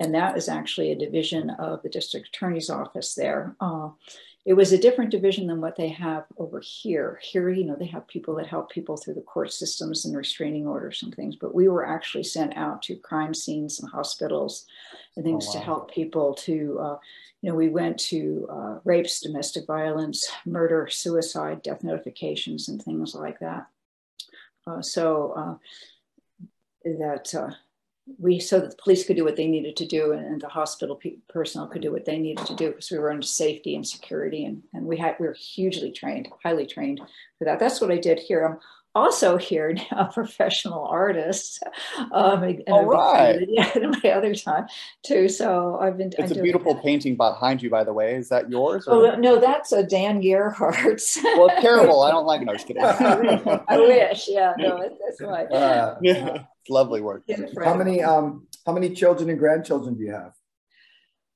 And 0.00 0.14
that 0.14 0.36
is 0.36 0.48
actually 0.48 0.92
a 0.92 0.98
division 0.98 1.50
of 1.50 1.82
the 1.82 1.88
district 1.88 2.28
attorney's 2.28 2.70
office 2.70 3.14
there. 3.14 3.54
Uh, 3.60 3.90
it 4.44 4.54
was 4.54 4.72
a 4.72 4.78
different 4.78 5.10
division 5.10 5.46
than 5.46 5.60
what 5.60 5.76
they 5.76 5.88
have 5.88 6.24
over 6.36 6.60
here. 6.60 7.18
Here, 7.22 7.48
you 7.48 7.64
know, 7.64 7.76
they 7.76 7.86
have 7.86 8.06
people 8.06 8.34
that 8.36 8.46
help 8.46 8.70
people 8.70 8.96
through 8.96 9.14
the 9.14 9.22
court 9.22 9.52
systems 9.52 10.04
and 10.04 10.16
restraining 10.16 10.66
orders 10.66 11.02
and 11.02 11.14
things, 11.14 11.36
but 11.36 11.54
we 11.54 11.68
were 11.68 11.86
actually 11.86 12.24
sent 12.24 12.56
out 12.56 12.82
to 12.82 12.96
crime 12.96 13.32
scenes 13.32 13.80
and 13.80 13.90
hospitals 13.90 14.66
and 15.16 15.24
things 15.24 15.46
oh, 15.46 15.48
wow. 15.48 15.52
to 15.54 15.64
help 15.64 15.90
people 15.90 16.34
to 16.34 16.78
uh, 16.78 16.96
you 17.44 17.50
know, 17.50 17.56
we 17.56 17.68
went 17.68 17.98
to 17.98 18.48
uh, 18.50 18.78
rapes, 18.84 19.20
domestic 19.20 19.66
violence, 19.66 20.26
murder, 20.46 20.88
suicide, 20.90 21.60
death 21.60 21.84
notifications, 21.84 22.70
and 22.70 22.82
things 22.82 23.14
like 23.14 23.38
that. 23.40 23.66
Uh, 24.66 24.80
so 24.80 25.34
uh, 25.36 25.54
that 26.84 27.34
uh, 27.34 27.50
we, 28.18 28.38
so 28.38 28.60
that 28.60 28.70
the 28.70 28.82
police 28.82 29.06
could 29.06 29.16
do 29.16 29.24
what 29.24 29.36
they 29.36 29.46
needed 29.46 29.76
to 29.76 29.86
do, 29.86 30.12
and, 30.12 30.24
and 30.26 30.40
the 30.40 30.48
hospital 30.48 30.96
pe- 30.96 31.16
personnel 31.28 31.68
could 31.68 31.82
do 31.82 31.92
what 31.92 32.04
they 32.04 32.18
needed 32.18 32.46
to 32.46 32.54
do, 32.54 32.68
because 32.68 32.90
we 32.90 32.98
were 32.98 33.10
under 33.10 33.26
safety 33.26 33.74
and 33.74 33.86
security, 33.86 34.44
and, 34.44 34.62
and 34.74 34.86
we 34.86 34.96
had 34.96 35.16
we 35.18 35.26
were 35.26 35.32
hugely 35.34 35.90
trained, 35.90 36.28
highly 36.42 36.66
trained 36.66 37.00
for 37.38 37.44
that. 37.44 37.58
That's 37.58 37.80
what 37.80 37.90
I 37.90 37.98
did 37.98 38.18
here. 38.18 38.44
I'm 38.44 38.58
also 38.94 39.36
here 39.36 39.76
now, 39.90 40.04
professional 40.12 40.84
artist. 40.86 41.62
Um, 42.12 42.42
and 42.42 42.62
All 42.68 42.84
right. 42.84 43.44
Yeah, 43.48 43.70
in 43.76 43.90
my 44.04 44.10
other 44.10 44.34
time 44.34 44.66
too. 45.02 45.28
So 45.28 45.78
I've 45.80 45.96
been. 45.98 46.12
It's 46.18 46.32
I'm 46.32 46.38
a 46.38 46.42
beautiful 46.42 46.74
that. 46.74 46.82
painting 46.82 47.16
behind 47.16 47.62
you, 47.62 47.70
by 47.70 47.84
the 47.84 47.92
way. 47.92 48.14
Is 48.14 48.28
that 48.28 48.50
yours? 48.50 48.86
Or? 48.86 48.94
Oh 48.94 49.16
no, 49.16 49.40
that's 49.40 49.72
a 49.72 49.82
Dan 49.82 50.22
Gerhartz. 50.22 51.22
well, 51.36 51.50
terrible. 51.60 52.02
I 52.02 52.10
don't 52.10 52.26
like 52.26 52.42
it. 52.42 52.44
No, 52.44 52.52
just 52.52 52.66
kidding. 52.68 52.78
I 53.68 53.76
wish. 53.78 54.28
Yeah, 54.28 54.54
no, 54.58 54.78
that's 54.78 55.20
right. 55.20 55.50
Uh, 55.50 55.96
yeah, 56.02 56.44
it's 56.60 56.70
lovely 56.70 57.00
work. 57.00 57.24
How 57.62 57.74
many 57.74 58.02
um 58.02 58.46
how 58.66 58.72
many 58.72 58.90
children 58.90 59.28
and 59.30 59.38
grandchildren 59.38 59.94
do 59.94 60.04
you 60.04 60.12
have? 60.12 60.32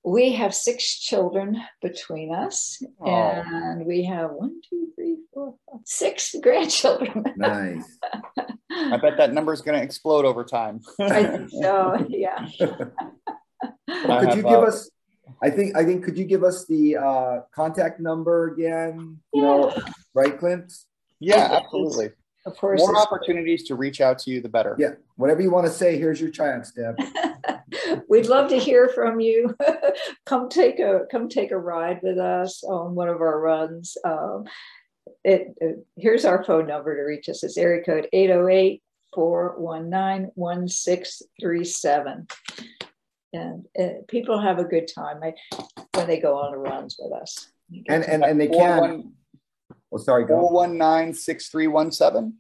We 0.04 0.32
have 0.32 0.54
six 0.54 0.98
children 0.98 1.60
between 1.82 2.34
us, 2.34 2.80
oh. 3.00 3.06
and 3.06 3.84
we 3.84 4.04
have 4.04 4.30
one, 4.30 4.60
two, 4.68 4.88
three, 4.94 5.16
four, 5.32 5.54
five, 5.70 5.80
six 5.84 6.34
grandchildren. 6.42 7.24
Nice. 7.36 7.98
I 8.70 8.96
bet 8.96 9.16
that 9.16 9.32
number 9.32 9.52
is 9.52 9.60
going 9.60 9.78
to 9.78 9.84
explode 9.84 10.24
over 10.24 10.44
time. 10.44 10.80
I 11.00 11.24
think 11.24 11.50
so. 11.62 12.06
Yeah. 12.08 12.48
well, 14.06 14.20
could 14.20 14.36
you 14.36 14.42
give 14.42 14.60
uh, 14.60 14.68
us? 14.68 14.90
I 15.42 15.50
think. 15.50 15.76
I 15.76 15.84
think. 15.84 16.04
Could 16.04 16.16
you 16.16 16.24
give 16.24 16.44
us 16.44 16.66
the 16.66 16.96
uh, 16.96 17.40
contact 17.54 18.00
number 18.00 18.52
again? 18.52 19.18
You 19.32 19.42
yeah. 19.42 19.48
know, 19.48 19.76
right, 20.14 20.38
Clint? 20.38 20.72
Yeah, 21.20 21.60
absolutely. 21.62 22.10
Of 22.46 22.56
course. 22.56 22.80
More 22.80 22.96
opportunities 22.96 23.64
to 23.64 23.74
reach 23.74 24.00
out 24.00 24.18
to 24.20 24.30
you, 24.30 24.40
the 24.40 24.48
better. 24.48 24.76
Yeah. 24.78 24.92
Whatever 25.16 25.42
you 25.42 25.50
want 25.50 25.66
to 25.66 25.72
say, 25.72 25.98
here's 25.98 26.20
your 26.20 26.30
chance, 26.30 26.72
Deb. 26.72 26.98
We'd 28.08 28.26
love 28.26 28.48
to 28.50 28.58
hear 28.58 28.88
from 28.88 29.20
you. 29.20 29.54
come 30.26 30.48
take 30.48 30.78
a 30.78 31.02
come 31.10 31.28
take 31.28 31.50
a 31.50 31.58
ride 31.58 32.00
with 32.02 32.18
us 32.18 32.64
on 32.64 32.94
one 32.94 33.08
of 33.08 33.20
our 33.20 33.40
runs. 33.40 33.96
Um, 34.04 34.44
it, 35.24 35.54
it, 35.60 35.86
here's 35.96 36.24
our 36.24 36.44
phone 36.44 36.66
number 36.66 36.96
to 36.96 37.02
reach 37.02 37.28
us. 37.28 37.42
It's 37.42 37.56
area 37.58 37.82
code 37.84 38.08
808 38.12 38.82
419 39.14 40.30
1637. 40.34 42.26
And 43.34 43.66
uh, 43.78 43.88
people 44.06 44.40
have 44.40 44.58
a 44.58 44.64
good 44.64 44.88
time 44.88 45.20
I, 45.22 45.34
when 45.94 46.06
they 46.06 46.18
go 46.20 46.38
on 46.38 46.52
the 46.52 46.58
runs 46.58 46.96
with 46.98 47.12
us. 47.12 47.50
And, 47.88 48.04
and, 48.04 48.24
and 48.24 48.40
they 48.40 48.48
can. 48.48 49.12
Oh, 49.92 49.98
sorry, 49.98 50.26
go. 50.26 50.40
419 50.40 51.14
6317. 51.14 52.34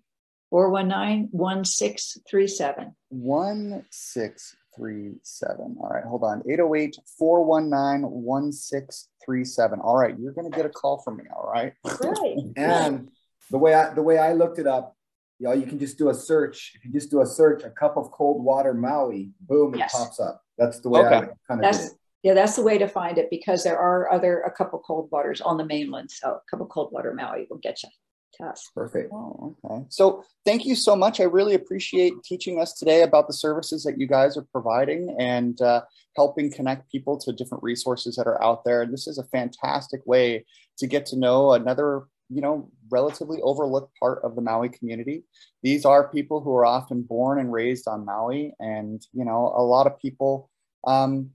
419 0.50 1.28
1637. 1.32 2.94
1637. 3.10 5.76
All 5.80 5.88
right, 5.88 6.04
hold 6.04 6.24
on. 6.24 6.42
808 6.48 6.96
419 7.18 8.10
1637. 8.10 9.80
All 9.80 9.96
right, 9.96 10.18
you're 10.18 10.32
going 10.32 10.50
to 10.50 10.56
get 10.56 10.66
a 10.66 10.70
call 10.70 10.98
from 10.98 11.18
me. 11.18 11.24
All 11.34 11.50
right. 11.50 11.72
Right. 11.84 12.36
and 12.56 13.10
the 13.50 13.58
way 13.58 13.74
I 13.74 13.92
the 13.94 14.02
way 14.02 14.18
I 14.18 14.32
looked 14.32 14.58
it 14.58 14.66
up, 14.66 14.96
you 15.38 15.48
know, 15.48 15.54
you 15.54 15.66
can 15.66 15.78
just 15.78 15.98
do 15.98 16.10
a 16.10 16.14
search. 16.14 16.72
If 16.76 16.84
you 16.84 16.92
just 16.92 17.10
do 17.10 17.20
a 17.20 17.26
search, 17.26 17.62
a 17.64 17.70
cup 17.70 17.96
of 17.96 18.10
cold 18.10 18.42
water 18.42 18.74
Maui, 18.74 19.30
boom, 19.40 19.74
it 19.74 19.88
pops 19.90 20.20
up. 20.20 20.42
That's 20.56 20.80
the 20.80 20.88
way 20.88 21.00
okay. 21.00 21.16
I 21.16 21.28
kind 21.46 21.64
of 21.64 21.72
did 21.72 21.80
it. 21.80 21.92
Yeah, 22.22 22.34
that's 22.34 22.56
the 22.56 22.62
way 22.62 22.78
to 22.78 22.88
find 22.88 23.16
it 23.16 23.28
because 23.30 23.62
there 23.62 23.78
are 23.78 24.10
other 24.10 24.40
a 24.40 24.50
couple 24.50 24.80
cold 24.80 25.08
waters 25.12 25.40
on 25.40 25.56
the 25.56 25.64
mainland. 25.64 26.10
So 26.10 26.28
a 26.28 26.40
cup 26.50 26.60
of 26.60 26.68
cold 26.68 26.92
water 26.92 27.14
Maui 27.14 27.46
will 27.48 27.58
get 27.58 27.82
you 27.82 27.88
to 28.34 28.44
us. 28.46 28.68
Perfect. 28.74 29.12
Oh, 29.12 29.56
okay. 29.64 29.84
So 29.88 30.24
thank 30.44 30.64
you 30.64 30.74
so 30.74 30.96
much. 30.96 31.20
I 31.20 31.24
really 31.24 31.54
appreciate 31.54 32.14
teaching 32.24 32.60
us 32.60 32.74
today 32.74 33.02
about 33.02 33.28
the 33.28 33.32
services 33.32 33.84
that 33.84 33.98
you 33.98 34.06
guys 34.06 34.36
are 34.36 34.46
providing 34.52 35.16
and 35.18 35.60
uh, 35.60 35.82
helping 36.16 36.50
connect 36.50 36.90
people 36.90 37.18
to 37.18 37.32
different 37.32 37.62
resources 37.62 38.16
that 38.16 38.26
are 38.26 38.42
out 38.42 38.64
there. 38.64 38.82
And 38.82 38.92
this 38.92 39.06
is 39.06 39.18
a 39.18 39.24
fantastic 39.24 40.00
way 40.04 40.44
to 40.78 40.86
get 40.86 41.06
to 41.06 41.16
know 41.16 41.52
another 41.52 42.04
you 42.30 42.42
know 42.42 42.70
relatively 42.90 43.40
overlooked 43.42 43.92
part 43.98 44.22
of 44.22 44.34
the 44.34 44.42
maui 44.42 44.68
community 44.68 45.22
these 45.62 45.86
are 45.86 46.08
people 46.08 46.42
who 46.42 46.54
are 46.54 46.66
often 46.66 47.00
born 47.00 47.38
and 47.38 47.50
raised 47.50 47.88
on 47.88 48.04
maui 48.04 48.52
and 48.60 49.06
you 49.14 49.24
know 49.24 49.52
a 49.56 49.62
lot 49.62 49.86
of 49.86 49.98
people 49.98 50.50
um, 50.86 51.30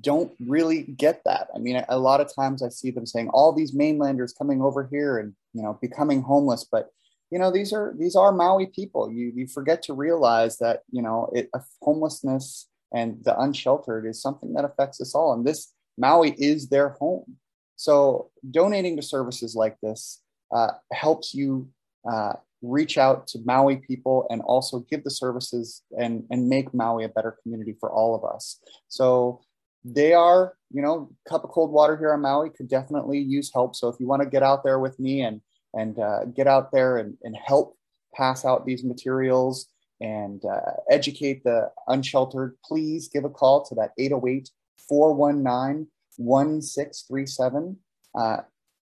don't 0.00 0.32
really 0.40 0.82
get 0.82 1.22
that. 1.24 1.48
I 1.54 1.58
mean, 1.58 1.82
a 1.88 1.98
lot 1.98 2.20
of 2.20 2.34
times 2.34 2.62
I 2.62 2.68
see 2.68 2.90
them 2.90 3.06
saying 3.06 3.28
all 3.30 3.52
these 3.52 3.72
mainlanders 3.72 4.32
coming 4.32 4.60
over 4.62 4.88
here 4.90 5.18
and 5.18 5.34
you 5.52 5.62
know 5.62 5.78
becoming 5.80 6.22
homeless, 6.22 6.66
but 6.70 6.90
you 7.30 7.38
know 7.38 7.50
these 7.50 7.72
are 7.72 7.94
these 7.98 8.16
are 8.16 8.32
Maui 8.32 8.66
people. 8.66 9.10
You 9.10 9.32
you 9.34 9.46
forget 9.46 9.82
to 9.82 9.94
realize 9.94 10.58
that 10.58 10.82
you 10.90 11.02
know 11.02 11.30
it, 11.32 11.48
homelessness 11.82 12.68
and 12.92 13.18
the 13.24 13.38
unsheltered 13.38 14.06
is 14.06 14.22
something 14.22 14.52
that 14.54 14.64
affects 14.64 15.00
us 15.00 15.14
all, 15.14 15.32
and 15.32 15.46
this 15.46 15.72
Maui 15.96 16.32
is 16.38 16.68
their 16.68 16.90
home. 16.90 17.36
So 17.76 18.30
donating 18.50 18.96
to 18.96 19.02
services 19.02 19.54
like 19.54 19.76
this 19.80 20.22
uh, 20.54 20.72
helps 20.92 21.34
you 21.34 21.68
uh, 22.10 22.34
reach 22.64 22.96
out 22.98 23.26
to 23.28 23.38
Maui 23.44 23.76
people 23.76 24.26
and 24.30 24.40
also 24.42 24.80
give 24.90 25.04
the 25.04 25.10
services 25.10 25.82
and, 25.98 26.24
and 26.30 26.48
make 26.48 26.72
Maui 26.72 27.04
a 27.04 27.08
better 27.08 27.36
community 27.42 27.76
for 27.78 27.92
all 27.92 28.14
of 28.14 28.24
us. 28.24 28.58
So 28.88 29.40
they 29.84 30.14
are, 30.14 30.54
you 30.70 30.80
know, 30.80 31.10
cup 31.28 31.44
of 31.44 31.50
cold 31.50 31.70
water 31.70 31.96
here 31.96 32.12
on 32.12 32.22
Maui 32.22 32.50
could 32.50 32.68
definitely 32.68 33.18
use 33.18 33.50
help. 33.52 33.76
So 33.76 33.88
if 33.88 33.96
you 34.00 34.06
want 34.06 34.22
to 34.22 34.28
get 34.28 34.42
out 34.42 34.64
there 34.64 34.78
with 34.78 34.98
me 34.98 35.22
and 35.22 35.40
and 35.76 35.98
uh, 35.98 36.24
get 36.26 36.46
out 36.46 36.70
there 36.70 36.98
and, 36.98 37.16
and 37.24 37.36
help 37.36 37.76
pass 38.14 38.44
out 38.44 38.64
these 38.64 38.84
materials 38.84 39.66
and 40.00 40.40
uh, 40.44 40.70
educate 40.88 41.42
the 41.42 41.68
unsheltered, 41.88 42.56
please 42.64 43.08
give 43.08 43.24
a 43.24 43.30
call 43.30 43.64
to 43.66 43.74
that 43.74 43.90
808 43.98 44.50
419 44.88 45.88
1637. 46.16 47.76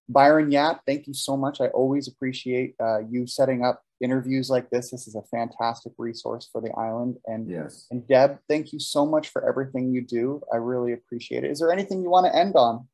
Byron 0.08 0.50
Yap, 0.50 0.82
thank 0.86 1.06
you 1.06 1.14
so 1.14 1.36
much. 1.36 1.60
I 1.60 1.68
always 1.68 2.08
appreciate 2.08 2.74
uh, 2.80 3.00
you 3.08 3.26
setting 3.26 3.64
up 3.64 3.82
interviews 4.00 4.50
like 4.50 4.68
this. 4.70 4.90
This 4.90 5.06
is 5.06 5.14
a 5.14 5.22
fantastic 5.22 5.92
resource 5.96 6.48
for 6.50 6.60
the 6.60 6.72
island. 6.76 7.18
And 7.26 7.48
yes. 7.48 7.86
And 7.90 8.06
Deb, 8.06 8.38
thank 8.48 8.72
you 8.72 8.80
so 8.80 9.06
much 9.06 9.28
for 9.28 9.48
everything 9.48 9.92
you 9.92 10.02
do. 10.02 10.42
I 10.52 10.56
really 10.56 10.92
appreciate 10.92 11.44
it. 11.44 11.50
Is 11.50 11.60
there 11.60 11.72
anything 11.72 12.02
you 12.02 12.10
want 12.10 12.26
to 12.26 12.36
end 12.36 12.56
on? 12.56 12.88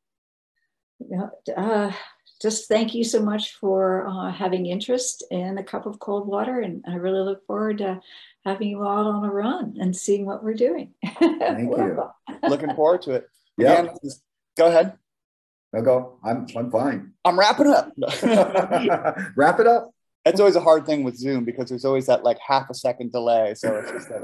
Uh, 1.56 1.92
just 2.40 2.68
thank 2.68 2.94
you 2.94 3.04
so 3.04 3.20
much 3.20 3.54
for 3.54 4.06
uh, 4.06 4.30
having 4.30 4.66
interest 4.66 5.24
in 5.30 5.58
a 5.58 5.64
cup 5.64 5.86
of 5.86 5.98
cold 5.98 6.28
water, 6.28 6.60
and 6.60 6.84
I 6.86 6.94
really 6.94 7.20
look 7.20 7.44
forward 7.46 7.78
to 7.78 8.00
having 8.44 8.68
you 8.68 8.82
all 8.82 9.08
on 9.08 9.24
a 9.24 9.32
run 9.32 9.76
and 9.80 9.96
seeing 9.96 10.24
what 10.24 10.42
we're 10.42 10.54
doing. 10.54 10.92
Thank 11.18 11.76
you. 11.76 12.02
Looking 12.42 12.74
forward 12.74 13.02
to 13.02 13.12
it. 13.12 13.28
Yeah. 13.56 13.88
Go 14.56 14.66
ahead. 14.66 14.98
I'll 15.74 15.82
go. 15.82 16.18
I'm 16.24 16.46
I'm 16.56 16.70
fine. 16.70 17.12
I'm 17.24 17.38
wrapping 17.38 17.66
up. 17.66 17.92
Wrap 19.36 19.60
it 19.60 19.66
up. 19.66 19.90
It's 20.28 20.40
always 20.40 20.56
a 20.56 20.60
hard 20.60 20.84
thing 20.84 21.04
with 21.04 21.16
Zoom 21.16 21.44
because 21.44 21.68
there's 21.70 21.84
always 21.84 22.06
that 22.06 22.22
like 22.22 22.38
half 22.46 22.68
a 22.70 22.74
second 22.74 23.12
delay. 23.12 23.54
So 23.54 23.74
it's 23.76 23.90
just 23.90 24.10
like, 24.10 24.22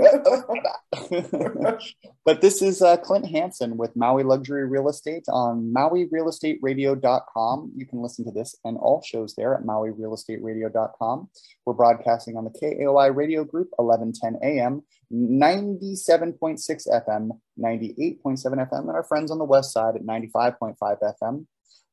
but 2.25 2.41
this 2.41 2.61
is 2.63 2.83
uh, 2.83 2.99
Clint 2.99 3.27
Hansen 3.27 3.77
with 3.77 3.97
Maui 3.97 4.23
Luxury 4.23 4.69
Real 4.69 4.89
Estate 4.89 5.25
on 5.29 5.73
MauiRealEstateRadio.com. 5.75 7.73
You 7.75 7.87
can 7.87 8.03
listen 8.03 8.25
to 8.27 8.31
this 8.31 8.55
and 8.65 8.77
all 8.77 9.03
shows 9.03 9.35
there 9.35 9.55
at 9.55 9.63
MauiRealEstateRadio.com. 9.63 11.29
We're 11.65 11.73
broadcasting 11.73 12.37
on 12.37 12.45
the 12.45 12.51
KAOI 12.51 13.15
radio 13.15 13.45
group, 13.45 13.71
1110 13.77 14.41
AM, 14.43 14.83
97.6 15.13 16.89
FM, 16.89 17.31
98.7 17.59 18.45
FM, 18.45 18.81
and 18.81 18.91
our 18.91 19.05
friends 19.05 19.31
on 19.31 19.39
the 19.39 19.45
west 19.45 19.73
side 19.73 19.97
at 19.97 20.03
95.5 20.03 20.77
FM. 20.79 21.47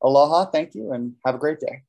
Aloha, 0.03 0.45
thank 0.45 0.75
you, 0.75 0.91
and 0.91 1.13
have 1.25 1.35
a 1.35 1.39
great 1.39 1.59
day. 1.59 1.83